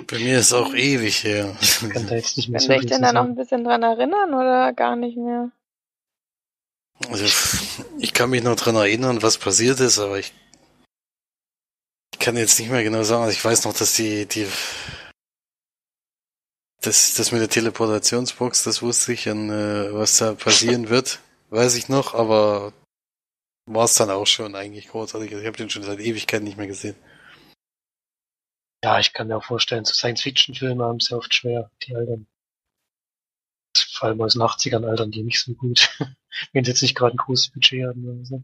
Bei 0.07 0.18
mir 0.18 0.38
ist 0.38 0.53
auch 0.55 0.74
ewig 0.74 1.22
her. 1.22 1.55
Ich 1.61 1.80
kann 1.80 2.07
da 2.07 2.14
jetzt 2.14 2.36
nicht 2.38 2.48
mehr 2.48 2.61
so 2.61 2.72
viel 2.72 2.86
denn 2.86 3.03
da 3.03 3.12
noch 3.12 3.24
ein 3.24 3.34
bisschen 3.34 3.62
dran 3.64 3.82
erinnern 3.82 4.32
oder 4.32 4.72
gar 4.72 4.96
nicht 4.96 5.18
mehr? 5.18 5.50
Also, 7.09 7.26
ich 7.98 8.14
kann 8.14 8.30
mich 8.30 8.42
noch 8.42 8.57
dran 8.57 8.76
erinnern, 8.76 9.22
was 9.22 9.36
passiert 9.36 9.80
ist, 9.80 9.98
aber 9.98 10.18
ich, 10.18 10.32
ich 12.14 12.18
kann 12.18 12.36
jetzt 12.36 12.59
nicht 12.59 12.70
mehr 12.70 12.84
genau 12.84 13.03
sagen. 13.03 13.24
Also 13.24 13.32
ich 13.32 13.44
weiß 13.44 13.64
noch, 13.64 13.74
dass 13.74 13.94
die, 13.94 14.24
die, 14.24 14.46
das, 16.80 17.14
das 17.14 17.32
mit 17.32 17.40
der 17.42 17.50
Teleportationsbox, 17.50 18.64
das 18.64 18.80
wusste 18.80 19.12
ich, 19.12 19.28
und 19.28 19.50
äh, 19.50 19.92
was 19.92 20.16
da 20.18 20.34
passieren 20.34 20.88
wird, 20.88 21.20
weiß 21.50 21.74
ich 21.74 21.88
noch, 21.88 22.14
aber 22.14 22.72
war 23.66 23.84
es 23.84 23.94
dann 23.94 24.11
auch 24.11 24.26
schon 24.26 24.55
eigentlich 24.55 24.88
großartig. 24.88 25.30
Also 25.32 25.42
ich 25.42 25.46
habe 25.46 25.57
den 25.57 25.70
schon 25.70 25.82
seit 25.82 26.00
Ewigkeiten 26.00 26.44
nicht 26.44 26.57
mehr 26.57 26.66
gesehen. 26.66 26.96
Ja, 28.85 28.99
ich 28.99 29.12
kann 29.12 29.28
mir 29.28 29.37
auch 29.37 29.45
vorstellen, 29.45 29.85
so 29.85 29.93
Science-Fiction-Filme 29.93 30.85
haben 30.85 30.97
es 30.97 31.11
ja 31.11 31.16
oft 31.16 31.33
schwer, 31.33 31.70
die 31.83 31.95
altern. 31.95 32.26
Vor 33.93 34.09
allem 34.09 34.20
aus 34.20 34.33
den 34.33 34.43
80ern 34.43 34.85
altern 34.85 35.11
die 35.12 35.22
nicht 35.22 35.41
so 35.41 35.55
gut. 35.55 35.97
Wenn 36.53 36.64
sie 36.64 36.72
jetzt 36.72 36.83
nicht 36.83 36.97
gerade 36.97 37.14
ein 37.14 37.18
großes 37.18 37.51
Budget 37.51 37.87
haben 37.87 38.05
oder 38.05 38.24
so. 38.24 38.43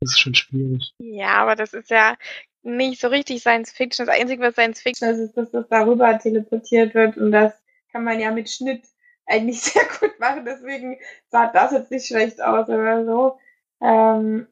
Das 0.00 0.12
ist 0.12 0.20
schon 0.20 0.34
schwierig. 0.34 0.94
Ja, 0.98 1.34
aber 1.42 1.56
das 1.56 1.74
ist 1.74 1.90
ja 1.90 2.16
nicht 2.62 3.00
so 3.00 3.08
richtig 3.08 3.40
Science 3.40 3.70
Fiction. 3.70 4.06
Das 4.06 4.14
Einzige, 4.14 4.42
was 4.42 4.54
Science 4.54 4.80
Fiction 4.80 5.08
ist, 5.08 5.18
ist, 5.18 5.36
dass 5.36 5.50
das 5.50 5.68
darüber 5.68 6.18
teleportiert 6.18 6.94
wird 6.94 7.16
und 7.16 7.32
das 7.32 7.52
kann 7.92 8.04
man 8.04 8.20
ja 8.20 8.30
mit 8.30 8.50
Schnitt 8.50 8.84
eigentlich 9.26 9.60
sehr 9.62 9.84
gut 10.00 10.18
machen. 10.18 10.44
Deswegen 10.44 10.98
sah 11.28 11.48
das 11.48 11.72
jetzt 11.72 11.90
nicht 11.90 12.06
schlecht 12.06 12.40
aus 12.40 12.68
oder 12.68 13.04
so. 13.04 13.38
Ähm, 13.80 14.46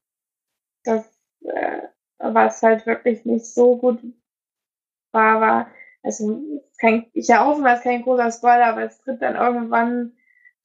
das, 0.85 1.05
äh, 1.45 1.83
was 2.18 2.62
halt 2.62 2.87
wirklich 2.87 3.24
nicht 3.24 3.47
so 3.47 3.77
gut 3.77 4.01
war, 5.16 5.40
war, 5.40 5.70
also 6.02 6.40
kein, 6.78 7.06
ich 7.14 7.28
ja 7.28 7.44
hoffe, 7.44 7.66
es 7.66 7.78
ist 7.78 7.84
kein 7.84 8.02
großer 8.02 8.30
Spoiler, 8.30 8.66
aber 8.66 8.82
es 8.82 8.98
tritt 9.00 9.22
dann 9.22 9.34
irgendwann 9.34 10.12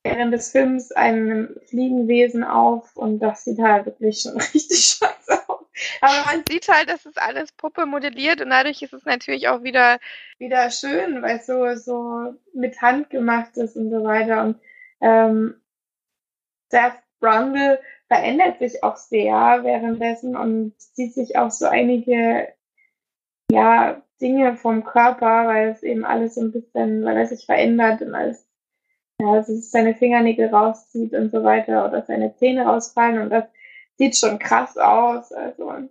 während 0.03 0.33
des 0.33 0.51
Films 0.51 0.91
ein 0.91 1.55
Fliegenwesen 1.67 2.43
auf 2.43 2.95
und 2.95 3.19
das 3.19 3.43
sieht 3.43 3.59
halt 3.59 3.85
wirklich 3.85 4.21
schon 4.21 4.37
richtig 4.53 4.79
scheiße 4.99 5.49
aus. 5.49 5.65
Aber 6.01 6.25
man 6.25 6.43
sieht 6.47 6.67
halt, 6.67 6.89
dass 6.89 7.05
es 7.05 7.17
alles 7.17 7.51
Puppe 7.53 7.85
modelliert 7.85 8.41
und 8.41 8.49
dadurch 8.49 8.81
ist 8.81 8.93
es 8.93 9.05
natürlich 9.05 9.47
auch 9.47 9.63
wieder, 9.63 9.99
wieder 10.37 10.69
schön, 10.69 11.21
weil 11.21 11.37
es 11.37 11.45
so, 11.45 11.75
so 11.75 12.35
mit 12.53 12.81
Hand 12.81 13.09
gemacht 13.09 13.57
ist 13.57 13.75
und 13.75 13.89
so 13.89 14.03
weiter. 14.03 14.43
Und 14.43 14.59
ähm, 15.01 15.61
Seth 16.69 17.01
Brundle 17.19 17.79
verändert 18.07 18.59
sich 18.59 18.83
auch 18.83 18.97
sehr 18.97 19.61
währenddessen 19.63 20.35
und 20.35 20.73
zieht 20.79 21.13
sich 21.13 21.37
auch 21.37 21.51
so 21.51 21.67
einige 21.67 22.53
ja, 23.51 24.01
Dinge 24.21 24.55
vom 24.55 24.83
Körper, 24.83 25.47
weil 25.47 25.69
es 25.69 25.83
eben 25.83 26.05
alles 26.05 26.35
so 26.35 26.41
ein 26.41 26.51
bisschen, 26.51 27.03
weil 27.03 27.17
er 27.17 27.27
sich 27.27 27.45
verändert 27.45 28.01
und 28.01 28.15
alles, 28.15 28.47
ja, 29.19 29.27
also 29.31 29.53
seine 29.55 29.95
Fingernägel 29.95 30.49
rauszieht 30.49 31.13
und 31.13 31.31
so 31.31 31.43
weiter 31.43 31.87
oder 31.87 32.03
seine 32.03 32.35
Zähne 32.37 32.65
rausfallen 32.65 33.21
und 33.21 33.29
das 33.31 33.45
sieht 33.97 34.17
schon 34.17 34.39
krass 34.39 34.77
aus. 34.77 35.31
Also, 35.33 35.89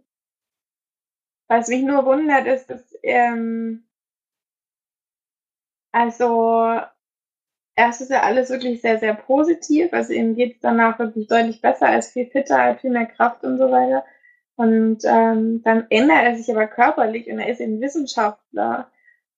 was 1.48 1.68
mich 1.68 1.82
nur 1.82 2.04
wundert, 2.06 2.46
ist, 2.46 2.70
dass, 2.70 2.82
ähm, 3.02 3.84
also, 5.92 6.80
erst 7.76 8.00
ist 8.02 8.10
ja 8.10 8.22
alles 8.22 8.50
wirklich 8.50 8.80
sehr, 8.80 8.98
sehr 8.98 9.14
positiv. 9.14 9.92
Also 9.92 10.12
ihm 10.12 10.34
geht 10.36 10.56
es 10.56 10.60
danach 10.60 10.98
wirklich 10.98 11.26
deutlich 11.28 11.60
besser, 11.60 11.86
er 11.88 11.98
ist 11.98 12.12
viel 12.12 12.26
fitter, 12.26 12.56
er 12.56 12.70
hat 12.74 12.80
viel 12.80 12.90
mehr 12.90 13.06
Kraft 13.06 13.44
und 13.44 13.58
so 13.58 13.70
weiter. 13.70 14.04
Und 14.60 14.98
ähm, 15.06 15.62
dann 15.62 15.86
ändert 15.88 16.22
er 16.22 16.36
sich 16.36 16.50
aber 16.50 16.66
körperlich 16.66 17.30
und 17.30 17.38
er 17.38 17.48
ist 17.48 17.62
eben 17.62 17.80
Wissenschaftler. 17.80 18.90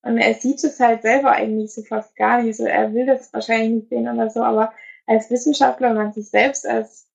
Und 0.02 0.18
er 0.18 0.34
sieht 0.34 0.64
es 0.64 0.80
halt 0.80 1.02
selber 1.02 1.30
eigentlich 1.30 1.72
so 1.72 1.82
fast 1.82 2.16
gar 2.16 2.42
nicht. 2.42 2.56
So, 2.56 2.64
er 2.64 2.92
will 2.92 3.06
das 3.06 3.32
wahrscheinlich 3.32 3.70
nicht 3.70 3.88
sehen 3.88 4.08
oder 4.08 4.30
so, 4.30 4.42
aber 4.42 4.72
als 5.06 5.30
Wissenschaftler, 5.30 5.90
wenn 5.90 5.96
man 5.96 6.12
sich 6.12 6.28
selbst 6.28 6.66
als, 6.66 7.06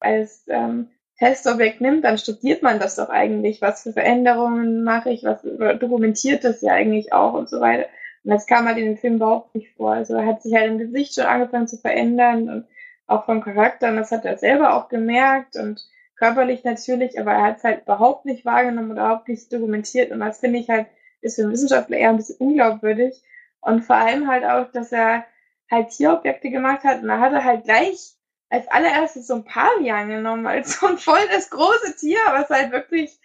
als 0.00 0.44
ähm, 0.48 0.90
Testobjekt 1.18 1.80
nimmt, 1.80 2.04
dann 2.04 2.18
studiert 2.18 2.62
man 2.62 2.78
das 2.78 2.96
doch 2.96 3.08
eigentlich. 3.08 3.62
Was 3.62 3.84
für 3.84 3.94
Veränderungen 3.94 4.84
mache 4.84 5.08
ich, 5.08 5.24
was 5.24 5.40
dokumentiert 5.40 6.44
das 6.44 6.60
ja 6.60 6.74
eigentlich 6.74 7.14
auch 7.14 7.32
und 7.32 7.48
so 7.48 7.58
weiter. 7.58 7.86
Und 8.22 8.32
das 8.32 8.46
kam 8.46 8.66
halt 8.66 8.76
in 8.76 8.84
dem 8.84 8.98
Film 8.98 9.14
überhaupt 9.14 9.54
nicht 9.54 9.74
vor. 9.78 9.94
Also 9.94 10.12
er 10.12 10.26
hat 10.26 10.42
sich 10.42 10.54
halt 10.54 10.70
im 10.70 10.78
Gesicht 10.78 11.14
schon 11.14 11.24
angefangen 11.24 11.68
zu 11.68 11.78
verändern 11.78 12.50
und 12.50 12.66
auch 13.06 13.24
vom 13.24 13.40
Charakter. 13.40 13.88
Und 13.88 13.96
das 13.96 14.10
hat 14.10 14.26
er 14.26 14.36
selber 14.36 14.74
auch 14.74 14.90
gemerkt 14.90 15.56
und 15.56 15.82
körperlich 16.20 16.64
natürlich, 16.64 17.18
aber 17.18 17.32
er 17.32 17.42
hat 17.44 17.56
es 17.58 17.64
halt 17.64 17.82
überhaupt 17.82 18.26
nicht 18.26 18.44
wahrgenommen 18.44 18.92
oder 18.92 19.06
überhaupt 19.06 19.28
nicht 19.28 19.52
dokumentiert. 19.52 20.12
Und 20.12 20.20
das 20.20 20.38
finde 20.38 20.58
ich 20.60 20.68
halt, 20.68 20.86
ist 21.22 21.36
für 21.36 21.42
einen 21.42 21.52
Wissenschaftler 21.52 21.96
eher 21.96 22.10
ein 22.10 22.18
bisschen 22.18 22.36
unglaubwürdig. 22.36 23.22
Und 23.62 23.82
vor 23.82 23.96
allem 23.96 24.28
halt 24.28 24.44
auch, 24.44 24.70
dass 24.70 24.92
er 24.92 25.24
halt 25.70 25.90
Tierobjekte 25.90 26.50
gemacht 26.50 26.84
hat 26.84 27.02
und 27.02 27.08
da 27.08 27.20
hat 27.20 27.32
er 27.32 27.44
halt 27.44 27.64
gleich 27.64 28.14
als 28.50 28.68
allererstes 28.68 29.28
so 29.28 29.34
ein 29.34 29.44
Pavian 29.44 30.08
genommen, 30.08 30.46
als 30.46 30.78
so 30.78 30.86
ein 30.86 30.98
voll 30.98 31.26
das 31.32 31.50
große 31.50 31.96
Tier, 31.96 32.18
was 32.32 32.50
halt 32.50 32.72
wirklich 32.72 33.18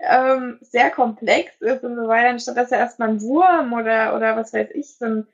ähm, 0.00 0.58
sehr 0.60 0.90
komplex 0.90 1.60
ist 1.60 1.84
und 1.84 1.96
so 1.96 2.08
weiter, 2.08 2.30
anstatt 2.30 2.56
dass 2.56 2.72
er 2.72 2.80
erstmal 2.80 3.10
einen 3.10 3.22
Wurm 3.22 3.72
oder, 3.72 4.14
oder 4.16 4.36
was 4.36 4.52
weiß 4.52 4.70
ich, 4.74 4.96
so 4.98 5.06
ein 5.06 5.26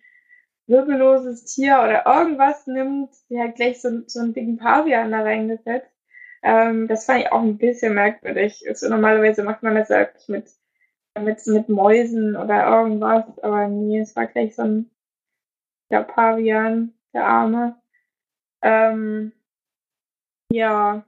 wirbelloses 0.66 1.47
Tier 1.47 1.81
oder 1.83 2.05
irgendwas 2.07 2.66
nimmt, 2.66 3.11
der 3.31 3.45
hat 3.45 3.57
gleich 3.57 3.81
so, 3.81 4.03
so 4.07 4.21
einen 4.21 4.35
dicken 4.35 4.59
Pavian 4.59 5.11
da 5.11 5.23
reingesetzt. 5.23 5.98
Ähm, 6.43 6.89
das 6.89 7.05
fand 7.05 7.20
ich 7.20 7.32
auch 7.32 7.43
ein 7.43 7.59
bisschen 7.59 7.95
merkwürdig. 7.95 8.64
Also 8.68 8.89
normalerweise 8.89 9.43
macht 9.43 9.62
man 9.62 9.74
das 9.74 9.91
wirklich 9.91 10.28
mit, 10.28 10.51
mit, 11.18 11.47
mit 11.47 11.68
Mäusen 11.68 12.36
oder 12.36 12.66
irgendwas, 12.66 13.24
aber 13.43 13.68
nee, 13.68 14.01
es 14.01 14.14
war 14.16 14.26
gleich 14.26 14.55
so 14.55 14.62
ein 14.62 14.91
der 15.91 16.03
Pavian, 16.03 16.95
der 17.12 17.26
Arme. 17.26 17.80
Ähm, 18.62 19.32
ja. 20.53 21.05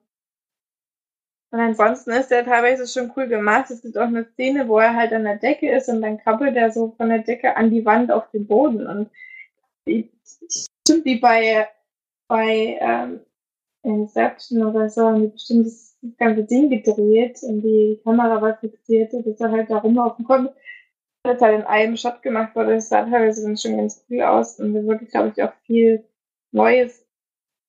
Und 1.53 1.59
ansonsten 1.59 2.13
ist 2.13 2.31
der 2.31 2.45
teilweise 2.45 2.87
schon 2.87 3.13
cool 3.17 3.27
gemacht. 3.27 3.71
Es 3.71 3.83
gibt 3.83 3.99
auch 3.99 4.07
eine 4.07 4.25
Szene, 4.25 4.69
wo 4.69 4.79
er 4.79 4.95
halt 4.95 5.13
an 5.13 5.25
der 5.25 5.37
Decke 5.37 5.71
ist 5.71 5.89
und 5.89 6.01
dann 6.01 6.19
krabbelt 6.19 6.57
er 6.57 6.71
so 6.71 6.95
von 6.97 7.09
der 7.09 7.21
Decke 7.21 7.57
an 7.57 7.71
die 7.71 7.85
Wand 7.85 8.13
auf 8.13 8.31
den 8.31 8.47
Boden. 8.47 8.87
Und 8.87 9.11
stimmt 10.49 11.05
wie 11.05 11.19
bei, 11.19 11.69
bei 12.29 12.79
ähm, 12.81 13.21
Inception 13.83 14.65
oder 14.65 14.89
so, 14.89 15.07
und 15.07 15.33
bestimmt 15.33 15.67
das 15.67 15.97
ganze 16.19 16.45
Ding 16.45 16.71
gedreht 16.71 17.41
und 17.43 17.63
die 17.63 18.01
Kamera 18.05 18.41
war 18.41 18.59
fixiert, 18.59 19.13
dass 19.13 19.41
er 19.41 19.51
halt 19.51 19.71
da 19.71 19.79
rumlaufen 19.79 20.25
konnte. 20.25 20.55
Das 21.23 21.41
halt 21.43 21.61
in 21.61 21.67
einem 21.67 21.97
Shot 21.97 22.23
gemacht 22.23 22.57
wurde, 22.57 22.75
das 22.77 22.89
sah 22.89 23.03
teilweise 23.05 23.43
dann 23.43 23.57
schon 23.57 23.77
ganz 23.77 24.05
cool 24.09 24.23
aus 24.23 24.59
und 24.59 24.73
da 24.75 24.83
wurde, 24.85 25.05
glaube 25.05 25.33
ich, 25.35 25.43
auch 25.43 25.53
viel 25.67 26.09
Neues 26.53 27.07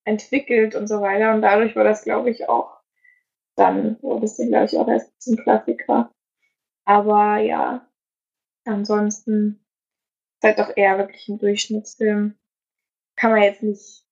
entwickelt 0.05 0.75
und 0.75 0.87
so 0.87 1.01
weiter. 1.01 1.33
Und 1.33 1.41
dadurch 1.41 1.75
war 1.75 1.83
das, 1.83 2.03
glaube 2.03 2.29
ich, 2.29 2.47
auch 2.47 2.81
dann 3.55 4.01
wurde 4.01 4.25
es, 4.25 4.37
glaube 4.37 4.65
ich, 4.65 4.77
auch 4.77 4.87
erst 4.87 5.21
zum 5.21 5.37
Klassiker. 5.37 6.11
Aber 6.85 7.37
ja, 7.39 7.87
ansonsten 8.65 9.63
ist 10.35 10.43
halt 10.43 10.59
doch 10.59 10.75
eher 10.75 10.97
wirklich 10.97 11.27
ein 11.27 11.37
Durchschnittsfilm. 11.37 12.35
Kann 13.17 13.31
man 13.31 13.43
jetzt 13.43 13.63
nicht, 13.63 14.05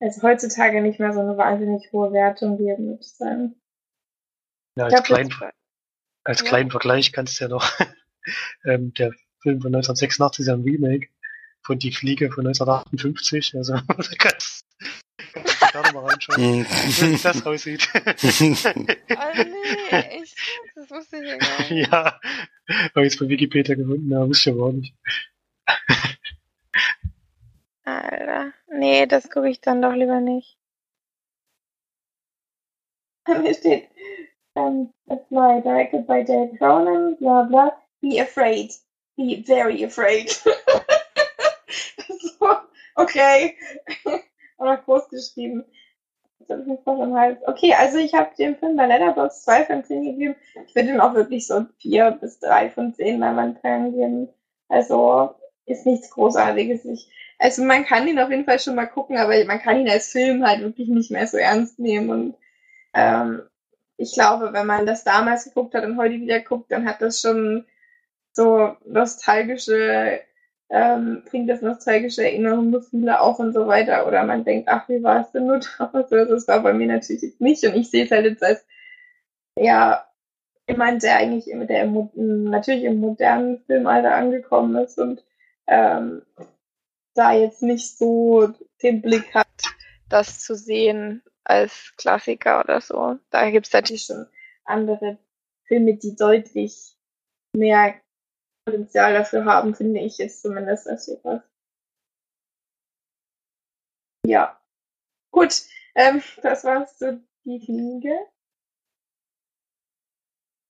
also 0.00 0.22
heutzutage 0.22 0.80
nicht 0.82 0.98
mehr 0.98 1.12
so 1.12 1.20
eine 1.20 1.36
wahnsinnig 1.36 1.90
hohe 1.92 2.12
Wertung 2.12 2.56
geben, 2.58 2.86
würde 2.88 3.00
ich 3.02 3.12
sagen. 3.14 3.54
Ja, 4.76 4.84
als, 4.84 4.94
Ich 4.94 5.04
glaub, 5.04 5.06
klein, 5.18 5.28
das- 5.28 5.50
als 6.24 6.40
ja. 6.40 6.46
kleinen 6.48 6.70
Vergleich 6.70 7.12
kannst 7.12 7.38
du 7.40 7.44
ja 7.44 7.48
noch 7.50 7.70
ähm, 8.64 8.92
der 8.94 9.12
Film 9.42 9.60
von 9.60 9.74
1986 9.74 10.40
ist 10.42 10.46
ja 10.48 10.54
ein 10.54 10.62
Remake 10.62 11.08
von 11.62 11.78
Die 11.78 11.92
Fliege 11.92 12.30
von 12.30 12.46
1958. 12.46 13.54
Also 13.56 13.74
da 13.86 14.04
kannst, 14.18 14.66
kannst 15.32 15.62
du 15.62 15.66
gerne 15.72 15.92
mal 15.92 16.06
reinschauen, 16.06 16.42
Mhm. 16.60 16.64
wie 16.66 17.22
das 17.22 17.46
aussieht. 17.46 17.88
Oh 19.12 19.32
nee, 19.36 19.90
echt? 19.90 20.36
Das 20.74 20.90
wusste 20.90 21.16
ich 21.18 21.28
ja 21.28 21.36
gar 21.36 21.58
nicht. 21.70 21.90
ja, 21.90 22.20
habe 22.94 23.06
ich 23.06 23.12
jetzt 23.12 23.18
bei 23.20 23.28
Wikipedia 23.28 23.74
gefunden, 23.74 24.12
aber 24.14 24.28
wusste 24.28 24.50
ich 24.50 24.56
aber 24.56 24.66
auch 24.66 24.72
nicht. 24.72 24.94
Alter. 27.84 28.52
Nee, 28.70 29.06
das 29.06 29.28
gucke 29.30 29.48
ich 29.48 29.60
dann 29.60 29.82
doch 29.82 29.92
lieber 29.92 30.20
nicht. 30.20 30.56
Hier 33.26 33.54
steht, 33.54 33.88
um, 34.54 34.92
a 35.08 35.16
fly 35.28 35.60
directed 35.60 36.06
by 36.06 36.24
Dave 36.24 36.56
Cronin, 36.56 37.16
bla 37.18 37.42
bla. 37.42 37.76
Be 38.00 38.20
afraid. 38.20 38.72
Be 39.16 39.42
very 39.44 39.84
afraid. 39.84 40.30
so, 42.08 42.56
okay. 42.94 43.56
Oder 44.58 44.76
groß 44.78 45.08
geschrieben. 45.08 45.64
Okay, 47.46 47.74
also 47.74 47.98
ich 47.98 48.14
habe 48.14 48.34
dem 48.36 48.56
Film 48.56 48.76
bei 48.76 48.86
Letterboxd 48.86 49.44
2 49.44 49.64
von 49.66 49.84
10 49.84 50.04
gegeben. 50.04 50.36
Ich 50.66 50.74
würde 50.74 50.88
ihm 50.88 51.00
auch 51.00 51.14
wirklich 51.14 51.46
so 51.46 51.66
4 51.78 52.12
bis 52.12 52.40
3 52.40 52.70
von 52.70 52.94
10 52.94 53.20
bei 53.20 53.30
meinen 53.32 53.60
Teilen 53.60 53.92
geben. 53.92 54.28
Also 54.68 55.34
ist 55.66 55.86
nichts 55.86 56.10
Großartiges. 56.10 56.84
Ich 56.86 57.08
also 57.40 57.64
man 57.64 57.84
kann 57.86 58.08
ihn 58.08 58.20
auf 58.20 58.30
jeden 58.30 58.46
Fall 58.46 58.60
schon 58.60 58.76
mal 58.76 58.86
gucken, 58.86 59.18
aber 59.18 59.44
man 59.46 59.60
kann 59.60 59.78
ihn 59.80 59.90
als 59.90 60.12
Film 60.12 60.46
halt 60.46 60.62
wirklich 60.62 60.88
nicht 60.88 61.12
mehr 61.12 61.26
so 61.28 61.38
ernst 61.38 61.80
nehmen. 61.80 62.10
Und 62.10 62.36
ähm, 62.94 63.42
ich 63.98 64.14
glaube, 64.14 64.52
wenn 64.52 64.66
man 64.66 64.86
das 64.86 65.04
damals 65.04 65.44
geguckt 65.44 65.74
hat 65.74 65.84
und 65.84 65.98
heute 65.98 66.14
wieder 66.20 66.40
guckt, 66.40 66.72
dann 66.72 66.86
hat 66.88 67.02
das 67.02 67.20
schon 67.20 67.66
so 68.32 68.76
nostalgische, 68.86 70.20
ähm, 70.70 71.24
bringt 71.30 71.50
das 71.50 71.62
nostalgische 71.62 72.24
Erinnerungen, 72.24 72.72
Gefühle 72.72 73.20
auf 73.20 73.38
und 73.40 73.52
so 73.54 73.66
weiter. 73.66 74.06
Oder 74.06 74.24
man 74.24 74.44
denkt, 74.44 74.68
ach, 74.68 74.88
wie 74.88 75.02
war 75.02 75.22
es 75.22 75.32
denn 75.32 75.46
nur 75.46 75.60
damals? 75.78 76.12
Also, 76.12 76.34
Das 76.34 76.48
war 76.48 76.60
bei 76.62 76.72
mir 76.74 76.86
natürlich 76.88 77.22
jetzt 77.22 77.40
nicht. 77.40 77.64
Und 77.64 77.74
ich 77.76 77.90
sehe 77.90 78.04
es 78.06 78.10
halt 78.12 78.26
jetzt 78.26 78.42
als, 78.44 78.64
ja, 79.56 80.04
jemand, 80.68 81.02
der 81.02 81.16
eigentlich 81.18 81.48
im- 81.50 81.66
der 81.66 81.86
natürlich 81.86 82.84
im 82.84 83.00
modernen 83.00 83.60
Filmalter 83.66 84.14
angekommen 84.14 84.76
ist 84.84 84.98
und 84.98 85.24
ähm, 85.68 86.22
da 87.14 87.32
jetzt 87.32 87.62
nicht 87.62 87.98
so 87.98 88.54
den 88.82 89.02
Blick 89.02 89.34
hat, 89.34 89.48
das 90.08 90.40
zu 90.40 90.54
sehen 90.54 91.22
als 91.44 91.92
Klassiker 91.96 92.60
oder 92.60 92.80
so. 92.80 93.18
Da 93.30 93.50
gibt 93.50 93.66
es 93.66 93.72
natürlich 93.72 94.04
schon 94.04 94.26
andere 94.64 95.18
Filme, 95.64 95.94
die 95.94 96.16
deutlich 96.16 96.96
mehr 97.52 98.00
Potenzial 98.64 99.14
dafür 99.14 99.44
haben, 99.44 99.74
finde 99.74 100.00
ich 100.00 100.18
jetzt 100.18 100.42
zumindest 100.42 100.88
als 100.88 101.06
sowas. 101.06 101.42
Ja. 104.26 104.60
Gut, 105.32 105.62
ähm, 105.94 106.22
das 106.42 106.64
war's 106.64 106.98
zu 106.98 107.24
die 107.44 107.60
Fliege. 107.60 108.14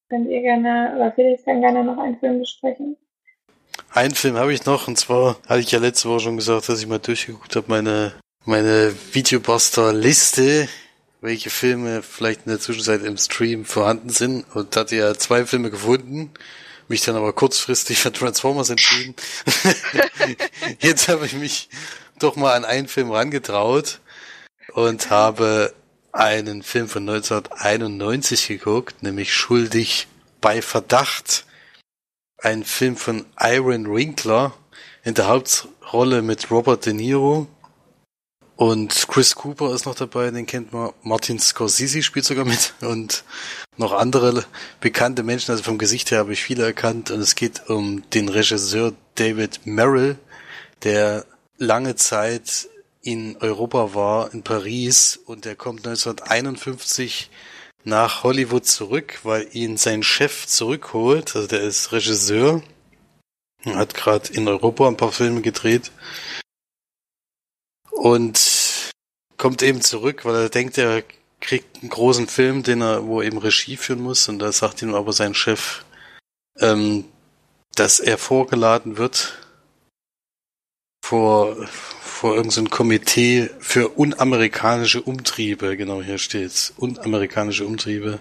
Könnt 0.08 0.28
ihr 0.28 0.40
gerne, 0.40 0.94
oder 0.96 1.12
Felix 1.12 1.44
kann 1.44 1.60
gerne 1.60 1.84
noch 1.84 1.98
einen 1.98 2.18
Film 2.18 2.40
besprechen. 2.40 2.96
Einen 3.92 4.14
Film 4.14 4.36
habe 4.36 4.54
ich 4.54 4.66
noch, 4.66 4.86
und 4.86 4.96
zwar 4.96 5.36
hatte 5.48 5.60
ich 5.60 5.72
ja 5.72 5.80
letzte 5.80 6.08
Woche 6.08 6.20
schon 6.20 6.36
gesagt, 6.36 6.68
dass 6.68 6.78
ich 6.78 6.86
mal 6.86 7.00
durchgeguckt 7.00 7.56
habe, 7.56 7.66
meine, 7.68 8.12
meine 8.44 8.94
Videobuster-Liste, 9.12 10.68
welche 11.20 11.50
Filme 11.50 12.02
vielleicht 12.02 12.42
in 12.46 12.50
der 12.50 12.60
Zwischenzeit 12.60 13.02
im 13.02 13.16
Stream 13.16 13.64
vorhanden 13.64 14.10
sind. 14.10 14.44
Und 14.54 14.76
hatte 14.76 14.94
ja 14.94 15.14
zwei 15.14 15.44
Filme 15.44 15.72
gefunden, 15.72 16.30
mich 16.86 17.02
dann 17.02 17.16
aber 17.16 17.32
kurzfristig 17.32 17.98
für 17.98 18.12
Transformers 18.12 18.70
entschieden. 18.70 19.16
Jetzt 20.78 21.08
habe 21.08 21.26
ich 21.26 21.32
mich 21.32 21.68
doch 22.20 22.36
mal 22.36 22.54
an 22.54 22.64
einen 22.64 22.86
Film 22.86 23.10
rangetraut 23.10 23.98
und 24.72 25.10
habe 25.10 25.74
einen 26.12 26.62
Film 26.62 26.88
von 26.88 27.08
1991 27.08 28.46
geguckt, 28.46 29.02
nämlich 29.02 29.34
Schuldig 29.34 30.06
bei 30.40 30.62
Verdacht 30.62 31.44
ein 32.42 32.64
Film 32.64 32.96
von 32.96 33.26
Iron 33.38 33.92
Winkler 33.92 34.54
in 35.04 35.14
der 35.14 35.28
Hauptrolle 35.28 36.22
mit 36.22 36.50
Robert 36.50 36.86
De 36.86 36.92
Niro. 36.92 37.46
Und 38.56 39.08
Chris 39.08 39.34
Cooper 39.34 39.74
ist 39.74 39.86
noch 39.86 39.94
dabei, 39.94 40.30
den 40.30 40.44
kennt 40.44 40.72
man. 40.72 40.92
Martin 41.02 41.38
Scorsese 41.38 42.02
spielt 42.02 42.26
sogar 42.26 42.44
mit. 42.44 42.74
Und 42.82 43.24
noch 43.78 43.92
andere 43.92 44.44
bekannte 44.80 45.22
Menschen, 45.22 45.52
also 45.52 45.62
vom 45.62 45.78
Gesicht 45.78 46.10
her 46.10 46.18
habe 46.18 46.34
ich 46.34 46.42
viele 46.42 46.64
erkannt. 46.64 47.10
Und 47.10 47.20
es 47.20 47.34
geht 47.34 47.70
um 47.70 48.08
den 48.10 48.28
Regisseur 48.28 48.92
David 49.14 49.60
Merrill, 49.64 50.18
der 50.82 51.24
lange 51.56 51.96
Zeit 51.96 52.68
in 53.00 53.38
Europa 53.40 53.94
war, 53.94 54.34
in 54.34 54.42
Paris. 54.42 55.18
Und 55.24 55.46
der 55.46 55.56
kommt 55.56 55.86
1951 55.86 57.30
nach 57.84 58.22
Hollywood 58.22 58.66
zurück, 58.66 59.20
weil 59.22 59.48
ihn 59.52 59.76
sein 59.76 60.02
Chef 60.02 60.46
zurückholt. 60.46 61.34
Also 61.34 61.48
der 61.48 61.62
ist 61.62 61.92
Regisseur. 61.92 62.62
Hat 63.64 63.94
gerade 63.94 64.32
in 64.32 64.48
Europa 64.48 64.88
ein 64.88 64.96
paar 64.96 65.12
Filme 65.12 65.42
gedreht. 65.42 65.90
Und 67.90 68.92
kommt 69.36 69.62
eben 69.62 69.80
zurück, 69.80 70.24
weil 70.24 70.34
er 70.34 70.48
denkt, 70.48 70.78
er 70.78 71.02
kriegt 71.40 71.80
einen 71.80 71.90
großen 71.90 72.28
Film, 72.28 72.62
den 72.62 72.82
er, 72.82 73.06
wo 73.06 73.20
er 73.20 73.26
eben 73.26 73.38
Regie 73.38 73.76
führen 73.76 74.02
muss. 74.02 74.28
Und 74.28 74.38
da 74.38 74.52
sagt 74.52 74.82
ihm 74.82 74.94
aber 74.94 75.12
sein 75.12 75.34
Chef, 75.34 75.84
ähm, 76.58 77.04
dass 77.74 78.00
er 78.00 78.18
vorgeladen 78.18 78.96
wird 78.96 79.38
vor 81.02 81.56
vor 82.20 82.34
irgendein 82.36 82.66
so 82.66 82.70
Komitee 82.70 83.48
für 83.60 83.88
unamerikanische 83.88 85.00
Umtriebe, 85.00 85.78
genau 85.78 86.02
hier 86.02 86.18
steht's, 86.18 86.74
unamerikanische 86.76 87.64
Umtriebe. 87.64 88.18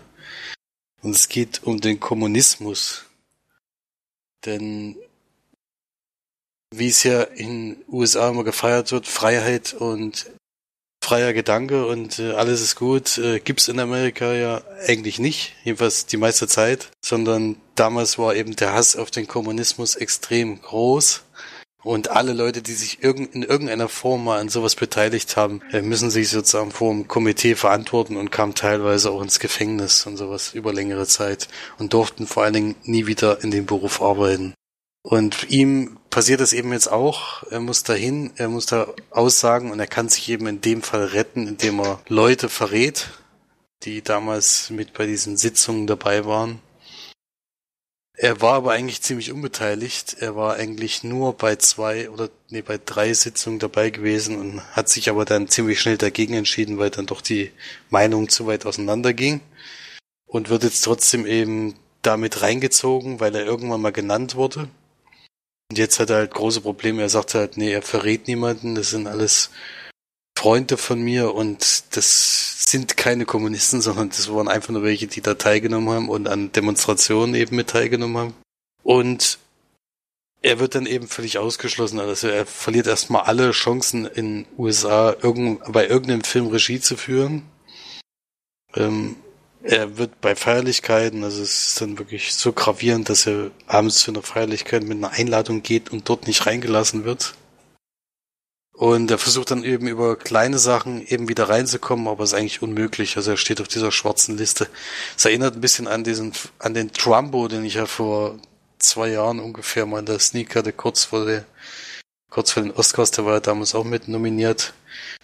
Und 1.01 1.11
es 1.11 1.27
geht 1.27 1.63
um 1.63 1.81
den 1.81 1.99
Kommunismus. 1.99 3.03
Denn 4.45 4.95
wie 6.73 6.87
es 6.87 7.03
ja 7.03 7.23
in 7.23 7.83
USA 7.89 8.29
immer 8.29 8.45
gefeiert 8.45 8.93
wird, 8.93 9.05
Freiheit 9.05 9.73
und 9.73 10.31
freier 11.03 11.33
Gedanke 11.33 11.85
und 11.85 12.19
äh, 12.19 12.31
alles 12.31 12.61
ist 12.61 12.77
gut, 12.77 13.17
äh, 13.17 13.41
gibt's 13.41 13.67
in 13.67 13.81
Amerika 13.81 14.31
ja 14.33 14.61
eigentlich 14.87 15.19
nicht, 15.19 15.55
jedenfalls 15.65 16.05
die 16.05 16.17
meiste 16.17 16.47
Zeit, 16.47 16.89
sondern 17.03 17.57
damals 17.75 18.17
war 18.17 18.33
eben 18.33 18.55
der 18.55 18.71
Hass 18.71 18.95
auf 18.95 19.11
den 19.11 19.27
Kommunismus 19.27 19.95
extrem 19.95 20.61
groß. 20.61 21.23
Und 21.81 22.11
alle 22.11 22.33
Leute, 22.33 22.61
die 22.61 22.73
sich 22.73 23.01
irgend, 23.03 23.33
in 23.33 23.43
irgendeiner 23.43 23.87
Form 23.87 24.25
mal 24.25 24.39
an 24.39 24.49
sowas 24.49 24.75
beteiligt 24.75 25.37
haben, 25.37 25.61
äh, 25.71 25.81
müssen 25.81 26.09
sich 26.09 26.29
sozusagen 26.29 26.71
vor 26.71 26.91
dem 26.91 27.07
Komitee 27.07 27.55
verantworten 27.55 28.17
und 28.17 28.31
kamen 28.31 28.53
teilweise 28.53 29.11
auch 29.11 29.21
ins 29.21 29.39
Gefängnis 29.39 30.05
und 30.05 30.17
sowas 30.17 30.53
über 30.53 30.73
längere 30.73 31.07
Zeit 31.07 31.47
und 31.77 31.93
durften 31.93 32.27
vor 32.27 32.43
allen 32.43 32.53
Dingen 32.53 32.75
nie 32.83 33.05
wieder 33.05 33.43
in 33.43 33.51
dem 33.51 33.65
Beruf 33.65 34.01
arbeiten. 34.01 34.53
Und 35.01 35.49
ihm 35.49 35.97
passiert 36.09 36.41
es 36.41 36.51
eben 36.51 36.73
jetzt 36.73 36.91
auch. 36.91 37.43
Er 37.49 37.61
muss 37.61 37.83
dahin, 37.83 38.31
er 38.35 38.49
muss 38.49 38.65
da 38.65 38.87
aussagen 39.11 39.71
und 39.71 39.79
er 39.79 39.87
kann 39.87 40.09
sich 40.09 40.27
eben 40.29 40.47
in 40.47 40.59
dem 40.59 40.81
Fall 40.81 41.05
retten, 41.05 41.47
indem 41.47 41.79
er 41.79 42.01
Leute 42.09 42.49
verrät, 42.49 43.09
die 43.83 44.01
damals 44.01 44.69
mit 44.69 44.93
bei 44.93 45.05
diesen 45.05 45.37
Sitzungen 45.37 45.87
dabei 45.87 46.25
waren. 46.25 46.59
Er 48.21 48.41
war 48.41 48.55
aber 48.55 48.73
eigentlich 48.73 49.01
ziemlich 49.01 49.31
unbeteiligt. 49.31 50.17
Er 50.19 50.35
war 50.35 50.55
eigentlich 50.57 51.05
nur 51.05 51.37
bei 51.37 51.55
zwei 51.55 52.09
oder 52.09 52.29
nee, 52.49 52.61
bei 52.61 52.77
drei 52.77 53.13
Sitzungen 53.13 53.59
dabei 53.59 53.91
gewesen 53.91 54.37
und 54.37 54.61
hat 54.73 54.89
sich 54.89 55.09
aber 55.09 55.23
dann 55.23 55.47
ziemlich 55.47 55.79
schnell 55.79 55.97
dagegen 55.97 56.33
entschieden, 56.33 56.77
weil 56.79 56.89
dann 56.89 57.05
doch 57.05 57.21
die 57.21 57.51
Meinung 57.89 58.27
zu 58.27 58.45
weit 58.45 58.65
auseinander 58.65 59.13
ging. 59.13 59.39
Und 60.25 60.49
wird 60.49 60.63
jetzt 60.63 60.81
trotzdem 60.81 61.25
eben 61.25 61.75
damit 62.01 62.41
reingezogen, 62.41 63.21
weil 63.21 63.33
er 63.35 63.45
irgendwann 63.45 63.79
mal 63.79 63.93
genannt 63.93 64.35
wurde. 64.35 64.67
Und 65.71 65.77
jetzt 65.77 65.97
hat 66.01 66.09
er 66.09 66.17
halt 66.17 66.33
große 66.33 66.59
Probleme. 66.59 67.01
Er 67.01 67.09
sagt 67.09 67.35
halt, 67.35 67.55
nee, 67.55 67.71
er 67.71 67.81
verrät 67.81 68.27
niemanden. 68.27 68.75
Das 68.75 68.89
sind 68.89 69.07
alles 69.07 69.49
Freunde 70.39 70.77
von 70.77 71.01
mir 71.01 71.33
und 71.33 71.83
das 71.97 72.63
sind 72.63 72.95
keine 72.95 73.25
Kommunisten, 73.25 73.81
sondern 73.87 74.07
das 74.07 74.31
waren 74.31 74.47
einfach 74.47 74.69
nur 74.69 74.83
welche, 74.83 75.07
die 75.07 75.19
da 75.19 75.33
teilgenommen 75.33 75.89
haben 75.89 76.09
und 76.09 76.29
an 76.29 76.53
Demonstrationen 76.53 77.35
eben 77.35 77.57
mit 77.57 77.69
teilgenommen 77.69 78.17
haben. 78.17 78.33
Und 78.81 79.37
er 80.41 80.59
wird 80.59 80.75
dann 80.75 80.85
eben 80.85 81.09
völlig 81.09 81.37
ausgeschlossen. 81.39 81.99
Also 81.99 82.29
er 82.29 82.45
verliert 82.45 82.87
erstmal 82.87 83.23
alle 83.23 83.51
Chancen 83.51 84.05
in 84.05 84.45
USA 84.57 85.13
irgend, 85.21 85.59
bei 85.73 85.85
irgendeinem 85.87 86.23
Film 86.23 86.47
Regie 86.47 86.79
zu 86.79 86.95
führen. 86.95 87.43
Ähm, 88.75 89.17
er 89.61 89.97
wird 89.97 90.21
bei 90.21 90.37
Feierlichkeiten, 90.37 91.25
also 91.25 91.41
es 91.41 91.71
ist 91.71 91.81
dann 91.81 91.99
wirklich 91.99 92.33
so 92.33 92.53
gravierend, 92.53 93.09
dass 93.09 93.27
er 93.27 93.51
abends 93.67 93.99
zu 93.99 94.11
einer 94.11 94.21
Feierlichkeit 94.21 94.83
mit 94.83 94.99
einer 94.99 95.11
Einladung 95.11 95.63
geht 95.63 95.91
und 95.91 96.07
dort 96.07 96.27
nicht 96.27 96.45
reingelassen 96.45 97.03
wird. 97.03 97.35
Und 98.79 99.11
er 99.11 99.17
versucht 99.17 99.51
dann 99.51 99.65
eben 99.65 99.89
über 99.89 100.15
kleine 100.15 100.57
Sachen 100.57 101.05
eben 101.05 101.27
wieder 101.27 101.49
reinzukommen, 101.49 102.07
aber 102.07 102.23
ist 102.23 102.33
eigentlich 102.33 102.61
unmöglich. 102.61 103.17
Also 103.17 103.31
er 103.31 103.37
steht 103.37 103.59
auf 103.59 103.67
dieser 103.67 103.91
schwarzen 103.91 104.37
Liste. 104.37 104.69
Es 105.17 105.25
erinnert 105.25 105.55
ein 105.55 105.59
bisschen 105.59 105.89
an 105.89 106.05
diesen, 106.05 106.31
an 106.59 106.73
den 106.73 106.93
Trumbo, 106.93 107.49
den 107.49 107.65
ich 107.65 107.73
ja 107.73 107.85
vor 107.87 108.39
zwei 108.77 109.09
Jahren 109.09 109.41
ungefähr 109.41 109.85
mal 109.85 109.99
in 109.99 110.05
der 110.05 110.19
Sneak 110.19 110.55
hatte, 110.55 110.71
kurz 110.71 111.03
vor 111.03 111.25
der, 111.25 111.43
kurz 112.31 112.53
vor 112.53 112.63
den 112.63 112.71
Oscars, 112.71 113.11
der 113.11 113.25
war 113.25 113.33
ja 113.33 113.39
damals 113.41 113.75
auch 113.75 113.83
mit 113.83 114.07
nominiert. 114.07 114.73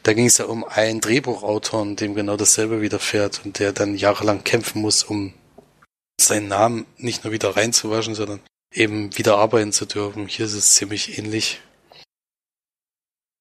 Da 0.03 0.12
ging 0.12 0.26
es 0.26 0.38
ja 0.38 0.47
um 0.47 0.66
einen 0.66 0.99
Drehbuchautor, 0.99 1.95
dem 1.95 2.14
genau 2.14 2.36
dasselbe 2.36 2.82
widerfährt 2.82 3.39
und 3.45 3.60
der 3.60 3.72
dann 3.72 3.95
jahrelang 3.95 4.43
kämpfen 4.43 4.82
muss, 4.82 5.01
um 5.06 5.34
seinen 6.20 6.49
Namen 6.49 6.86
nicht 6.97 7.24
nur 7.24 7.32
wieder 7.32 7.56
reinzuwaschen, 7.56 8.16
sondern 8.16 8.41
eben 8.74 9.18
wieder 9.18 9.38
arbeiten 9.38 9.72
zu 9.72 9.86
dürfen. 9.86 10.28
Hier 10.28 10.45
ist 10.45 10.56
es 10.56 10.76
ziemlich 10.76 11.18
ähnlich. 11.18 11.62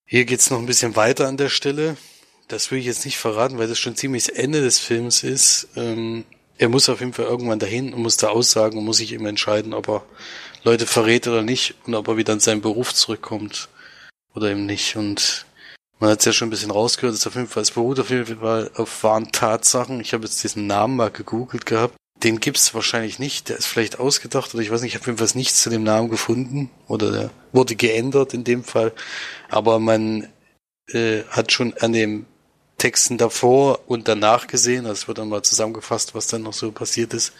Hier 0.06 0.24
geht's 0.26 0.50
noch 0.50 0.58
ein 0.58 0.66
bisschen 0.66 0.96
weiter 0.96 1.26
an 1.26 1.36
der 1.36 1.48
Stelle. 1.48 1.96
Das 2.48 2.70
will 2.70 2.78
ich 2.78 2.86
jetzt 2.86 3.04
nicht 3.06 3.16
verraten, 3.16 3.58
weil 3.58 3.68
das 3.68 3.78
schon 3.78 3.96
ziemlich 3.96 4.26
das 4.26 4.36
Ende 4.36 4.60
des 4.60 4.78
Films 4.78 5.22
ist. 5.22 5.68
Ähm, 5.76 6.24
er 6.58 6.68
muss 6.68 6.88
auf 6.88 7.00
jeden 7.00 7.14
Fall 7.14 7.24
irgendwann 7.24 7.58
dahin 7.58 7.94
und 7.94 8.02
muss 8.02 8.18
da 8.18 8.28
aussagen 8.28 8.78
und 8.78 8.84
muss 8.84 8.98
sich 8.98 9.12
eben 9.12 9.26
entscheiden, 9.26 9.72
ob 9.72 9.88
er 9.88 10.04
Leute 10.62 10.86
verrät 10.86 11.26
oder 11.26 11.42
nicht 11.42 11.74
und 11.86 11.94
ob 11.94 12.06
er 12.08 12.16
wieder 12.16 12.34
in 12.34 12.40
seinen 12.40 12.60
Beruf 12.60 12.94
zurückkommt 12.94 13.68
oder 14.34 14.50
eben 14.50 14.66
nicht. 14.66 14.96
Und 14.96 15.46
man 15.98 16.10
hat 16.10 16.20
es 16.20 16.26
ja 16.26 16.32
schon 16.32 16.48
ein 16.48 16.50
bisschen 16.50 16.70
rausgehört, 16.70 17.14
es 17.14 17.26
auf 17.26 17.34
jeden 17.34 17.48
Fall, 17.48 17.62
es 17.62 17.70
beruht 17.70 17.98
auf 17.98 18.10
jeden 18.10 18.40
Fall 18.40 18.70
auf 18.74 19.02
wahren 19.02 19.32
Tatsachen. 19.32 20.00
Ich 20.00 20.12
habe 20.12 20.24
jetzt 20.24 20.42
diesen 20.44 20.66
Namen 20.66 20.96
mal 20.96 21.10
gegoogelt 21.10 21.64
gehabt. 21.64 21.96
Den 22.24 22.40
gibt's 22.40 22.74
wahrscheinlich 22.74 23.18
nicht. 23.18 23.50
Der 23.50 23.58
ist 23.58 23.66
vielleicht 23.66 24.00
ausgedacht 24.00 24.54
oder 24.54 24.62
ich 24.62 24.70
weiß 24.70 24.80
nicht, 24.80 24.94
ich 24.94 25.00
habe 25.00 25.06
jedenfalls 25.06 25.34
nichts 25.34 25.62
zu 25.62 25.68
dem 25.68 25.82
Namen 25.84 26.08
gefunden 26.08 26.70
oder 26.88 27.12
der 27.12 27.30
wurde 27.52 27.76
geändert 27.76 28.32
in 28.32 28.44
dem 28.44 28.64
Fall. 28.64 28.92
Aber 29.50 29.78
man 29.78 30.28
äh, 30.88 31.22
hat 31.24 31.52
schon 31.52 31.74
an 31.74 31.92
dem 31.92 32.24
Texten 32.78 33.18
davor 33.18 33.88
und 33.88 34.08
danach 34.08 34.46
gesehen, 34.46 34.86
es 34.86 35.06
wird 35.06 35.18
dann 35.18 35.28
mal 35.28 35.42
zusammengefasst, 35.42 36.14
was 36.14 36.26
dann 36.26 36.42
noch 36.42 36.54
so 36.54 36.72
passiert 36.72 37.14
ist, 37.14 37.32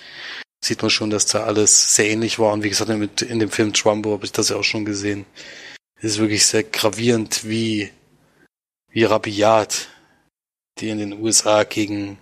sieht 0.63 0.83
man 0.83 0.91
schon, 0.91 1.11
dass 1.11 1.27
da 1.27 1.45
alles 1.45 1.97
sehr 1.97 2.11
ähnlich 2.11 2.39
war. 2.39 2.53
Und 2.53 2.63
wie 2.63 2.69
gesagt, 2.69 2.91
in 3.23 3.39
dem 3.39 3.51
Film 3.51 3.73
Trumbo 3.73 4.13
habe 4.13 4.25
ich 4.25 4.33
das 4.33 4.51
ja 4.51 4.57
auch 4.57 4.65
schon 4.65 4.85
gesehen. 4.85 5.27
Es 5.97 6.13
ist 6.13 6.19
wirklich 6.19 6.47
sehr 6.47 6.63
gravierend, 6.63 7.49
wie, 7.49 7.91
wie 8.91 9.05
rabiat 9.05 9.89
die 10.79 10.91
in 10.91 10.99
den 10.99 11.13
USA 11.15 11.65
gegen, 11.65 12.19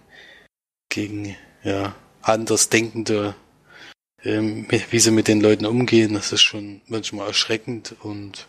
gegen, 0.89 1.37
ja, 1.65 1.95
Andersdenkende, 2.23 3.35
ähm, 4.25 4.67
wie 4.71 4.99
sie 4.99 5.11
mit 5.11 5.29
den 5.29 5.41
Leuten 5.41 5.67
umgehen, 5.67 6.15
das 6.15 6.33
ist 6.33 6.43
schon 6.43 6.81
manchmal 6.87 7.29
erschreckend 7.29 7.97
und 8.01 8.47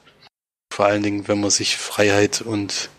vor 0.73 0.85
allen 0.85 1.03
Dingen, 1.03 1.27
wenn 1.27 1.39
man 1.39 1.51
sich 1.51 1.77
Freiheit 1.77 2.41
und 2.41 2.89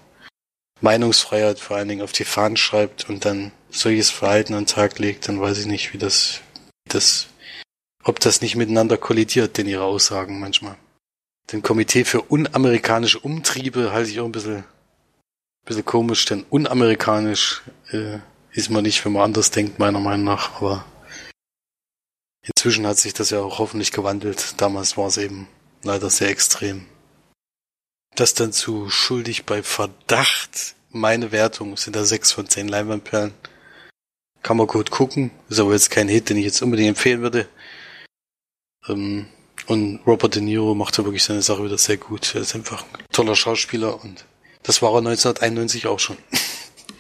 Meinungsfreiheit 0.80 1.58
vor 1.58 1.76
allen 1.76 1.88
Dingen 1.88 2.02
auf 2.02 2.12
die 2.12 2.24
Fahnen 2.24 2.56
schreibt 2.56 3.08
und 3.08 3.24
dann 3.24 3.52
solches 3.70 4.10
Verhalten 4.10 4.54
an 4.54 4.62
den 4.62 4.68
Tag 4.68 4.98
legt, 4.98 5.28
dann 5.28 5.40
weiß 5.40 5.58
ich 5.58 5.66
nicht, 5.66 5.92
wie 5.92 5.98
das, 5.98 6.40
wie 6.84 6.92
das, 6.92 7.26
ob 8.02 8.20
das 8.20 8.42
nicht 8.42 8.54
miteinander 8.54 8.96
kollidiert, 8.96 9.56
denn 9.56 9.66
ihre 9.66 9.84
Aussagen 9.84 10.38
manchmal. 10.38 10.76
Den 11.52 11.62
Komitee 11.62 12.04
für 12.04 12.22
unamerikanische 12.22 13.18
Umtriebe 13.18 13.92
halte 13.92 14.10
ich 14.10 14.20
auch 14.20 14.24
ein 14.24 14.32
bisschen, 14.32 14.58
ein 14.58 14.64
bisschen 15.64 15.84
komisch, 15.84 16.24
denn 16.26 16.44
unamerikanisch 16.48 17.62
äh, 17.90 18.18
ist 18.54 18.70
man 18.70 18.84
nicht, 18.84 19.04
wenn 19.04 19.12
man 19.12 19.22
anders 19.22 19.50
denkt, 19.50 19.78
meiner 19.78 20.00
Meinung 20.00 20.24
nach, 20.24 20.56
aber 20.56 20.84
inzwischen 22.46 22.86
hat 22.86 22.98
sich 22.98 23.12
das 23.12 23.30
ja 23.30 23.40
auch 23.40 23.58
hoffentlich 23.58 23.90
gewandelt. 23.90 24.54
Damals 24.60 24.96
war 24.96 25.08
es 25.08 25.16
eben 25.16 25.48
leider 25.82 26.08
sehr 26.08 26.28
extrem. 26.28 26.86
Das 28.14 28.34
dann 28.34 28.52
zu 28.52 28.88
schuldig 28.90 29.44
bei 29.44 29.62
Verdacht. 29.62 30.76
Meine 30.90 31.32
Wertung 31.32 31.76
sind 31.76 31.96
da 31.96 32.04
sechs 32.04 32.30
von 32.30 32.48
zehn 32.48 32.68
Leinwandperlen. 32.68 33.34
Kann 34.42 34.56
man 34.56 34.68
gut 34.68 34.90
gucken. 34.92 35.32
Ist 35.48 35.58
aber 35.58 35.72
jetzt 35.72 35.90
kein 35.90 36.08
Hit, 36.08 36.30
den 36.30 36.36
ich 36.36 36.44
jetzt 36.44 36.62
unbedingt 36.62 36.90
empfehlen 36.90 37.22
würde. 37.22 37.48
Ähm, 38.86 39.26
und 39.66 40.00
Robert 40.06 40.36
De 40.36 40.42
Niro 40.42 40.74
macht 40.74 40.96
da 40.96 41.04
wirklich 41.04 41.24
seine 41.24 41.42
Sache 41.42 41.64
wieder 41.64 41.78
sehr 41.78 41.96
gut. 41.96 42.34
Er 42.34 42.42
ist 42.42 42.54
einfach 42.54 42.84
ein 42.84 43.04
toller 43.10 43.34
Schauspieler 43.34 44.02
und 44.04 44.26
das 44.62 44.80
war 44.80 44.92
er 44.92 44.98
1991 44.98 45.86
auch 45.86 45.98
schon. 45.98 46.18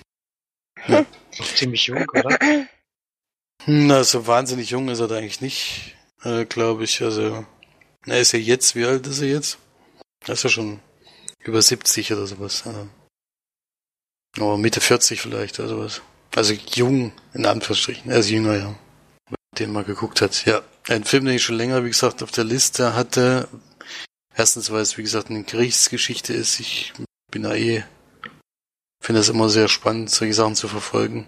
ja. 0.88 1.04
Noch 1.38 1.54
ziemlich 1.54 1.86
jung, 1.86 2.06
oder? 2.08 2.38
Na, 3.66 4.04
so 4.04 4.26
wahnsinnig 4.26 4.70
jung 4.70 4.88
ist 4.88 5.00
er 5.00 5.08
da 5.08 5.16
eigentlich 5.16 5.40
nicht, 5.40 5.96
äh, 6.22 6.44
glaube 6.44 6.84
ich. 6.84 7.02
Also, 7.02 7.46
er 8.06 8.20
ist 8.20 8.32
ja 8.32 8.38
jetzt, 8.38 8.74
wie 8.74 8.84
alt 8.84 9.06
ist 9.06 9.20
er 9.20 9.28
jetzt? 9.28 9.58
Er 10.26 10.34
ist 10.34 10.44
ja 10.44 10.50
schon 10.50 10.80
über 11.40 11.62
70 11.62 12.12
oder 12.12 12.26
sowas. 12.26 12.64
Ja. 12.66 12.86
Oh, 14.40 14.56
Mitte 14.56 14.80
40 14.80 15.20
vielleicht 15.20 15.58
oder 15.60 15.68
sowas. 15.68 16.02
Also 16.34 16.54
jung, 16.74 17.12
in 17.32 17.46
Anführungsstrichen. 17.46 18.10
Er 18.10 18.18
ist 18.18 18.30
jünger, 18.30 18.56
ja. 18.56 18.74
Den 19.58 19.72
mal 19.72 19.84
geguckt 19.84 20.20
hat. 20.20 20.44
Ja, 20.46 20.62
ein 20.88 21.04
Film, 21.04 21.26
den 21.26 21.36
ich 21.36 21.44
schon 21.44 21.56
länger, 21.56 21.84
wie 21.84 21.88
gesagt, 21.88 22.22
auf 22.22 22.32
der 22.32 22.44
Liste 22.44 22.94
hatte. 22.94 23.48
Erstens, 24.34 24.70
weil 24.70 24.82
es, 24.82 24.98
wie 24.98 25.02
gesagt, 25.02 25.30
eine 25.30 25.44
Gerichtsgeschichte 25.44 26.32
ist. 26.32 26.58
Ich 26.58 26.92
bin 27.30 27.44
da 27.44 27.54
eh 27.54 27.84
finde 29.04 29.20
es 29.20 29.28
immer 29.28 29.48
sehr 29.50 29.68
spannend, 29.68 30.10
solche 30.10 30.34
Sachen 30.34 30.54
zu 30.54 30.66
verfolgen. 30.66 31.26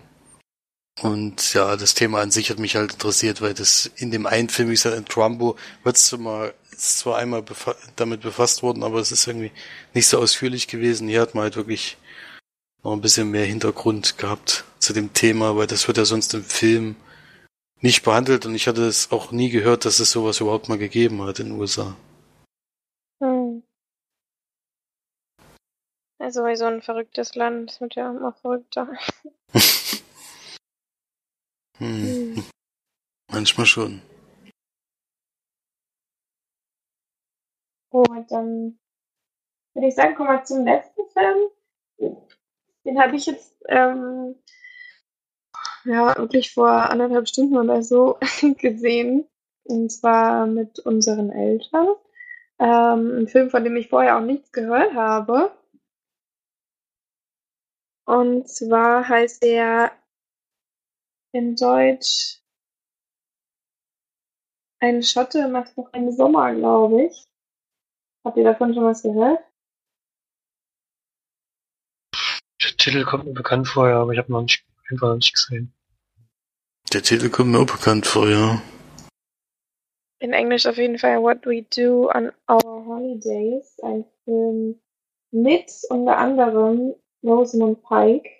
Und 1.02 1.52
ja, 1.52 1.76
das 1.76 1.92
Thema 1.92 2.22
an 2.22 2.30
sich 2.30 2.48
hat 2.48 2.58
mich 2.58 2.74
halt 2.74 2.94
interessiert, 2.94 3.42
weil 3.42 3.52
das 3.52 3.90
in 3.96 4.10
dem 4.10 4.24
einen 4.24 4.48
Film, 4.48 4.68
wie 4.70 4.72
gesagt, 4.72 4.96
in 4.96 5.04
Trumbo, 5.04 5.56
wird 5.84 5.96
es 5.96 6.06
zwar, 6.06 7.18
einmal 7.18 7.42
befa 7.42 7.74
damit 7.96 8.22
befasst 8.22 8.62
worden, 8.62 8.82
aber 8.82 8.98
es 8.98 9.12
ist 9.12 9.26
irgendwie 9.26 9.52
nicht 9.92 10.06
so 10.08 10.18
ausführlich 10.18 10.68
gewesen. 10.68 11.06
Hier 11.06 11.20
hat 11.20 11.34
man 11.34 11.44
halt 11.44 11.56
wirklich 11.56 11.98
noch 12.82 12.92
ein 12.92 13.02
bisschen 13.02 13.30
mehr 13.30 13.44
Hintergrund 13.44 14.16
gehabt 14.16 14.64
zu 14.78 14.94
dem 14.94 15.12
Thema, 15.12 15.56
weil 15.56 15.66
das 15.66 15.86
wird 15.86 15.98
ja 15.98 16.06
sonst 16.06 16.32
im 16.32 16.44
Film 16.44 16.96
nicht 17.82 18.04
behandelt 18.04 18.46
und 18.46 18.54
ich 18.54 18.68
hatte 18.68 18.86
es 18.86 19.12
auch 19.12 19.32
nie 19.32 19.50
gehört, 19.50 19.84
dass 19.84 20.00
es 20.00 20.10
sowas 20.10 20.40
überhaupt 20.40 20.70
mal 20.70 20.78
gegeben 20.78 21.22
hat 21.22 21.40
in 21.40 21.48
den 21.50 21.60
USA. 21.60 21.94
Hm. 23.20 23.62
Also 26.18 26.42
so 26.54 26.64
ein 26.64 26.82
verrücktes 26.82 27.34
Land, 27.34 27.70
das 27.70 27.80
wird 27.80 27.94
ja 27.94 28.10
immer 28.10 28.32
verrückter. 28.32 28.88
hm. 31.78 32.44
Manchmal 33.30 33.66
schon. 33.66 34.02
Und 37.90 38.30
dann 38.30 38.78
würde 39.74 39.88
ich 39.88 39.94
sagen, 39.94 40.14
kommen 40.14 40.30
wir 40.30 40.44
zum 40.44 40.64
letzten 40.64 41.02
Film. 41.10 42.16
Den 42.84 43.00
habe 43.00 43.16
ich 43.16 43.26
jetzt 43.26 43.54
ähm, 43.68 44.36
ja 45.84 46.16
wirklich 46.16 46.52
vor 46.52 46.70
anderthalb 46.70 47.28
Stunden 47.28 47.56
oder 47.56 47.82
so 47.82 48.18
gesehen. 48.58 49.26
Und 49.64 49.90
zwar 49.90 50.46
mit 50.46 50.78
unseren 50.80 51.30
Eltern. 51.30 51.88
Ähm, 52.58 53.18
ein 53.18 53.28
Film, 53.28 53.50
von 53.50 53.64
dem 53.64 53.76
ich 53.76 53.88
vorher 53.88 54.16
auch 54.16 54.22
nichts 54.22 54.52
gehört 54.52 54.94
habe. 54.94 55.50
Und 58.06 58.48
zwar 58.48 59.08
heißt 59.08 59.42
der 59.42 59.92
in 61.32 61.56
Deutsch 61.56 62.40
Ein 64.78 65.02
Schotte 65.02 65.48
macht 65.48 65.76
noch 65.76 65.92
einen 65.92 66.12
Sommer, 66.12 66.54
glaube 66.54 67.06
ich. 67.06 67.24
Habt 68.24 68.36
ihr 68.36 68.44
davon 68.44 68.74
schon 68.74 68.84
was 68.84 69.02
gehört? 69.02 69.40
Der 72.62 72.76
Titel 72.76 73.04
kommt 73.04 73.24
mir 73.24 73.32
bekannt 73.32 73.68
vor, 73.68 73.88
ja, 73.88 74.00
aber 74.00 74.12
ich 74.12 74.18
habe 74.18 74.30
noch 74.32 74.42
nicht, 74.42 74.64
einfach 74.90 75.08
noch 75.08 75.16
nicht 75.16 75.34
gesehen. 75.34 75.72
Der 76.92 77.02
Titel 77.02 77.30
kommt 77.30 77.50
mir 77.50 77.58
auch 77.58 77.66
bekannt 77.66 78.06
vor, 78.06 78.28
ja. 78.28 78.62
in 80.18 80.32
Englisch 80.32 80.66
auf 80.66 80.76
jeden 80.76 80.98
Fall 80.98 81.22
What 81.22 81.44
We 81.46 81.62
Do 81.62 82.10
on 82.10 82.32
Our 82.48 82.86
Holidays, 82.86 83.78
ein 83.82 84.04
Film 84.24 84.80
mit 85.30 85.70
unter 85.90 86.16
anderem 86.16 86.94
Rosamund 87.26 87.82
Pike 87.82 88.30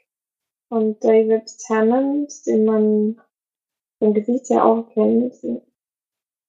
und 0.69 1.03
David 1.03 1.47
Tennant, 1.67 2.33
den 2.47 2.65
man 2.65 3.21
vom 3.99 4.15
Gesicht 4.15 4.49
ja 4.51 4.65
auch 4.65 4.89
kennt. 4.91 5.35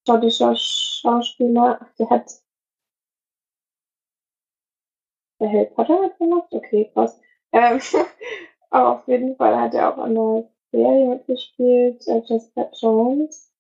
Schottischer 0.08 0.56
Schauspieler, 0.56 1.80
der 2.00 2.10
hat 2.10 2.32
der 5.40 5.52
Harry 5.52 5.66
Potter 5.66 6.02
mitgemacht? 6.02 6.52
Okay, 6.52 6.90
krass. 6.94 7.20
Ähm, 7.52 7.80
aber 8.70 9.00
auf 9.00 9.08
jeden 9.08 9.36
Fall 9.36 9.60
hat 9.60 9.74
er 9.74 9.94
auch 9.94 9.98
an 9.98 10.16
der 10.16 10.50
Serie 10.72 11.10
mitgespielt, 11.10 12.08
äh, 12.08 12.22
Jessica 12.26 12.72
Jones. 12.80 13.54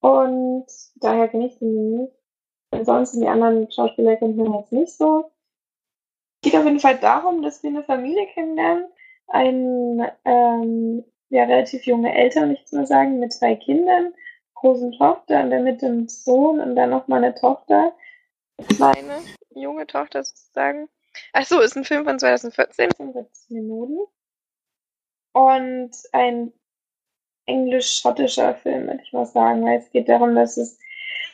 Und 0.00 0.66
daher 0.96 1.28
kenne 1.28 1.46
ich 1.46 1.60
ihn 1.60 1.96
nicht. 1.96 2.12
Ansonsten 2.70 3.20
die 3.20 3.28
anderen 3.28 3.70
Schauspieler 3.70 4.16
kennt 4.16 4.36
man 4.36 4.54
jetzt 4.54 4.72
nicht 4.72 4.92
so. 4.92 5.30
Es 6.46 6.52
geht 6.52 6.60
auf 6.60 6.66
jeden 6.66 6.78
Fall 6.78 6.96
darum, 6.98 7.42
dass 7.42 7.64
wir 7.64 7.70
eine 7.70 7.82
Familie 7.82 8.28
kennenlernen. 8.28 8.86
Ein 9.26 10.08
ähm, 10.24 11.04
ja, 11.28 11.42
relativ 11.42 11.82
junge 11.86 12.14
Eltern, 12.14 12.50
nicht 12.50 12.68
zu 12.68 12.86
sagen, 12.86 13.18
mit 13.18 13.34
drei 13.40 13.56
Kindern, 13.56 14.14
großen 14.54 14.92
Tochter 14.92 15.42
und 15.42 15.50
der 15.50 15.58
mit 15.58 15.82
dem 15.82 16.06
Sohn 16.06 16.60
und 16.60 16.76
dann 16.76 16.90
noch 16.90 17.08
mal 17.08 17.16
eine 17.16 17.34
Tochter. 17.34 17.92
Kleine, 18.76 19.22
junge 19.56 19.88
Tochter 19.88 20.22
sozusagen. 20.22 20.88
Ach 21.32 21.44
so, 21.44 21.60
ist 21.60 21.76
ein 21.76 21.84
Film 21.84 22.04
von 22.04 22.16
2014, 22.16 22.92
75 22.92 23.50
Minuten. 23.50 23.98
Und 25.32 25.90
ein 26.12 26.52
englisch-schottischer 27.46 28.54
Film, 28.54 28.86
würde 28.86 29.02
ich 29.02 29.12
mal 29.12 29.26
sagen, 29.26 29.64
weil 29.64 29.80
es 29.80 29.90
geht 29.90 30.08
darum, 30.08 30.36
dass 30.36 30.56
es 30.58 30.78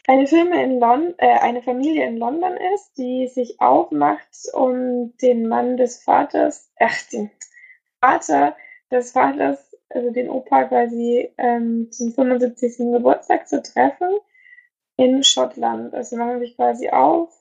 eine, 0.07 0.79
Lon 0.79 1.15
äh, 1.19 1.39
eine 1.39 1.63
Familie 1.63 2.07
in 2.07 2.17
London 2.17 2.57
ist, 2.75 2.97
die 2.97 3.29
sich 3.29 3.61
aufmacht, 3.61 4.29
um 4.53 5.17
den 5.19 5.49
Mann 5.49 5.77
des 5.77 6.03
Vaters, 6.03 6.71
ach, 6.79 7.03
den 7.13 7.31
Vater 8.01 8.57
des 8.91 9.13
Vaters, 9.13 9.77
also 9.89 10.11
den 10.11 10.29
Opa 10.29 10.65
quasi 10.65 11.33
ähm, 11.39 11.91
zum 11.93 12.13
75. 12.13 12.93
Geburtstag 12.93 13.47
zu 13.47 13.63
treffen 13.63 14.11
in 14.97 15.23
Schottland. 15.23 15.95
Also 15.95 16.17
machen 16.17 16.41
sich 16.41 16.57
quasi 16.57 16.89
auf, 16.91 17.33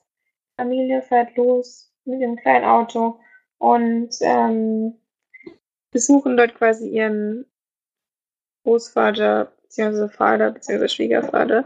Familie 0.56 1.02
fährt 1.02 1.36
los 1.36 1.92
mit 2.04 2.20
dem 2.20 2.36
kleinen 2.36 2.64
Auto 2.64 3.18
und 3.58 4.10
ähm, 4.20 4.98
besuchen 5.90 6.36
dort 6.36 6.54
quasi 6.54 6.88
ihren 6.88 7.46
Großvater 8.64 9.52
bzw. 9.76 10.08
Vater 10.08 10.50
bzw. 10.50 10.88
Schwiegervater. 10.88 11.64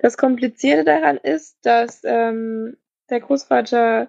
Das 0.00 0.16
Komplizierte 0.16 0.84
daran 0.84 1.18
ist, 1.18 1.56
dass 1.62 2.00
ähm, 2.04 2.76
der 3.10 3.20
Großvater 3.20 4.08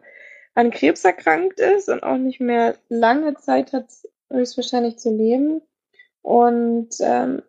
an 0.55 0.71
Krebs 0.71 1.03
erkrankt 1.03 1.59
ist 1.59 1.89
und 1.89 2.03
auch 2.03 2.17
nicht 2.17 2.39
mehr 2.39 2.75
lange 2.89 3.35
Zeit 3.35 3.73
hat, 3.73 3.87
höchstwahrscheinlich 4.31 4.97
zu 4.97 5.15
leben. 5.15 5.61
Und 6.21 6.89
ähm, 7.01 7.43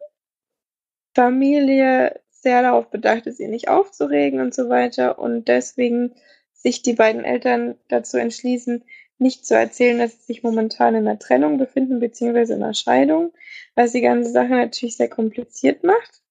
Familie 1.14 2.20
sehr 2.30 2.62
darauf 2.62 2.90
bedacht 2.90 3.26
ist, 3.26 3.40
ihn 3.40 3.50
nicht 3.50 3.68
aufzuregen 3.68 4.40
und 4.40 4.54
so 4.54 4.68
weiter. 4.68 5.18
Und 5.18 5.48
deswegen 5.48 6.14
sich 6.52 6.82
die 6.82 6.92
beiden 6.92 7.24
Eltern 7.24 7.76
dazu 7.88 8.18
entschließen, 8.18 8.84
nicht 9.18 9.46
zu 9.46 9.54
erzählen, 9.54 9.98
dass 9.98 10.12
sie 10.12 10.24
sich 10.24 10.42
momentan 10.42 10.94
in 10.94 11.06
einer 11.06 11.18
Trennung 11.18 11.58
befinden, 11.58 12.00
beziehungsweise 12.00 12.54
in 12.54 12.62
einer 12.62 12.74
Scheidung, 12.74 13.32
was 13.74 13.92
die 13.92 14.00
ganze 14.00 14.30
Sache 14.30 14.50
natürlich 14.50 14.96
sehr 14.96 15.08
kompliziert 15.08 15.84
macht. 15.84 16.22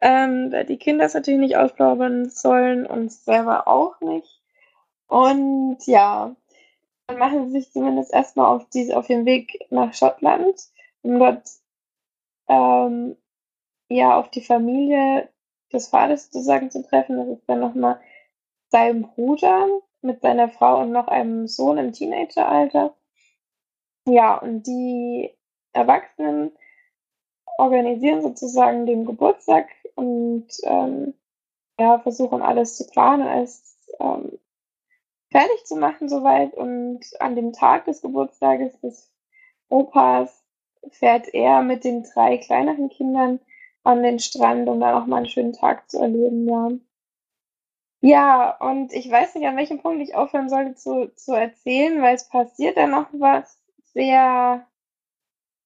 Ähm, 0.00 0.50
da 0.50 0.62
die 0.62 0.78
Kinder 0.78 1.06
es 1.06 1.14
natürlich 1.14 1.40
nicht 1.40 1.56
ausplaudern 1.56 2.30
sollen 2.30 2.86
und 2.86 3.12
selber 3.12 3.66
auch 3.66 4.00
nicht. 4.00 4.40
Und 5.08 5.78
ja, 5.86 6.36
dann 7.06 7.18
machen 7.18 7.46
sie 7.46 7.60
sich 7.60 7.72
zumindest 7.72 8.12
erstmal 8.12 8.54
auf, 8.54 8.68
diese, 8.68 8.96
auf 8.96 9.06
den 9.06 9.26
Weg 9.26 9.66
nach 9.70 9.94
Schottland, 9.94 10.60
um 11.02 11.18
dort 11.18 11.48
ähm, 12.48 13.16
ja 13.88 14.16
auf 14.18 14.30
die 14.30 14.42
Familie 14.42 15.28
des 15.72 15.88
Vaters 15.88 16.26
sozusagen 16.26 16.70
zu 16.70 16.82
treffen. 16.82 17.16
Das 17.16 17.28
ist 17.28 17.48
dann 17.48 17.60
nochmal 17.60 18.00
sein 18.70 19.02
Bruder 19.02 19.66
mit 20.02 20.20
seiner 20.22 20.48
Frau 20.48 20.80
und 20.80 20.92
noch 20.92 21.08
einem 21.08 21.46
Sohn 21.46 21.78
im 21.78 21.92
Teenageralter. 21.92 22.94
Ja, 24.06 24.36
und 24.38 24.66
die 24.66 25.30
Erwachsenen 25.72 26.52
organisieren 27.58 28.22
sozusagen 28.22 28.86
den 28.86 29.04
Geburtstag 29.04 29.68
und 29.94 30.46
ähm, 30.62 31.14
ja, 31.78 31.98
versuchen 31.98 32.42
alles 32.42 32.76
zu 32.76 32.86
planen, 32.86 33.26
alles 33.26 33.76
ähm, 34.00 34.38
fertig 35.30 35.64
zu 35.64 35.76
machen 35.76 36.08
soweit. 36.08 36.54
Und 36.54 37.00
an 37.20 37.36
dem 37.36 37.52
Tag 37.52 37.84
des 37.84 38.00
Geburtstages 38.00 38.80
des 38.80 39.12
Opas 39.68 40.44
fährt 40.90 41.32
er 41.34 41.62
mit 41.62 41.84
den 41.84 42.04
drei 42.04 42.38
kleineren 42.38 42.88
Kindern 42.88 43.40
an 43.84 44.02
den 44.02 44.18
Strand, 44.18 44.68
um 44.68 44.80
da 44.80 44.92
noch 44.98 45.06
mal 45.06 45.18
einen 45.18 45.26
schönen 45.26 45.52
Tag 45.52 45.90
zu 45.90 45.98
erleben, 45.98 46.48
ja. 46.48 46.70
Ja, 48.00 48.56
und 48.58 48.92
ich 48.92 49.08
weiß 49.10 49.34
nicht, 49.36 49.46
an 49.46 49.56
welchem 49.56 49.80
Punkt 49.80 50.02
ich 50.02 50.14
aufhören 50.16 50.48
sollte 50.48 50.74
zu, 50.74 51.12
zu 51.14 51.32
erzählen, 51.34 52.00
weil 52.02 52.14
es 52.16 52.28
passiert 52.28 52.76
dann 52.76 52.90
noch 52.90 53.08
was 53.12 53.60
sehr, 53.94 54.66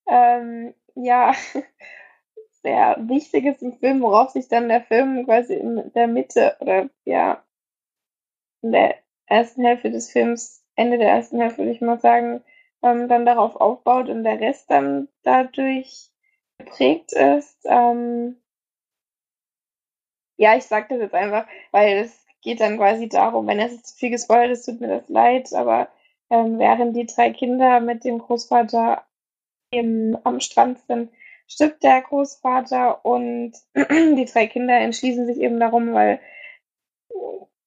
ähm, 0.07 0.73
ja, 0.95 1.33
sehr 2.63 2.97
Wichtiges 3.09 3.61
im 3.61 3.73
Film, 3.79 4.01
worauf 4.01 4.31
sich 4.31 4.47
dann 4.47 4.69
der 4.69 4.81
Film 4.83 5.25
quasi 5.25 5.55
in 5.55 5.91
der 5.93 6.07
Mitte 6.07 6.55
oder 6.61 6.89
ja, 7.05 7.43
in 8.63 8.71
der 8.71 8.95
ersten 9.27 9.63
Hälfte 9.63 9.91
des 9.91 10.11
Films, 10.11 10.63
Ende 10.75 10.97
der 10.97 11.09
ersten 11.09 11.39
Hälfte 11.39 11.59
würde 11.59 11.71
ich 11.71 11.81
mal 11.81 11.99
sagen, 11.99 12.43
ähm, 12.81 13.07
dann 13.07 13.25
darauf 13.27 13.55
aufbaut 13.55 14.09
und 14.09 14.23
der 14.23 14.39
Rest 14.39 14.71
dann 14.71 15.07
dadurch 15.23 16.09
geprägt 16.57 17.13
ist. 17.13 17.59
Ähm, 17.65 18.37
ja, 20.37 20.55
ich 20.57 20.65
sage 20.65 20.87
das 20.89 20.99
jetzt 20.99 21.13
einfach, 21.15 21.47
weil 21.71 21.97
es 21.99 22.22
geht 22.43 22.59
dann 22.61 22.77
quasi 22.77 23.09
darum, 23.09 23.47
wenn 23.47 23.59
es 23.59 23.83
zu 23.83 23.95
viel 23.95 24.11
gespoilert 24.11 24.51
ist, 24.51 24.65
tut 24.65 24.81
mir 24.81 24.89
das 24.89 25.09
leid, 25.09 25.53
aber 25.53 25.87
ähm, 26.29 26.59
während 26.59 26.95
die 26.95 27.05
drei 27.05 27.31
Kinder 27.31 27.79
mit 27.79 28.03
dem 28.03 28.19
Großvater 28.19 29.03
im, 29.71 30.17
am 30.23 30.39
Strand 30.39 30.79
sind, 30.87 31.11
stirbt 31.47 31.83
der 31.83 32.01
Großvater 32.01 33.05
und 33.05 33.53
die 33.75 34.25
drei 34.25 34.47
Kinder 34.47 34.75
entschließen 34.75 35.25
sich 35.25 35.37
eben 35.37 35.59
darum, 35.59 35.93
weil 35.93 36.19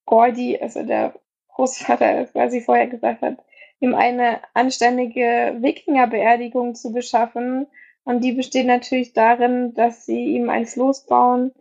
Gordy, 0.05 0.59
also 0.61 0.83
der 0.83 1.15
Großvater, 1.49 2.27
quasi 2.33 2.61
vorher 2.61 2.87
gesagt 2.87 3.23
hat, 3.23 3.39
ihm 3.81 3.95
eine 3.95 4.41
anständige 4.55 5.57
Wikingerbeerdigung 5.61 6.75
zu 6.75 6.93
beschaffen. 6.93 7.67
Und 8.05 8.23
die 8.23 8.33
besteht 8.33 8.67
natürlich 8.67 9.13
darin, 9.15 9.75
dass 9.75 10.07
sie 10.07 10.37
ihm 10.37 10.49
ein 10.49 10.67
Floß 10.67 11.07
bauen, 11.07 11.53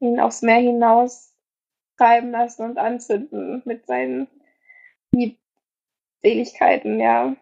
ihn 0.00 0.18
aufs 0.18 0.42
Meer 0.42 0.60
hinaus 0.60 1.29
treiben 2.00 2.30
lassen 2.30 2.64
und 2.64 2.78
anzünden 2.78 3.60
mit 3.66 3.86
seinen 3.86 4.26
Seligkeiten, 6.22 6.98
ja. 6.98 7.36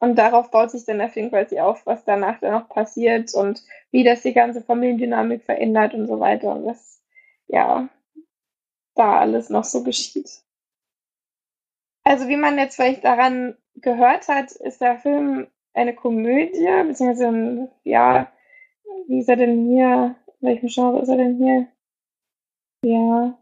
Und 0.00 0.16
darauf 0.16 0.50
baut 0.50 0.70
sich 0.70 0.84
dann 0.84 0.98
der 0.98 1.10
Film 1.10 1.30
quasi 1.30 1.60
auf, 1.60 1.86
was 1.86 2.04
danach 2.04 2.40
dann 2.40 2.52
noch 2.52 2.68
passiert 2.68 3.34
und 3.34 3.62
wie 3.92 4.02
das 4.02 4.22
die 4.22 4.32
ganze 4.32 4.62
Familiendynamik 4.62 5.44
verändert 5.44 5.94
und 5.94 6.06
so 6.06 6.18
weiter 6.18 6.54
und 6.54 6.64
was, 6.64 7.02
ja, 7.46 7.88
da 8.94 9.20
alles 9.20 9.48
noch 9.50 9.64
so 9.64 9.84
geschieht. 9.84 10.42
Also 12.02 12.28
wie 12.28 12.36
man 12.36 12.58
jetzt 12.58 12.76
vielleicht 12.76 13.04
daran 13.04 13.56
gehört 13.76 14.26
hat, 14.28 14.52
ist 14.52 14.80
der 14.80 14.98
Film 14.98 15.46
eine 15.74 15.94
Komödie, 15.94 16.66
beziehungsweise 16.86 17.28
ein, 17.28 17.68
ja, 17.84 18.32
wie 19.06 19.20
ist 19.20 19.28
er 19.28 19.36
denn 19.36 19.68
hier? 19.68 20.16
In 20.40 20.48
welchem 20.48 20.68
Genre 20.68 21.02
ist 21.02 21.08
er 21.08 21.16
denn 21.16 21.36
hier? 21.36 21.66
Ja, 22.82 23.39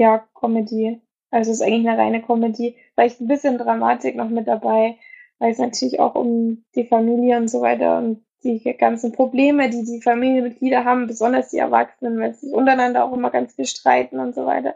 ja, 0.00 0.26
Comedy. 0.34 0.98
Also 1.30 1.50
es 1.50 1.60
ist 1.60 1.66
eigentlich 1.66 1.86
eine 1.86 1.98
reine 1.98 2.22
Comedy. 2.22 2.76
Vielleicht 2.94 3.20
ein 3.20 3.28
bisschen 3.28 3.58
Dramatik 3.58 4.16
noch 4.16 4.30
mit 4.30 4.48
dabei, 4.48 4.96
weil 5.38 5.52
es 5.52 5.58
natürlich 5.58 6.00
auch 6.00 6.14
um 6.14 6.64
die 6.74 6.84
Familie 6.84 7.36
und 7.36 7.48
so 7.48 7.60
weiter 7.60 7.98
und 7.98 8.24
die 8.42 8.58
ganzen 8.78 9.12
Probleme, 9.12 9.68
die 9.68 9.84
die 9.84 10.00
Familienmitglieder 10.00 10.86
haben, 10.86 11.06
besonders 11.06 11.50
die 11.50 11.58
Erwachsenen, 11.58 12.18
weil 12.18 12.32
sie 12.32 12.46
sich 12.46 12.54
untereinander 12.54 13.04
auch 13.04 13.12
immer 13.12 13.30
ganz 13.30 13.54
viel 13.54 13.66
streiten 13.66 14.18
und 14.18 14.34
so 14.34 14.46
weiter. 14.46 14.74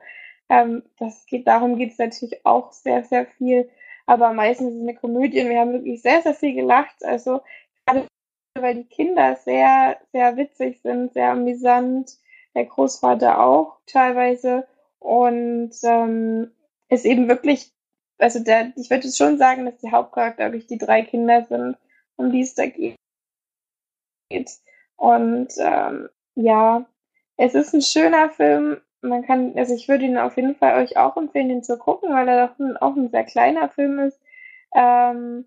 Ähm, 0.51 0.83
das 0.99 1.25
geht, 1.25 1.47
darum 1.47 1.77
geht 1.77 1.93
es 1.93 1.99
natürlich 1.99 2.45
auch 2.45 2.73
sehr, 2.73 3.03
sehr 3.05 3.25
viel. 3.25 3.71
Aber 4.05 4.35
meistens 4.35 4.73
ist 4.73 4.77
es 4.77 4.83
eine 4.83 4.95
Komödie 4.95 5.41
und 5.43 5.49
wir 5.49 5.59
haben 5.59 5.73
wirklich 5.73 6.03
sehr, 6.03 6.21
sehr 6.21 6.35
viel 6.35 6.55
gelacht. 6.55 7.03
Also 7.03 7.41
gerade 7.87 8.07
weil 8.61 8.75
die 8.75 8.85
Kinder 8.85 9.37
sehr, 9.37 9.97
sehr 10.13 10.37
witzig 10.37 10.83
sind, 10.83 11.15
sehr 11.15 11.31
amüsant. 11.31 12.19
Der 12.55 12.67
Großvater 12.67 13.43
auch 13.43 13.79
teilweise. 13.87 14.67
Und 15.05 15.73
ähm, 15.83 16.51
ist 16.89 17.05
eben 17.05 17.29
wirklich, 17.29 17.71
also 18.17 18.43
der, 18.43 18.73
ich 18.75 18.89
würde 18.89 19.13
schon 19.13 19.37
sagen, 19.37 19.67
dass 19.67 19.77
die 19.77 19.91
Hauptcharakter 19.91 20.47
wirklich 20.47 20.67
die 20.67 20.79
drei 20.79 21.03
Kinder 21.03 21.45
sind, 21.45 21.77
um 22.17 22.33
die 22.33 22.41
es 22.41 22.55
da 22.55 22.65
geht. 22.65 22.97
Und 24.97 25.49
ähm, 25.59 26.09
ja, 26.37 26.87
es 27.37 27.55
ist 27.55 27.75
ein 27.75 27.83
schöner 27.83 28.31
Film. 28.31 28.81
Man 29.03 29.27
kann, 29.27 29.53
also 29.59 29.75
ich 29.75 29.89
würde 29.89 30.07
ihn 30.07 30.17
auf 30.17 30.39
jeden 30.39 30.55
Fall 30.55 30.83
euch 30.83 30.97
auch 30.97 31.19
empfehlen, 31.19 31.51
ihn 31.51 31.63
zu 31.63 31.77
gucken, 31.77 32.15
weil 32.15 32.27
er 32.27 32.49
doch 32.49 32.59
ein, 32.59 32.79
auch 32.79 32.97
ein 32.97 33.11
sehr 33.11 33.25
kleiner 33.25 33.69
Film 33.69 33.99
ist. 33.99 34.19
Ähm, 34.75 35.45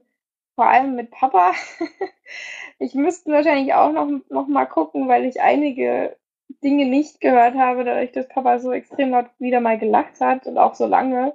vor 0.53 0.67
allem 0.67 0.95
mit 0.95 1.09
Papa. 1.09 1.53
ich 2.77 2.93
müsste 2.93 3.31
wahrscheinlich 3.31 3.73
auch 3.73 3.91
noch, 3.91 4.07
noch 4.29 4.47
mal 4.47 4.67
gucken, 4.67 5.07
weil 5.07 5.25
ich 5.25 5.41
einige 5.41 6.15
Dinge 6.63 6.85
nicht 6.85 7.21
gehört 7.21 7.55
habe, 7.55 7.83
dadurch, 7.83 8.11
dass 8.11 8.27
Papa 8.27 8.59
so 8.59 8.71
extrem 8.71 9.11
laut 9.11 9.27
wieder 9.39 9.59
mal 9.59 9.77
gelacht 9.77 10.19
hat 10.19 10.47
und 10.47 10.57
auch 10.57 10.75
so 10.75 10.85
lange. 10.85 11.33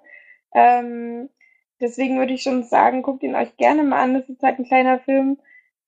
Ähm, 0.54 1.28
deswegen 1.80 2.18
würde 2.18 2.32
ich 2.32 2.42
schon 2.42 2.64
sagen, 2.64 3.02
guckt 3.02 3.22
ihn 3.22 3.34
euch 3.34 3.56
gerne 3.56 3.82
mal 3.82 4.02
an. 4.02 4.14
Das 4.14 4.28
ist 4.28 4.42
halt 4.42 4.58
ein 4.58 4.66
kleiner 4.66 4.98
Film, 4.98 5.38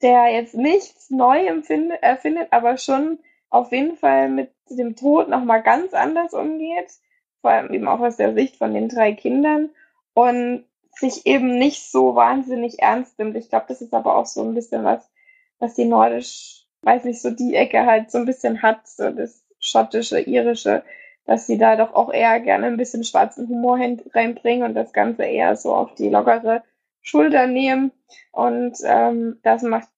der 0.02 0.28
jetzt 0.28 0.54
nichts 0.54 1.10
neu 1.10 1.46
erfindet, 1.46 2.48
aber 2.50 2.76
schon 2.76 3.18
auf 3.50 3.72
jeden 3.72 3.96
Fall 3.96 4.28
mit 4.28 4.50
dem 4.68 4.96
Tod 4.96 5.28
nochmal 5.28 5.62
ganz 5.62 5.94
anders 5.94 6.34
umgeht. 6.34 6.92
Vor 7.40 7.50
allem 7.50 7.72
eben 7.72 7.88
auch 7.88 8.00
aus 8.00 8.16
der 8.16 8.34
Sicht 8.34 8.56
von 8.56 8.74
den 8.74 8.88
drei 8.88 9.12
Kindern. 9.12 9.70
Und 10.14 10.64
sich 10.96 11.26
eben 11.26 11.58
nicht 11.58 11.90
so 11.90 12.14
wahnsinnig 12.14 12.80
ernst 12.80 13.18
nimmt. 13.18 13.36
Ich 13.36 13.48
glaube, 13.48 13.66
das 13.68 13.80
ist 13.80 13.94
aber 13.94 14.16
auch 14.16 14.26
so 14.26 14.42
ein 14.42 14.54
bisschen 14.54 14.84
was, 14.84 15.10
was 15.58 15.74
die 15.74 15.84
nordisch, 15.84 16.63
weiß 16.84 17.04
nicht, 17.04 17.20
so 17.20 17.30
die 17.30 17.54
Ecke 17.54 17.86
halt 17.86 18.10
so 18.10 18.18
ein 18.18 18.26
bisschen 18.26 18.62
hat, 18.62 18.86
so 18.86 19.10
das 19.10 19.44
schottische, 19.60 20.20
irische, 20.20 20.82
dass 21.26 21.46
sie 21.46 21.58
da 21.58 21.76
doch 21.76 21.94
auch 21.94 22.12
eher 22.12 22.40
gerne 22.40 22.66
ein 22.66 22.76
bisschen 22.76 23.04
schwarzen 23.04 23.48
Humor 23.48 23.78
reinbringen 24.12 24.66
und 24.66 24.74
das 24.74 24.92
Ganze 24.92 25.24
eher 25.24 25.56
so 25.56 25.74
auf 25.74 25.94
die 25.94 26.10
lockere 26.10 26.62
Schulter 27.00 27.46
nehmen. 27.46 27.92
Und 28.32 28.76
ähm, 28.84 29.38
das 29.42 29.62
macht 29.62 29.88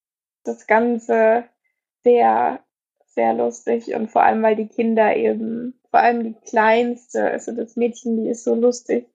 das 0.44 0.66
Ganze 0.66 1.44
sehr, 2.04 2.60
sehr 3.06 3.34
lustig 3.34 3.94
und 3.94 4.10
vor 4.10 4.22
allem, 4.22 4.42
weil 4.42 4.56
die 4.56 4.68
Kinder 4.68 5.16
eben, 5.16 5.80
vor 5.90 6.00
allem 6.00 6.22
die 6.22 6.36
Kleinste, 6.48 7.24
also 7.24 7.52
das 7.52 7.76
Mädchen, 7.76 8.16
die 8.16 8.28
ist 8.28 8.44
so 8.44 8.54
lustig. 8.54 9.08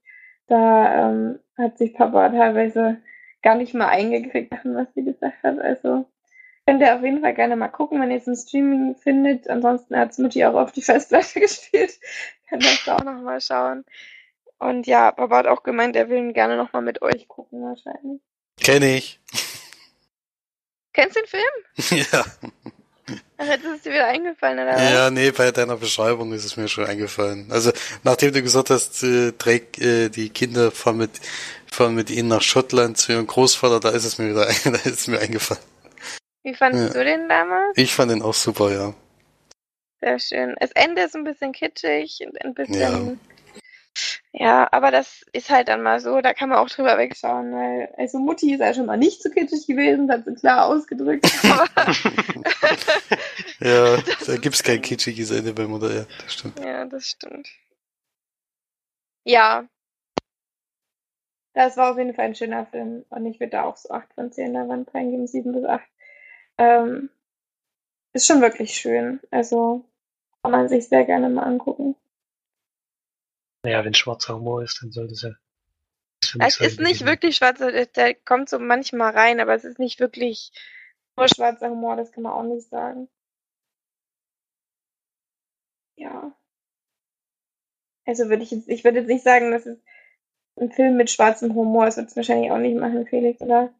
Da 0.47 1.11
ähm, 1.11 1.39
hat 1.57 1.77
sich 1.77 1.93
Papa 1.93 2.29
teilweise 2.29 2.97
gar 3.41 3.55
nicht 3.55 3.73
mal 3.73 3.87
eingekriegt, 3.87 4.53
was 4.63 4.87
sie 4.93 5.05
gesagt 5.05 5.43
hat. 5.43 5.59
Also 5.59 6.05
könnt 6.65 6.81
ihr 6.81 6.95
auf 6.95 7.03
jeden 7.03 7.21
Fall 7.21 7.33
gerne 7.33 7.55
mal 7.55 7.69
gucken, 7.69 8.01
wenn 8.01 8.11
ihr 8.11 8.17
es 8.17 8.27
im 8.27 8.35
Streaming 8.35 8.95
findet. 8.95 9.49
Ansonsten 9.49 9.97
hat 9.97 10.11
es 10.11 10.17
Mutti 10.17 10.43
auch 10.45 10.55
auf 10.55 10.71
die 10.71 10.81
Festplatte 10.81 11.39
gespielt. 11.39 11.99
Könnt 12.49 12.63
ihr 12.63 12.77
da 12.85 12.97
auch 12.97 13.03
noch 13.03 13.21
mal 13.21 13.41
schauen. 13.41 13.85
Und 14.59 14.85
ja, 14.85 15.11
Papa 15.11 15.37
hat 15.37 15.47
auch 15.47 15.63
gemeint, 15.63 15.95
er 15.95 16.09
will 16.09 16.17
ihn 16.17 16.33
gerne 16.33 16.55
noch 16.55 16.71
mal 16.71 16.81
mit 16.81 17.01
euch 17.01 17.27
gucken 17.27 17.63
wahrscheinlich. 17.63 18.21
Kenn 18.59 18.83
ich. 18.83 19.19
Kennst 20.93 21.15
du 21.15 21.21
den 21.21 21.27
Film? 21.27 22.05
ja. 22.11 22.25
Ach, 23.37 23.45
jetzt 23.45 23.65
ist 23.65 23.75
es 23.77 23.81
dir 23.81 23.93
wieder 23.93 24.05
eingefallen, 24.05 24.59
oder 24.59 24.75
was? 24.75 24.91
Ja, 24.91 25.09
nee, 25.09 25.31
bei 25.31 25.51
deiner 25.51 25.77
Beschreibung 25.77 26.31
ist 26.33 26.45
es 26.45 26.57
mir 26.57 26.67
schon 26.67 26.85
eingefallen. 26.85 27.51
Also, 27.51 27.71
nachdem 28.03 28.33
du 28.33 28.41
gesagt 28.41 28.69
hast, 28.69 29.01
äh, 29.03 29.31
trägt 29.31 29.79
äh, 29.79 30.09
die 30.09 30.29
Kinder 30.29 30.69
fahren 30.69 30.97
mit, 30.97 31.11
fahren 31.71 31.95
mit 31.95 32.11
ihnen 32.11 32.27
nach 32.27 32.41
Schottland 32.41 32.97
zu 32.97 33.13
ihrem 33.13 33.27
Großvater, 33.27 33.79
da 33.79 33.89
ist 33.89 34.05
es 34.05 34.19
mir 34.19 34.29
wieder 34.29 34.45
da 34.45 34.77
ist 34.77 34.85
es 34.85 35.07
mir 35.07 35.19
eingefallen. 35.19 35.63
Wie 36.43 36.55
fandest 36.55 36.95
ja. 36.95 36.99
du 36.99 37.05
den 37.05 37.29
damals? 37.29 37.77
Ich 37.77 37.93
fand 37.93 38.11
den 38.11 38.21
auch 38.21 38.33
super, 38.33 38.71
ja. 38.71 38.93
Sehr 40.01 40.19
schön. 40.19 40.55
Das 40.59 40.71
Ende 40.71 41.03
ist 41.03 41.15
ein 41.15 41.23
bisschen 41.23 41.51
kitschig, 41.51 42.19
ein 42.43 42.55
bisschen 42.55 42.75
ja. 42.75 42.99
Ja, 44.33 44.69
aber 44.71 44.91
das 44.91 45.25
ist 45.33 45.49
halt 45.49 45.67
dann 45.67 45.83
mal 45.83 45.99
so, 45.99 46.21
da 46.21 46.33
kann 46.33 46.47
man 46.49 46.59
auch 46.59 46.69
drüber 46.69 46.97
wegschauen, 46.97 47.51
weil, 47.51 47.93
also 47.97 48.17
Mutti 48.17 48.53
ist 48.53 48.61
ja 48.61 48.73
schon 48.73 48.85
mal 48.85 48.97
nicht 48.97 49.21
so 49.21 49.29
kitschig 49.29 49.67
gewesen, 49.67 50.09
hat 50.09 50.23
sie 50.23 50.33
klar 50.33 50.67
ausgedrückt. 50.67 51.25
ja, 53.59 53.97
da 54.25 54.37
gibt's 54.37 54.63
kein 54.63 54.81
kitschiges 54.81 55.31
Ende 55.31 55.53
bei 55.53 55.67
Mutter, 55.67 55.93
ja, 55.93 56.05
das 56.23 56.33
stimmt. 56.33 56.57
Ja, 56.59 56.85
das 56.85 57.07
stimmt. 57.07 57.49
Ja. 59.25 59.67
Das 61.53 61.75
war 61.75 61.91
auf 61.91 61.97
jeden 61.97 62.13
Fall 62.13 62.25
ein 62.25 62.35
schöner 62.35 62.65
Film 62.65 63.03
und 63.09 63.25
ich 63.25 63.41
würde 63.41 63.51
da 63.51 63.63
auch 63.63 63.75
so 63.75 63.89
8 63.89 64.13
von 64.13 64.31
10 64.31 64.53
der 64.53 64.69
Wand 64.69 64.93
reingeben, 64.93 65.27
7 65.27 65.51
bis 65.51 65.65
8. 65.65 65.83
Ähm, 66.61 67.09
ist 68.13 68.27
schon 68.27 68.41
wirklich 68.41 68.75
schön, 68.75 69.19
also 69.31 69.83
kann 70.43 70.51
man 70.51 70.69
sich 70.69 70.87
sehr 70.87 71.05
gerne 71.05 71.27
mal 71.29 71.43
angucken. 71.43 71.95
Naja, 73.63 73.83
wenn 73.83 73.95
schwarzer 73.95 74.35
Humor 74.35 74.63
ist, 74.63 74.79
dann 74.81 74.91
sollte 74.91 75.13
es 75.13 75.21
ja. 75.23 75.31
Es 76.39 76.59
ist 76.59 76.79
nicht 76.79 77.05
wirklich 77.05 77.35
schwarzer, 77.35 77.71
der 77.85 78.13
kommt 78.13 78.47
so 78.47 78.59
manchmal 78.59 79.11
rein, 79.13 79.39
aber 79.39 79.55
es 79.55 79.63
ist 79.63 79.79
nicht 79.79 79.99
wirklich 79.99 80.51
nur 81.17 81.27
schwarzer 81.27 81.69
Humor, 81.69 81.95
das 81.95 82.11
kann 82.11 82.23
man 82.23 82.33
auch 82.33 82.43
nicht 82.43 82.69
sagen. 82.69 83.09
Ja. 85.95 86.31
Also 88.05 88.29
würde 88.29 88.43
ich 88.43 88.51
jetzt, 88.51 88.67
ich 88.69 88.83
würde 88.83 88.99
jetzt 88.99 89.07
nicht 89.07 89.23
sagen, 89.23 89.51
dass 89.51 89.65
es 89.65 89.79
ein 90.57 90.71
Film 90.71 90.95
mit 90.95 91.09
schwarzem 91.09 91.55
Humor 91.55 91.87
ist, 91.87 91.97
wird 91.97 92.09
es 92.09 92.15
wahrscheinlich 92.15 92.51
auch 92.51 92.59
nicht 92.59 92.77
machen, 92.77 93.07
Felix, 93.07 93.41
oder? 93.41 93.73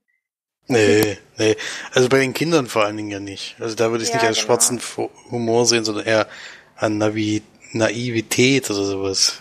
Nee, 0.68 1.18
nee. 1.38 1.56
Also 1.94 2.08
bei 2.08 2.20
den 2.20 2.34
Kindern 2.34 2.68
vor 2.68 2.86
allen 2.86 2.98
Dingen 2.98 3.12
ja 3.12 3.20
nicht. 3.20 3.56
Also 3.60 3.76
da 3.76 3.92
würde 3.92 4.04
ich 4.04 4.10
ja, 4.10 4.16
nicht 4.16 4.26
als 4.26 4.38
genau. 4.38 4.48
schwarzen 4.48 4.82
Humor 5.30 5.66
sehen, 5.66 5.84
sondern 5.84 6.06
eher 6.06 6.28
an 6.76 6.98
Navi 6.98 7.44
Naivität 7.74 8.70
oder 8.70 8.84
sowas. 8.84 9.40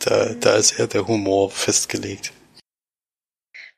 Da, 0.00 0.34
da 0.34 0.56
ist 0.56 0.72
eher 0.72 0.86
der 0.86 1.06
Humor 1.06 1.50
festgelegt. 1.50 2.32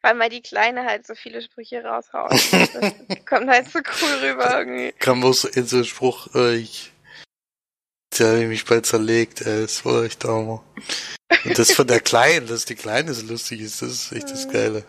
Weil 0.00 0.14
mal 0.14 0.28
die 0.28 0.42
Kleine 0.42 0.84
halt 0.84 1.06
so 1.06 1.14
viele 1.14 1.40
Sprüche 1.42 1.84
raushaut. 1.84 2.32
das 2.32 2.94
kommt 3.28 3.48
halt 3.48 3.70
so 3.70 3.78
cool 3.78 4.30
rüber 4.30 4.58
irgendwie. 4.58 4.92
Kam 4.98 5.22
so 5.32 5.48
in 5.48 5.66
so 5.66 5.76
einen 5.76 5.84
Spruch, 5.84 6.34
äh, 6.34 6.56
ich, 6.56 6.91
der 8.18 8.40
hat 8.40 8.48
mich 8.48 8.64
bald 8.64 8.86
zerlegt, 8.86 9.40
ey, 9.42 9.62
das 9.62 9.84
war 9.84 10.04
echt 10.04 10.24
Hammer. 10.24 10.62
Und 11.44 11.58
das 11.58 11.72
von 11.72 11.86
der 11.86 12.00
Kleinen, 12.10 12.46
dass 12.46 12.64
die 12.64 12.74
Kleine 12.74 13.14
so 13.14 13.26
lustig 13.26 13.60
ist, 13.60 13.82
das 13.82 13.90
ist 13.90 14.12
echt 14.12 14.30
das. 14.30 14.48
Geile. 14.48 14.84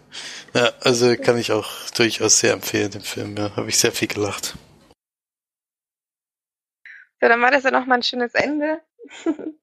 Ja, 0.53 0.71
also 0.82 1.15
kann 1.15 1.38
ich 1.38 1.51
auch 1.51 1.69
durchaus 1.95 2.39
sehr 2.39 2.53
empfehlen, 2.53 2.91
den 2.91 3.01
Film, 3.01 3.36
ja. 3.38 3.55
Habe 3.55 3.69
ich 3.69 3.78
sehr 3.78 3.91
viel 3.91 4.07
gelacht. 4.07 4.55
So, 7.21 7.30
dann 7.30 7.41
war 7.41 7.51
das 7.51 7.63
ja 7.63 7.71
nochmal 7.71 7.99
ein 7.99 8.03
schönes 8.03 8.34
Ende. 8.34 8.82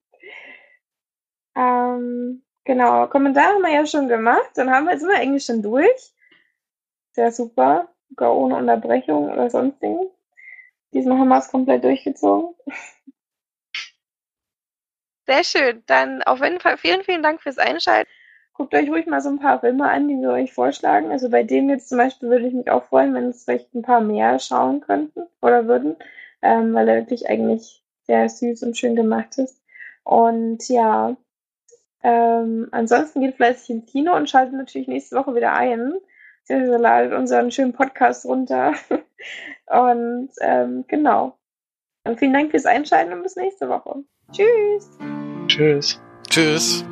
ähm, 1.57 2.43
genau, 2.65 3.07
Kommentare 3.09 3.55
haben 3.55 3.63
wir 3.63 3.75
ja 3.75 3.87
schon 3.87 4.09
gemacht. 4.09 4.51
Dann 4.55 4.71
haben 4.71 4.87
wir 4.87 4.93
jetzt 4.93 5.03
immer 5.03 5.17
eigentlich 5.17 5.45
schon 5.45 5.63
durch. 5.63 6.15
Sehr 7.13 7.33
super. 7.33 7.89
Gar 8.17 8.35
ohne 8.35 8.57
Unterbrechung 8.57 9.31
oder 9.31 9.51
sonstigen. 9.51 10.11
Diesmal 10.93 11.19
haben 11.19 11.29
wir 11.29 11.39
es 11.39 11.51
komplett 11.51 11.85
durchgezogen. 11.85 12.55
Sehr 15.31 15.45
schön. 15.45 15.85
Dann 15.87 16.25
auf 16.25 16.43
jeden 16.43 16.59
Fall 16.59 16.77
vielen, 16.77 17.05
vielen 17.05 17.23
Dank 17.23 17.41
fürs 17.41 17.59
Einschalten. 17.59 18.11
Guckt 18.53 18.75
euch 18.75 18.91
ruhig 18.91 19.07
mal 19.07 19.21
so 19.21 19.29
ein 19.29 19.39
paar 19.39 19.61
Filme 19.61 19.89
an, 19.89 20.09
die 20.09 20.21
wir 20.21 20.31
euch 20.31 20.53
vorschlagen. 20.53 21.13
Also 21.13 21.31
bei 21.31 21.45
dem 21.45 21.71
jetzt 21.71 21.89
zum 21.89 21.99
Beispiel 21.99 22.31
würde 22.31 22.49
ich 22.49 22.53
mich 22.53 22.69
auch 22.69 22.83
freuen, 22.87 23.15
wenn 23.15 23.29
es 23.29 23.45
vielleicht 23.45 23.73
ein 23.73 23.83
paar 23.83 24.01
mehr 24.01 24.41
schauen 24.41 24.81
könnten 24.81 25.23
oder 25.41 25.69
würden, 25.69 25.95
ähm, 26.43 26.75
weil 26.75 26.89
er 26.89 26.97
wirklich 26.97 27.29
eigentlich 27.29 27.81
sehr 28.03 28.29
süß 28.29 28.65
und 28.65 28.77
schön 28.77 28.97
gemacht 28.97 29.39
ist. 29.39 29.63
Und 30.03 30.69
ja, 30.69 31.17
ähm, 32.03 32.67
ansonsten 32.73 33.21
geht 33.21 33.37
fleißig 33.37 33.71
ins 33.71 33.93
Kino 33.93 34.17
und 34.17 34.29
schaltet 34.29 34.55
natürlich 34.55 34.89
nächste 34.89 35.15
Woche 35.15 35.37
wieder 35.37 35.53
ein. 35.53 35.95
Sie 36.43 36.55
ladet 36.55 37.13
unseren 37.13 37.53
schönen 37.53 37.73
Podcast 37.73 38.25
runter. 38.25 38.75
und 39.67 40.31
ähm, 40.41 40.85
genau. 40.89 41.39
Und 42.05 42.19
vielen 42.19 42.33
Dank 42.33 42.51
fürs 42.51 42.67
Einschalten 42.67 43.13
und 43.13 43.23
bis 43.23 43.37
nächste 43.37 43.69
Woche. 43.69 44.03
Tschüss. 44.33 45.20
Tschüss. 45.51 45.99
Tschüss. 46.29 46.85